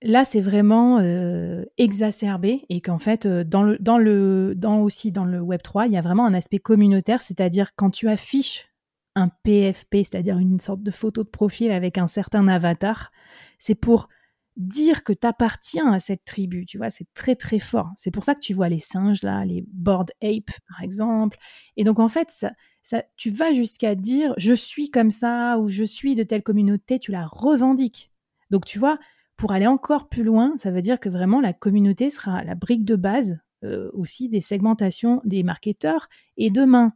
là, 0.03 0.25
c'est 0.25 0.41
vraiment 0.41 0.99
euh, 0.99 1.65
exacerbé 1.79 2.65
et 2.69 2.81
qu'en 2.81 2.99
fait, 2.99 3.27
euh, 3.27 3.45
dans 3.45 3.63
le, 3.63 3.79
dans 3.79 3.99
le, 3.99 4.55
dans 4.57 4.81
aussi 4.81 5.13
dans 5.13 5.25
le 5.25 5.41
Web 5.41 5.63
3, 5.63 5.87
il 5.87 5.93
y 5.93 5.97
a 5.97 6.01
vraiment 6.01 6.27
un 6.27 6.35
aspect 6.35 6.59
communautaire, 6.59 7.23
c'est-à-dire 7.23 7.75
quand 7.77 7.91
tu 7.91 8.09
affiches 8.09 8.69
un 9.15 9.29
PFP, 9.29 9.97
c'est-à-dire 9.97 10.39
une 10.39 10.61
sorte 10.61 10.83
de 10.83 10.91
photo 10.91 11.25
de 11.25 11.29
profil 11.29 11.73
avec 11.73 11.99
un 11.99 12.09
certain 12.09 12.49
avatar, 12.49 13.11
c'est 13.59 13.75
pour 13.75 14.09
dire 14.57 15.05
que 15.05 15.13
tu 15.13 15.27
appartiens 15.27 15.93
à 15.93 16.01
cette 16.01 16.25
tribu, 16.25 16.67
tu 16.67 16.79
vois, 16.79 16.91
c'est 16.91 17.07
très 17.15 17.35
très 17.35 17.59
fort. 17.59 17.91
C'est 17.97 18.11
pour 18.11 18.25
ça 18.25 18.35
que 18.35 18.41
tu 18.41 18.55
vois 18.55 18.69
les 18.69 18.79
singes 18.79 19.23
là, 19.23 19.45
les 19.45 19.65
board 19.73 20.11
apes 20.23 20.59
par 20.69 20.83
exemple. 20.83 21.39
Et 21.77 21.85
donc 21.85 21.99
en 21.99 22.09
fait, 22.09 22.31
ça, 22.31 22.53
ça, 22.83 23.03
tu 23.17 23.31
vas 23.31 23.53
jusqu'à 23.53 23.95
dire 23.95 24.35
je 24.37 24.53
suis 24.53 24.91
comme 24.91 25.11
ça 25.11 25.59
ou 25.59 25.69
je 25.69 25.85
suis 25.85 26.15
de 26.15 26.23
telle 26.23 26.43
communauté, 26.43 26.99
tu 26.99 27.11
la 27.11 27.27
revendiques. 27.27 28.13
Donc 28.51 28.65
tu 28.65 28.79
vois, 28.79 28.99
pour 29.40 29.53
aller 29.53 29.66
encore 29.66 30.11
plus 30.11 30.22
loin, 30.22 30.53
ça 30.59 30.70
veut 30.70 30.83
dire 30.83 31.00
que 31.00 31.09
vraiment 31.09 31.40
la 31.40 31.55
communauté 31.55 32.11
sera 32.11 32.44
la 32.44 32.55
brique 32.55 32.85
de 32.85 32.94
base 32.94 33.38
euh, 33.64 33.88
aussi 33.94 34.29
des 34.29 34.42
segmentations 34.42 35.22
des 35.24 35.42
marketeurs. 35.42 36.11
Et 36.37 36.50
demain, 36.50 36.92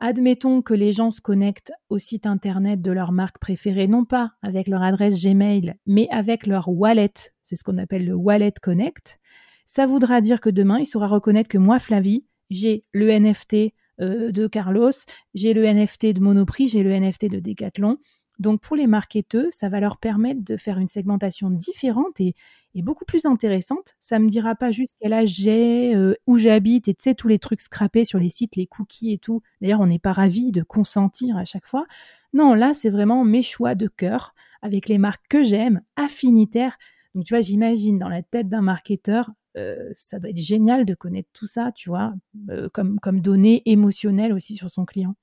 admettons 0.00 0.60
que 0.60 0.74
les 0.74 0.90
gens 0.90 1.12
se 1.12 1.20
connectent 1.20 1.70
au 1.88 1.98
site 1.98 2.26
internet 2.26 2.82
de 2.82 2.90
leur 2.90 3.12
marque 3.12 3.38
préférée, 3.38 3.86
non 3.86 4.04
pas 4.04 4.32
avec 4.42 4.66
leur 4.66 4.82
adresse 4.82 5.22
Gmail, 5.24 5.76
mais 5.86 6.08
avec 6.10 6.48
leur 6.48 6.68
wallet. 6.68 7.14
C'est 7.44 7.54
ce 7.54 7.62
qu'on 7.62 7.78
appelle 7.78 8.04
le 8.04 8.14
wallet 8.14 8.54
connect. 8.60 9.20
Ça 9.64 9.86
voudra 9.86 10.20
dire 10.20 10.40
que 10.40 10.50
demain, 10.50 10.80
il 10.80 10.86
saura 10.86 11.06
reconnaître 11.06 11.48
que 11.48 11.58
moi, 11.58 11.78
Flavie, 11.78 12.26
j'ai 12.50 12.86
le 12.92 13.08
NFT 13.08 13.72
euh, 14.00 14.32
de 14.32 14.48
Carlos, 14.48 14.90
j'ai 15.34 15.54
le 15.54 15.64
NFT 15.64 16.06
de 16.06 16.20
Monoprix, 16.20 16.68
j'ai 16.68 16.82
le 16.82 16.90
NFT 16.90 17.30
de 17.30 17.38
Decathlon. 17.38 17.98
Donc 18.38 18.60
pour 18.60 18.76
les 18.76 18.86
marketeurs, 18.86 19.46
ça 19.50 19.68
va 19.68 19.80
leur 19.80 19.96
permettre 19.96 20.44
de 20.44 20.56
faire 20.56 20.78
une 20.78 20.86
segmentation 20.86 21.50
différente 21.50 22.20
et, 22.20 22.34
beaucoup 22.76 23.04
plus 23.04 23.26
intéressante. 23.26 23.96
Ça 23.98 24.20
me 24.20 24.28
dira 24.28 24.54
pas 24.54 24.70
juste 24.70 24.94
quel 25.00 25.12
âge 25.12 25.30
j'ai, 25.30 25.96
euh, 25.96 26.14
où 26.28 26.38
j'habite 26.38 26.86
et 26.86 26.94
tu 26.94 27.02
sais 27.02 27.14
tous 27.16 27.26
les 27.26 27.40
trucs 27.40 27.60
scrapés 27.60 28.04
sur 28.04 28.20
les 28.20 28.28
sites, 28.28 28.54
les 28.54 28.68
cookies 28.68 29.14
et 29.14 29.18
tout. 29.18 29.42
D'ailleurs, 29.60 29.80
on 29.80 29.88
n'est 29.88 29.98
pas 29.98 30.12
ravi 30.12 30.52
de 30.52 30.62
consentir 30.62 31.36
à 31.36 31.44
chaque 31.44 31.66
fois. 31.66 31.86
Non, 32.34 32.54
là, 32.54 32.74
c'est 32.74 32.90
vraiment 32.90 33.24
mes 33.24 33.42
choix 33.42 33.74
de 33.74 33.88
cœur 33.88 34.32
avec 34.62 34.88
les 34.88 34.98
marques 34.98 35.26
que 35.28 35.42
j'aime, 35.42 35.80
affinitaires. 35.96 36.78
Donc 37.16 37.24
tu 37.24 37.34
vois, 37.34 37.40
j'imagine 37.40 37.98
dans 37.98 38.08
la 38.08 38.22
tête 38.22 38.48
d'un 38.48 38.62
marketeur, 38.62 39.30
euh, 39.56 39.90
ça 39.94 40.18
doit 40.18 40.30
être 40.30 40.36
génial 40.36 40.84
de 40.84 40.94
connaître 40.94 41.30
tout 41.32 41.46
ça, 41.46 41.72
tu 41.72 41.88
vois, 41.88 42.14
euh, 42.50 42.68
comme, 42.72 43.00
comme 43.00 43.20
données 43.20 43.62
émotionnelles 43.66 44.32
aussi 44.32 44.54
sur 44.54 44.70
son 44.70 44.84
client. 44.84 45.16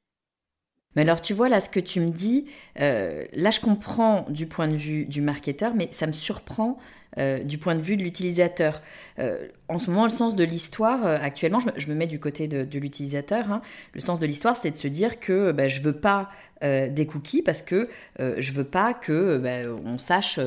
Mais 0.95 1.01
alors 1.01 1.21
tu 1.21 1.33
vois 1.33 1.49
là 1.49 1.59
ce 1.59 1.69
que 1.69 1.79
tu 1.79 1.99
me 1.99 2.11
dis, 2.11 2.45
euh, 2.79 3.25
là 3.33 3.51
je 3.51 3.59
comprends 3.59 4.25
du 4.29 4.45
point 4.45 4.67
de 4.67 4.75
vue 4.75 5.05
du 5.05 5.21
marketeur, 5.21 5.73
mais 5.75 5.89
ça 5.91 6.07
me 6.07 6.11
surprend 6.11 6.77
euh, 7.17 7.39
du 7.39 7.57
point 7.57 7.75
de 7.75 7.81
vue 7.81 7.95
de 7.95 8.03
l'utilisateur. 8.03 8.81
Euh, 9.19 9.47
en 9.67 9.79
ce 9.79 9.89
moment, 9.89 10.03
le 10.03 10.09
sens 10.09 10.35
de 10.35 10.43
l'histoire, 10.43 11.05
actuellement, 11.05 11.59
je 11.75 11.87
me, 11.87 11.95
mets 11.95 12.07
du 12.07 12.19
côté 12.19 12.47
de, 12.47 12.79
l'utilisateur, 12.79 13.51
hein. 13.51 13.61
le 13.93 14.01
sens 14.01 14.19
de 14.19 14.25
l'histoire, 14.25 14.55
c'est 14.55 14.71
de 14.71 14.77
se 14.77 14.87
dire 14.87 15.19
que 15.19 15.51
bah, 15.51 15.67
je 15.67 15.81
veux 15.81 15.93
pas 15.93 16.29
des 16.61 17.05
cookies 17.05 17.41
parce 17.41 17.61
que 17.61 17.89
je 18.19 18.51
veux 18.53 18.63
pas 18.63 18.93
que 18.93 19.37
bah, 19.37 19.71
on 19.85 19.97
sache 19.97 20.39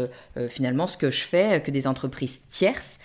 finalement 0.48 0.86
ce 0.86 0.96
que 0.96 1.10
je 1.10 1.22
fais, 1.22 1.60
que 1.62 1.70
des 1.70 1.86
entreprises 1.86 2.42
tierces 2.48 2.98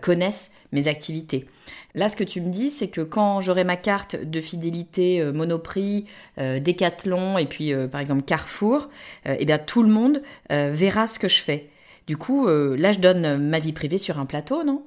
connaissent 0.00 0.50
mes 0.72 0.88
activités. 0.88 1.46
Là, 1.94 2.08
ce 2.08 2.16
que 2.16 2.24
tu 2.24 2.40
me 2.40 2.50
dis, 2.50 2.70
c'est 2.70 2.88
que 2.88 3.00
quand 3.00 3.40
j'aurai 3.40 3.62
ma 3.62 3.76
carte 3.76 4.16
de 4.16 4.40
fidélité 4.40 5.20
euh, 5.20 5.32
Monoprix, 5.32 6.06
euh, 6.38 6.58
Decathlon 6.58 7.38
et 7.38 7.46
puis 7.46 7.72
euh, 7.72 7.86
par 7.86 8.00
exemple 8.00 8.22
Carrefour, 8.22 8.88
eh 9.24 9.44
bien 9.44 9.58
tout 9.58 9.82
le 9.82 9.88
monde 9.88 10.22
verra 10.50 11.06
ce 11.06 11.18
que 11.18 11.28
je 11.28 11.40
fais. 11.40 11.70
Du 12.06 12.16
coup, 12.18 12.46
là, 12.46 12.92
je 12.92 12.98
donne 12.98 13.48
ma 13.48 13.58
vie 13.60 13.72
privée 13.72 13.98
sur 13.98 14.18
un 14.18 14.26
plateau, 14.26 14.62
non? 14.62 14.82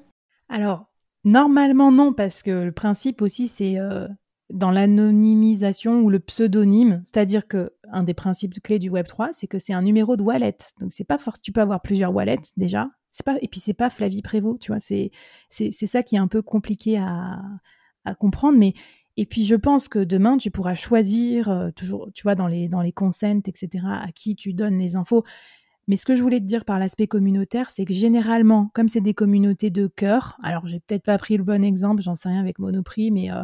Alors, 0.50 0.86
normalement 1.24 1.92
non, 1.92 2.14
parce 2.14 2.44
que 2.44 2.52
le 2.52 2.72
principe 2.72 3.22
aussi, 3.22 3.48
c'est 3.48 3.78
dans 4.50 4.72
l'anonymisation 4.72 6.02
ou 6.02 6.10
le 6.10 6.20
pseudonyme, 6.20 7.02
c'est-à-dire 7.04 7.48
que 7.48 7.74
un 7.92 8.04
des 8.04 8.14
principes 8.14 8.62
clés 8.62 8.80
du 8.80 8.90
Web 8.90 9.08
3, 9.08 9.34
c'est 9.34 9.48
que 9.48 9.60
c'est 9.60 9.74
un 9.74 9.82
numéro 9.82 10.16
de 10.16 10.24
wallet. 10.24 10.58
Donc 10.80 10.92
c'est 10.92 11.04
pas 11.04 11.18
forcément 11.18 11.42
tu 11.44 11.52
peux 11.52 11.62
avoir 11.62 11.82
plusieurs 11.82 12.14
wallets 12.14 12.38
déjà, 12.56 12.90
pas 13.26 13.38
et 13.42 13.48
puis 13.48 13.60
c'est 13.60 13.74
pas 13.74 13.90
Flavie 13.90 14.22
Prévost, 14.22 14.62
tu 14.62 14.72
vois, 14.72 14.80
c'est 14.80 15.12
c'est 15.50 15.72
ça 15.72 16.04
qui 16.04 16.16
est 16.16 16.20
un 16.20 16.28
peu 16.28 16.42
compliqué 16.42 16.98
à, 16.98 17.42
à 18.06 18.16
comprendre, 18.16 18.58
mais 18.58 18.74
et 19.18 19.26
puis 19.26 19.46
je 19.46 19.56
pense 19.56 19.90
que 19.90 20.00
demain 20.00 20.38
tu 20.38 20.52
pourras 20.52 20.76
choisir 20.76 21.50
euh, 21.50 21.72
toujours, 21.72 22.10
tu 22.14 22.24
vois, 22.24 22.36
dans 22.36 22.48
les 22.48 22.70
dans 22.70 22.82
les 22.82 22.92
consents, 22.94 23.42
etc. 23.46 23.84
à 23.86 24.12
qui 24.14 24.36
tu 24.36 24.54
donnes 24.54 24.80
les 24.80 24.96
infos. 24.96 25.24
Mais 25.88 25.96
ce 25.96 26.06
que 26.06 26.16
je 26.16 26.22
voulais 26.22 26.40
te 26.40 26.46
dire 26.46 26.66
par 26.66 26.80
l'aspect 26.80 27.08
communautaire, 27.08 27.70
c'est 27.70 27.86
que 27.86 27.94
généralement, 27.94 28.70
comme 28.74 28.90
c'est 28.90 29.02
des 29.02 29.14
communautés 29.14 29.70
de 29.70 29.88
cœur, 29.88 30.38
alors 30.44 30.68
j'ai 30.68 30.82
peut-être 30.82 31.04
pas 31.04 31.18
pris 31.18 31.38
le 31.38 31.44
bon 31.44 31.64
exemple, 31.64 32.02
j'en 32.02 32.16
sais 32.16 32.28
rien 32.28 32.42
avec 32.42 32.60
Monoprix, 32.60 33.10
mais 33.12 33.32
euh, 33.32 33.44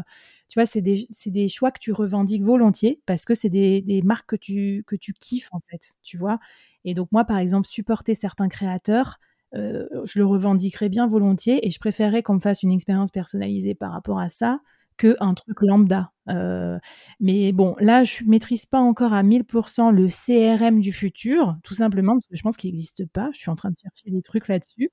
tu 0.50 0.60
vois, 0.60 0.66
c'est 0.66 0.82
des, 0.82 1.48
choix 1.48 1.72
que 1.72 1.80
tu 1.80 1.94
revendiques 1.94 2.44
volontiers 2.44 3.02
parce 3.06 3.24
que 3.24 3.34
c'est 3.34 3.50
des, 3.50 4.02
marques 4.04 4.30
que 4.30 4.36
tu, 4.36 4.84
que 4.86 4.96
tu 4.98 5.14
kiffes 5.14 5.50
en 5.54 5.62
fait, 5.70 5.96
tu 6.04 6.18
vois. 6.18 6.40
Et 6.84 6.94
donc 6.94 7.12
moi, 7.14 7.24
par 7.24 7.38
exemple, 7.38 7.68
supporter 7.68 8.14
certains 8.14 8.50
créateurs, 8.50 9.20
euh, 9.56 9.88
je 10.04 10.20
le 10.20 10.26
revendiquerais 10.26 10.90
bien 10.90 11.08
volontiers 11.08 11.66
et 11.66 11.72
je 11.72 11.80
préférerais 11.80 12.24
qu'on 12.24 12.36
me 12.36 12.40
fasse 12.40 12.64
une 12.64 12.72
expérience 12.72 13.12
personnalisée 13.12 13.76
par 13.76 13.92
rapport 13.94 14.20
à 14.20 14.30
ça 14.30 14.60
que 14.98 15.16
un 15.20 15.34
truc 15.34 15.58
lambda. 15.62 16.12
Euh, 16.30 16.78
mais 17.20 17.52
bon, 17.52 17.76
là, 17.80 18.04
je 18.04 18.24
maîtrise 18.26 18.66
pas 18.66 18.80
encore 18.80 19.14
à 19.14 19.24
1000% 19.24 19.92
le 19.92 20.08
CRM 20.08 20.80
du 20.80 20.92
futur, 20.94 21.58
tout 21.64 21.74
simplement 21.74 22.14
parce 22.14 22.28
que 22.28 22.36
je 22.36 22.42
pense 22.42 22.58
qu'il 22.58 22.70
n'existe 22.70 23.06
pas. 23.08 23.30
Je 23.34 23.40
suis 23.40 23.50
en 23.50 23.56
train 23.56 23.72
de 23.72 23.78
chercher 23.78 24.10
des 24.10 24.22
trucs 24.22 24.48
là-dessus. 24.48 24.90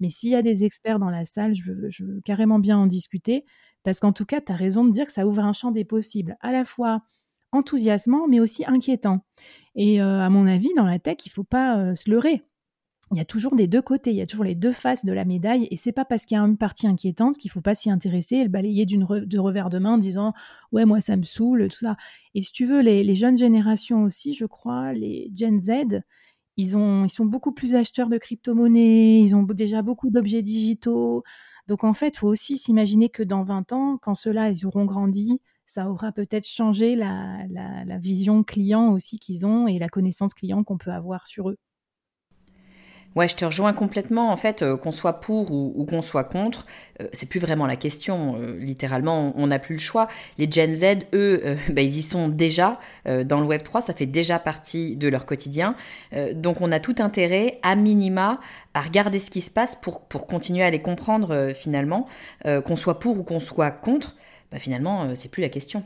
Mais 0.00 0.08
s'il 0.08 0.30
y 0.30 0.34
a 0.34 0.42
des 0.42 0.64
experts 0.64 0.98
dans 0.98 1.10
la 1.10 1.24
salle, 1.24 1.54
je 1.54 1.72
veux, 1.72 2.20
carrément 2.24 2.58
bien 2.58 2.78
en 2.78 2.86
discuter. 2.86 3.44
Parce 3.84 4.00
qu'en 4.00 4.12
tout 4.12 4.26
cas, 4.26 4.40
tu 4.40 4.52
as 4.52 4.56
raison 4.56 4.84
de 4.84 4.92
dire 4.92 5.06
que 5.06 5.12
ça 5.12 5.26
ouvre 5.26 5.40
un 5.40 5.52
champ 5.52 5.70
des 5.72 5.84
possibles, 5.84 6.36
à 6.40 6.52
la 6.52 6.64
fois 6.64 7.02
enthousiasmant, 7.52 8.28
mais 8.28 8.40
aussi 8.40 8.64
inquiétant. 8.66 9.24
Et 9.74 10.00
euh, 10.02 10.20
à 10.20 10.30
mon 10.30 10.46
avis, 10.46 10.70
dans 10.76 10.86
la 10.86 10.98
tech, 10.98 11.18
il 11.26 11.30
faut 11.30 11.44
pas 11.44 11.94
se 11.94 12.10
leurrer 12.10 12.42
il 13.12 13.18
y 13.18 13.20
a 13.20 13.24
toujours 13.24 13.54
des 13.54 13.66
deux 13.66 13.82
côtés, 13.82 14.10
il 14.10 14.16
y 14.16 14.22
a 14.22 14.26
toujours 14.26 14.44
les 14.44 14.54
deux 14.54 14.72
faces 14.72 15.04
de 15.04 15.12
la 15.12 15.24
médaille, 15.24 15.68
et 15.70 15.76
c'est 15.76 15.92
pas 15.92 16.04
parce 16.04 16.24
qu'il 16.24 16.36
y 16.36 16.40
a 16.40 16.42
une 16.42 16.56
partie 16.56 16.86
inquiétante 16.86 17.36
qu'il 17.36 17.50
faut 17.50 17.60
pas 17.60 17.74
s'y 17.74 17.90
intéresser 17.90 18.36
et 18.36 18.42
le 18.44 18.48
balayer 18.48 18.86
d'une 18.86 19.06
de 19.06 19.38
revers 19.38 19.68
de 19.70 19.78
main 19.78 19.94
en 19.94 19.98
disant 19.98 20.32
ouais 20.72 20.84
moi 20.84 21.00
ça 21.00 21.16
me 21.16 21.22
saoule 21.22 21.68
tout 21.68 21.78
ça. 21.80 21.96
Et 22.34 22.40
si 22.40 22.52
tu 22.52 22.66
veux 22.66 22.80
les, 22.80 23.14
jeunes 23.14 23.36
générations 23.36 24.04
aussi, 24.04 24.34
je 24.34 24.46
crois, 24.46 24.92
les 24.94 25.30
Gen 25.34 25.60
Z, 25.60 26.02
ils 26.56 26.76
ont 26.76 27.04
ils 27.04 27.10
sont 27.10 27.26
beaucoup 27.26 27.52
plus 27.52 27.74
acheteurs 27.74 28.08
de 28.08 28.18
crypto-monnaies, 28.18 29.20
ils 29.20 29.36
ont 29.36 29.42
déjà 29.42 29.82
beaucoup 29.82 30.10
d'objets 30.10 30.42
digitaux. 30.42 31.22
Donc 31.68 31.84
en 31.84 31.94
fait, 31.94 32.16
faut 32.16 32.28
aussi 32.28 32.58
s'imaginer 32.58 33.08
que 33.10 33.22
dans 33.22 33.44
20 33.44 33.72
ans, 33.72 33.98
quand 34.02 34.14
ceux-là 34.14 34.50
ils 34.50 34.66
auront 34.66 34.84
grandi, 34.86 35.40
ça 35.66 35.90
aura 35.90 36.12
peut-être 36.12 36.46
changé 36.46 36.96
la, 36.96 37.38
la 37.48 37.98
vision 37.98 38.42
client 38.44 38.92
aussi 38.92 39.18
qu'ils 39.18 39.46
ont 39.46 39.68
et 39.68 39.78
la 39.78 39.88
connaissance 39.88 40.34
client 40.34 40.64
qu'on 40.64 40.78
peut 40.78 40.92
avoir 40.92 41.26
sur 41.26 41.50
eux. 41.50 41.58
Ouais, 43.14 43.28
je 43.28 43.36
te 43.36 43.44
rejoins 43.44 43.72
complètement. 43.74 44.30
En 44.30 44.36
fait, 44.36 44.62
euh, 44.62 44.76
qu'on 44.76 44.92
soit 44.92 45.20
pour 45.20 45.50
ou, 45.50 45.84
qu'on 45.86 46.00
soit 46.00 46.24
contre, 46.24 46.66
euh, 47.00 47.08
c'est 47.12 47.28
plus 47.28 47.40
vraiment 47.40 47.66
la 47.66 47.76
question. 47.76 48.36
Euh, 48.40 48.56
littéralement, 48.58 49.34
on 49.36 49.48
n'a 49.48 49.58
plus 49.58 49.74
le 49.74 49.80
choix. 49.80 50.08
Les 50.38 50.50
Gen 50.50 50.74
Z, 50.74 50.84
eux, 51.12 51.56
bah, 51.72 51.82
ils 51.82 51.98
y 51.98 52.02
sont 52.02 52.28
déjà 52.28 52.78
dans 53.04 53.40
le 53.40 53.46
Web 53.46 53.62
3. 53.62 53.80
Ça 53.82 53.94
fait 53.94 54.06
déjà 54.06 54.38
partie 54.38 54.96
de 54.96 55.08
leur 55.08 55.26
quotidien. 55.26 55.74
donc, 56.34 56.60
on 56.60 56.72
a 56.72 56.80
tout 56.80 56.96
intérêt, 56.98 57.58
à 57.62 57.76
minima, 57.76 58.40
à 58.74 58.80
regarder 58.80 59.18
ce 59.18 59.30
qui 59.30 59.40
se 59.40 59.50
passe 59.50 59.76
pour, 59.76 60.00
pour 60.02 60.26
continuer 60.26 60.62
à 60.62 60.70
les 60.70 60.80
comprendre 60.80 61.52
finalement. 61.54 62.06
qu'on 62.44 62.76
soit 62.76 62.98
pour 62.98 63.18
ou 63.18 63.22
qu'on 63.22 63.40
soit 63.40 63.70
contre, 63.70 64.16
bah, 64.50 64.58
finalement, 64.58 65.14
c'est 65.14 65.30
plus 65.30 65.42
la 65.42 65.48
question. 65.48 65.84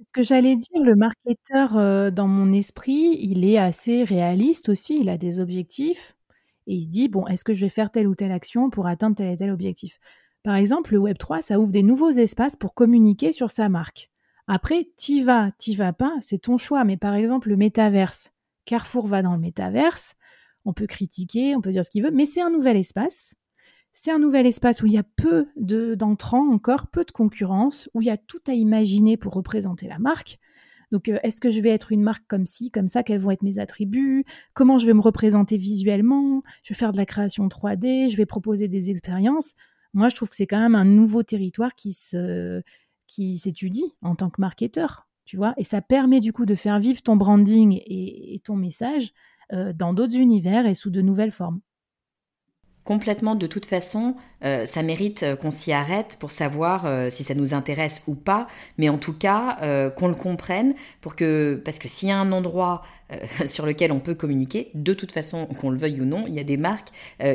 Ce 0.00 0.12
que 0.12 0.22
j'allais 0.22 0.56
dire, 0.56 0.82
le 0.82 0.96
marketeur, 0.96 2.12
dans 2.12 2.26
mon 2.26 2.52
esprit, 2.52 3.16
il 3.20 3.44
est 3.46 3.58
assez 3.58 4.02
réaliste 4.04 4.68
aussi, 4.68 4.98
il 5.00 5.08
a 5.08 5.16
des 5.16 5.38
objectifs 5.40 6.16
et 6.66 6.74
il 6.74 6.82
se 6.82 6.88
dit: 6.88 7.08
«Bon, 7.08 7.26
est-ce 7.26 7.44
que 7.44 7.52
je 7.52 7.60
vais 7.60 7.68
faire 7.68 7.90
telle 7.90 8.08
ou 8.08 8.14
telle 8.14 8.32
action 8.32 8.70
pour 8.70 8.86
atteindre 8.86 9.16
tel 9.16 9.30
et 9.32 9.36
tel 9.36 9.50
objectif?» 9.50 9.98
Par 10.42 10.56
exemple, 10.56 10.92
le 10.94 11.00
Web3, 11.00 11.40
ça 11.42 11.58
ouvre 11.60 11.70
des 11.72 11.82
nouveaux 11.82 12.10
espaces 12.10 12.56
pour 12.56 12.74
communiquer 12.74 13.32
sur 13.32 13.50
sa 13.50 13.68
marque. 13.68 14.10
Après, 14.48 14.88
t'y 14.98 15.22
vas, 15.22 15.52
t'y 15.58 15.74
vas 15.74 15.92
pas, 15.94 16.12
c'est 16.20 16.38
ton 16.38 16.58
choix. 16.58 16.84
Mais 16.84 16.96
par 16.98 17.14
exemple, 17.14 17.48
le 17.48 17.56
métaverse. 17.56 18.30
Carrefour 18.66 19.06
va 19.06 19.22
dans 19.22 19.32
le 19.34 19.38
métaverse. 19.40 20.14
On 20.66 20.72
peut 20.74 20.86
critiquer, 20.86 21.56
on 21.56 21.60
peut 21.62 21.70
dire 21.70 21.84
ce 21.84 21.90
qu'il 21.90 22.02
veut, 22.02 22.10
mais 22.10 22.26
c'est 22.26 22.42
un 22.42 22.50
nouvel 22.50 22.76
espace. 22.76 23.34
C'est 23.96 24.10
un 24.10 24.18
nouvel 24.18 24.44
espace 24.46 24.82
où 24.82 24.86
il 24.86 24.92
y 24.92 24.98
a 24.98 25.04
peu 25.04 25.46
d'entrants 25.56 26.52
encore, 26.52 26.88
peu 26.88 27.04
de 27.04 27.12
concurrence, 27.12 27.88
où 27.94 28.02
il 28.02 28.08
y 28.08 28.10
a 28.10 28.16
tout 28.16 28.42
à 28.48 28.52
imaginer 28.52 29.16
pour 29.16 29.32
représenter 29.32 29.86
la 29.86 30.00
marque. 30.00 30.38
Donc, 30.90 31.08
euh, 31.08 31.18
est-ce 31.22 31.40
que 31.40 31.48
je 31.48 31.60
vais 31.60 31.70
être 31.70 31.92
une 31.92 32.02
marque 32.02 32.26
comme 32.26 32.44
ci, 32.44 32.70
comme 32.72 32.88
ça 32.88 33.04
Quels 33.04 33.20
vont 33.20 33.30
être 33.30 33.42
mes 33.42 33.60
attributs? 33.60 34.24
Comment 34.52 34.78
je 34.78 34.86
vais 34.86 34.94
me 34.94 35.00
représenter 35.00 35.56
visuellement? 35.56 36.42
Je 36.64 36.74
vais 36.74 36.78
faire 36.78 36.92
de 36.92 36.96
la 36.96 37.06
création 37.06 37.46
3D 37.46 38.10
Je 38.10 38.16
vais 38.16 38.26
proposer 38.26 38.66
des 38.66 38.90
expériences 38.90 39.54
Moi, 39.92 40.08
je 40.08 40.16
trouve 40.16 40.28
que 40.28 40.36
c'est 40.36 40.46
quand 40.46 40.60
même 40.60 40.74
un 40.74 40.84
nouveau 40.84 41.22
territoire 41.22 41.74
qui 41.74 41.96
qui 43.06 43.36
s'étudie 43.36 43.94
en 44.02 44.16
tant 44.16 44.30
que 44.30 44.40
marketeur, 44.40 45.06
tu 45.24 45.36
vois? 45.36 45.54
Et 45.56 45.64
ça 45.64 45.80
permet 45.80 46.20
du 46.20 46.32
coup 46.32 46.46
de 46.46 46.54
faire 46.54 46.78
vivre 46.78 47.02
ton 47.02 47.16
branding 47.16 47.80
et, 47.86 48.40
ton 48.44 48.56
message 48.56 49.12
euh, 49.52 49.72
dans 49.72 49.94
d'autres 49.94 50.16
univers 50.16 50.66
et 50.66 50.74
sous 50.74 50.90
de 50.90 51.00
nouvelles 51.00 51.30
formes. 51.30 51.60
Complètement, 52.84 53.34
de 53.34 53.46
toute 53.46 53.64
façon, 53.64 54.14
euh, 54.44 54.66
ça 54.66 54.82
mérite 54.82 55.22
euh, 55.22 55.36
qu'on 55.36 55.50
s'y 55.50 55.72
arrête 55.72 56.18
pour 56.20 56.30
savoir 56.30 56.84
euh, 56.84 57.08
si 57.08 57.24
ça 57.24 57.34
nous 57.34 57.54
intéresse 57.54 58.02
ou 58.06 58.14
pas, 58.14 58.46
mais 58.76 58.90
en 58.90 58.98
tout 58.98 59.14
cas 59.14 59.56
qu'on 59.96 60.08
le 60.08 60.14
comprenne 60.14 60.74
pour 61.00 61.16
que 61.16 61.60
parce 61.64 61.78
que 61.78 61.88
s'il 61.88 62.08
y 62.08 62.12
a 62.12 62.18
un 62.18 62.32
endroit 62.32 62.82
sur 63.46 63.66
lequel 63.66 63.92
on 63.92 64.00
peut 64.00 64.14
communiquer, 64.14 64.70
de 64.74 64.92
toute 64.92 65.12
façon 65.12 65.46
qu'on 65.46 65.70
le 65.70 65.78
veuille 65.78 66.00
ou 66.00 66.04
non, 66.04 66.24
il 66.26 66.34
y 66.34 66.40
a 66.40 66.44
des 66.44 66.56
marques 66.56 66.88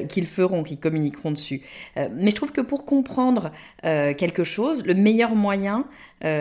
qui 0.10 0.20
le 0.20 0.28
feront, 0.28 0.64
qui 0.64 0.78
communiqueront 0.78 1.32
dessus. 1.32 1.62
mais 1.96 2.32
je 2.32 2.36
trouve 2.36 2.52
que 2.52 2.62
pour 2.62 2.86
comprendre 2.86 3.52
quelque 3.82 4.44
chose, 4.44 4.86
le 4.86 4.96
meilleur 4.96 5.36
moyen 5.36 5.86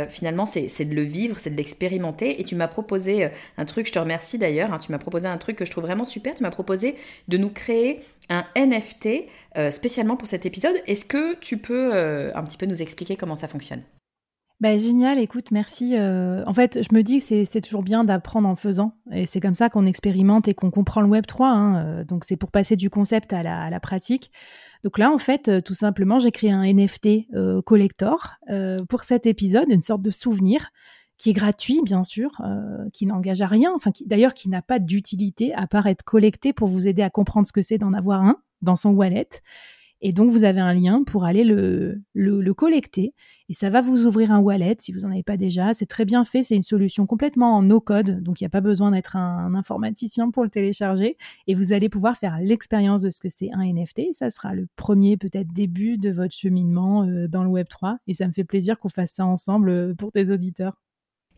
finalement 0.08 0.46
c'est 0.46 0.84
de 0.84 0.94
le 0.94 1.02
vivre, 1.02 1.36
c'est 1.38 1.50
de 1.50 1.56
l'expérimenter. 1.56 2.40
Et 2.40 2.44
tu 2.44 2.54
m'as 2.56 2.68
proposé 2.68 3.28
un 3.56 3.64
truc, 3.64 3.86
je 3.86 3.92
te 3.92 3.98
remercie 3.98 4.38
d'ailleurs, 4.38 4.72
hein, 4.72 4.78
tu 4.78 4.90
m'as 4.92 4.98
proposé 4.98 5.28
un 5.28 5.38
truc 5.38 5.56
que 5.56 5.64
je 5.64 5.70
trouve 5.70 5.84
vraiment 5.84 6.04
super. 6.04 6.34
Tu 6.34 6.42
m'as 6.42 6.50
proposé 6.50 6.96
de 7.28 7.36
nous 7.36 7.50
créer 7.50 8.00
un 8.28 8.44
NFT 8.56 9.26
euh, 9.56 9.70
spécialement 9.70 10.16
pour 10.16 10.28
cet 10.28 10.46
épisode. 10.46 10.74
Est-ce 10.86 11.04
que 11.04 11.36
tu 11.36 11.58
peux 11.58 11.90
euh, 11.94 12.30
un 12.34 12.42
petit 12.44 12.56
peu 12.56 12.66
nous 12.66 12.82
expliquer 12.82 13.16
comment 13.16 13.36
ça 13.36 13.48
fonctionne? 13.48 13.82
Bah, 14.60 14.76
génial, 14.76 15.18
écoute, 15.18 15.52
merci. 15.52 15.96
Euh, 15.96 16.42
en 16.46 16.52
fait, 16.52 16.80
je 16.82 16.92
me 16.92 17.02
dis 17.02 17.20
que 17.20 17.44
c'est 17.44 17.60
toujours 17.60 17.84
bien 17.84 18.02
d'apprendre 18.02 18.48
en 18.48 18.56
faisant. 18.56 18.92
Et 19.12 19.24
c'est 19.24 19.38
comme 19.38 19.54
ça 19.54 19.70
qu'on 19.70 19.86
expérimente 19.86 20.48
et 20.48 20.54
qu'on 20.54 20.72
comprend 20.72 21.00
le 21.00 21.06
Web 21.06 21.26
3. 21.26 21.48
Hein. 21.48 22.04
Donc, 22.04 22.24
c'est 22.24 22.36
pour 22.36 22.50
passer 22.50 22.74
du 22.74 22.90
concept 22.90 23.32
à 23.32 23.44
la, 23.44 23.62
à 23.62 23.70
la, 23.70 23.78
pratique. 23.78 24.32
Donc 24.82 24.98
là, 24.98 25.12
en 25.12 25.18
fait, 25.18 25.62
tout 25.62 25.74
simplement, 25.74 26.18
j'ai 26.18 26.32
créé 26.32 26.50
un 26.50 26.64
NFT 26.64 27.28
collector 27.64 28.34
pour 28.88 29.04
cet 29.04 29.26
épisode, 29.26 29.70
une 29.70 29.82
sorte 29.82 30.02
de 30.02 30.10
souvenir 30.10 30.70
qui 31.18 31.30
est 31.30 31.34
gratuit, 31.34 31.80
bien 31.82 32.04
sûr, 32.04 32.30
euh, 32.44 32.88
qui 32.92 33.04
n'engage 33.04 33.42
à 33.42 33.48
rien, 33.48 33.72
enfin, 33.74 33.90
d'ailleurs, 34.06 34.34
qui 34.34 34.48
n'a 34.48 34.62
pas 34.62 34.78
d'utilité 34.78 35.52
à 35.54 35.66
part 35.66 35.86
être 35.88 36.04
collecté 36.04 36.52
pour 36.52 36.68
vous 36.68 36.86
aider 36.86 37.02
à 37.02 37.10
comprendre 37.10 37.46
ce 37.46 37.52
que 37.52 37.62
c'est 37.62 37.78
d'en 37.78 37.92
avoir 37.92 38.22
un 38.22 38.36
dans 38.62 38.76
son 38.76 38.90
wallet. 38.90 39.28
Et 40.00 40.12
donc, 40.12 40.30
vous 40.30 40.44
avez 40.44 40.60
un 40.60 40.74
lien 40.74 41.02
pour 41.02 41.24
aller 41.24 41.42
le, 41.42 42.00
le, 42.14 42.54
collecter. 42.54 43.14
Et 43.48 43.52
ça 43.52 43.68
va 43.68 43.80
vous 43.80 44.06
ouvrir 44.06 44.30
un 44.30 44.38
wallet 44.38 44.76
si 44.78 44.92
vous 44.92 45.00
n'en 45.00 45.10
avez 45.10 45.24
pas 45.24 45.36
déjà. 45.36 45.74
C'est 45.74 45.86
très 45.86 46.04
bien 46.04 46.22
fait. 46.22 46.44
C'est 46.44 46.54
une 46.54 46.62
solution 46.62 47.04
complètement 47.04 47.56
en 47.56 47.62
no-code. 47.62 48.22
Donc, 48.22 48.40
il 48.40 48.44
n'y 48.44 48.46
a 48.46 48.50
pas 48.50 48.60
besoin 48.60 48.92
d'être 48.92 49.16
un, 49.16 49.54
informaticien 49.56 50.30
pour 50.30 50.44
le 50.44 50.50
télécharger. 50.50 51.16
Et 51.48 51.56
vous 51.56 51.72
allez 51.72 51.88
pouvoir 51.88 52.16
faire 52.16 52.38
l'expérience 52.40 53.02
de 53.02 53.10
ce 53.10 53.20
que 53.20 53.28
c'est 53.28 53.50
un 53.52 53.64
NFT. 53.64 54.12
ça 54.12 54.30
sera 54.30 54.54
le 54.54 54.68
premier, 54.76 55.16
peut-être, 55.16 55.52
début 55.52 55.98
de 55.98 56.10
votre 56.10 56.34
cheminement 56.34 57.02
euh, 57.02 57.26
dans 57.26 57.42
le 57.42 57.50
Web3. 57.50 57.96
Et 58.06 58.14
ça 58.14 58.28
me 58.28 58.32
fait 58.32 58.44
plaisir 58.44 58.78
qu'on 58.78 58.88
fasse 58.88 59.14
ça 59.14 59.26
ensemble 59.26 59.68
euh, 59.68 59.94
pour 59.94 60.12
tes 60.12 60.30
auditeurs. 60.30 60.76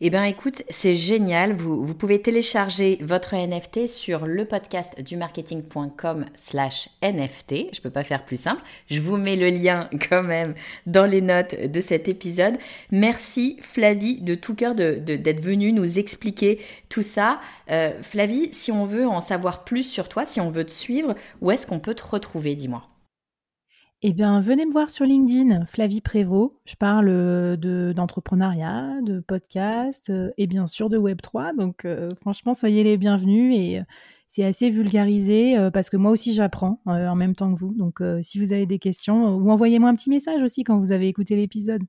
Eh 0.03 0.09
bien, 0.09 0.23
écoute, 0.23 0.63
c'est 0.67 0.95
génial. 0.95 1.53
Vous, 1.53 1.93
pouvez 1.93 2.19
télécharger 2.19 2.97
votre 3.01 3.35
NFT 3.35 3.85
sur 3.85 4.25
le 4.25 4.45
podcast 4.45 4.99
du 4.99 5.15
marketing.com 5.15 6.25
slash 6.33 6.89
NFT. 7.03 7.67
Je 7.71 7.81
peux 7.81 7.91
pas 7.91 8.03
faire 8.03 8.25
plus 8.25 8.41
simple. 8.41 8.63
Je 8.89 8.99
vous 8.99 9.17
mets 9.17 9.35
le 9.35 9.51
lien 9.51 9.91
quand 10.09 10.23
même 10.23 10.55
dans 10.87 11.05
les 11.05 11.21
notes 11.21 11.53
de 11.53 11.81
cet 11.81 12.07
épisode. 12.07 12.57
Merci 12.89 13.57
Flavie 13.61 14.21
de 14.21 14.33
tout 14.33 14.55
cœur 14.55 14.73
d'être 14.73 15.05
de, 15.05 15.41
venue 15.41 15.71
nous 15.71 15.99
expliquer 15.99 16.59
tout 16.89 17.03
ça. 17.03 17.39
Euh, 17.69 17.91
Flavie, 18.01 18.49
si 18.51 18.71
on 18.71 18.87
veut 18.87 19.07
en 19.07 19.21
savoir 19.21 19.63
plus 19.63 19.83
sur 19.83 20.09
toi, 20.09 20.25
si 20.25 20.41
on 20.41 20.49
veut 20.49 20.65
te 20.65 20.71
suivre, 20.71 21.13
où 21.41 21.51
est-ce 21.51 21.67
qu'on 21.67 21.79
peut 21.79 21.93
te 21.93 22.03
retrouver, 22.03 22.55
dis-moi? 22.55 22.90
Eh 24.03 24.13
bien, 24.13 24.39
venez 24.39 24.65
me 24.65 24.71
voir 24.71 24.89
sur 24.89 25.05
LinkedIn, 25.05 25.67
Flavie 25.67 26.01
Prévost. 26.01 26.53
Je 26.65 26.75
parle 26.75 27.07
euh, 27.09 27.55
de, 27.55 27.93
d'entrepreneuriat, 27.95 28.99
de 29.03 29.19
podcast 29.19 30.09
euh, 30.09 30.31
et 30.39 30.47
bien 30.47 30.65
sûr 30.65 30.89
de 30.89 30.97
Web3. 30.97 31.55
Donc, 31.55 31.85
euh, 31.85 32.09
franchement, 32.19 32.55
soyez 32.55 32.83
les 32.83 32.97
bienvenus 32.97 33.55
et 33.55 33.81
c'est 34.27 34.43
assez 34.43 34.71
vulgarisé 34.71 35.55
parce 35.73 35.89
que 35.89 35.97
moi 35.97 36.09
aussi 36.09 36.33
j'apprends 36.33 36.79
en 36.85 37.15
même 37.15 37.35
temps 37.35 37.53
que 37.53 37.59
vous. 37.59 37.73
Donc, 37.73 38.01
si 38.21 38.39
vous 38.39 38.53
avez 38.53 38.65
des 38.65 38.79
questions, 38.79 39.35
ou 39.35 39.51
envoyez-moi 39.51 39.89
un 39.89 39.95
petit 39.95 40.09
message 40.09 40.41
aussi 40.41 40.63
quand 40.63 40.79
vous 40.79 40.93
avez 40.93 41.09
écouté 41.09 41.35
l'épisode. 41.35 41.83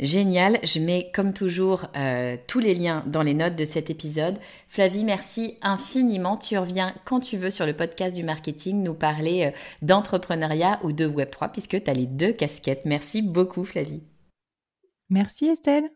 Génial, 0.00 0.58
je 0.64 0.80
mets 0.80 1.12
comme 1.14 1.32
toujours 1.32 1.86
euh, 1.96 2.36
tous 2.48 2.58
les 2.58 2.74
liens 2.74 3.04
dans 3.06 3.22
les 3.22 3.34
notes 3.34 3.54
de 3.54 3.64
cet 3.64 3.90
épisode. 3.90 4.38
Flavie, 4.68 5.04
merci 5.04 5.56
infiniment. 5.62 6.36
Tu 6.36 6.58
reviens 6.58 6.92
quand 7.04 7.20
tu 7.20 7.36
veux 7.36 7.50
sur 7.50 7.64
le 7.64 7.76
podcast 7.76 8.16
du 8.16 8.24
marketing 8.24 8.82
nous 8.82 8.94
parler 8.94 9.46
euh, 9.46 9.50
d'entrepreneuriat 9.82 10.80
ou 10.82 10.90
de 10.90 11.06
Web3 11.06 11.52
puisque 11.52 11.82
tu 11.82 11.88
as 11.88 11.94
les 11.94 12.06
deux 12.06 12.32
casquettes. 12.32 12.84
Merci 12.84 13.22
beaucoup 13.22 13.64
Flavie. 13.64 14.02
Merci 15.10 15.46
Estelle. 15.46 15.88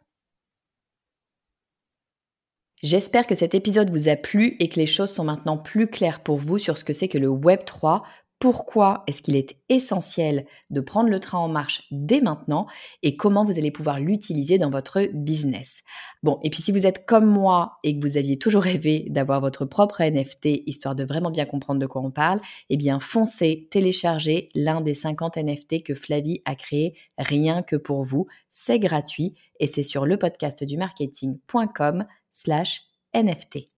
J'espère 2.81 3.27
que 3.27 3.35
cet 3.35 3.57
épisode 3.57 3.91
vous 3.91 4.09
a 4.09 4.15
plu 4.15 4.55
et 4.61 4.69
que 4.69 4.79
les 4.79 4.87
choses 4.87 5.11
sont 5.11 5.25
maintenant 5.25 5.59
plus 5.59 5.89
claires 5.89 6.23
pour 6.23 6.39
vous 6.39 6.59
sur 6.59 6.79
ce 6.79 6.85
que 6.85 6.93
c'est 6.93 7.09
que 7.09 7.19
le 7.19 7.27
Web3 7.27 8.03
pourquoi 8.39 9.03
est-ce 9.07 9.22
qu'il 9.22 9.36
est 9.36 9.57
essentiel 9.68 10.47
de 10.70 10.80
prendre 10.80 11.11
le 11.11 11.18
train 11.18 11.39
en 11.39 11.49
marche 11.49 11.86
dès 11.91 12.20
maintenant 12.20 12.66
et 13.03 13.16
comment 13.16 13.45
vous 13.45 13.59
allez 13.59 13.70
pouvoir 13.70 13.99
l'utiliser 13.99 14.59
dans 14.59 14.70
votre 14.70 15.09
business. 15.12 15.82
Bon, 16.22 16.39
et 16.43 16.51
puis 16.51 16.62
si 16.62 16.70
vous 16.70 16.86
êtes 16.86 17.05
comme 17.07 17.26
moi 17.26 17.78
et 17.82 17.99
que 17.99 18.07
vous 18.07 18.16
aviez 18.16 18.39
toujours 18.39 18.62
rêvé 18.68 19.07
d'avoir 19.11 19.41
votre 19.41 19.64
propre 19.64 20.03
NFT 20.03 20.62
histoire 20.66 20.95
de 20.95 21.05
vraiment 21.05 21.30
bien 21.30 21.47
comprendre 21.47 21.80
de 21.80 21.86
quoi 21.86 22.03
on 22.03 22.11
parle, 22.11 22.41
eh 22.70 22.76
bien 22.76 23.01
foncez 23.01 23.68
téléchargez 23.70 24.51
l'un 24.55 24.80
des 24.80 24.95
50 24.95 25.36
NFT 25.36 25.82
que 25.82 25.95
Flavie 25.95 26.43
a 26.45 26.55
créé 26.55 26.95
rien 27.18 27.62
que 27.62 27.76
pour 27.76 28.05
vous. 28.05 28.26
C'est 28.51 28.78
gratuit 28.78 29.34
et 29.59 29.66
c'est 29.66 29.82
sur 29.82 30.07
le 30.07 30.16
podcast 30.16 30.62
du 30.62 30.76
marketing.com 30.76 32.07
slash 32.32 32.82
NFT. 33.14 33.78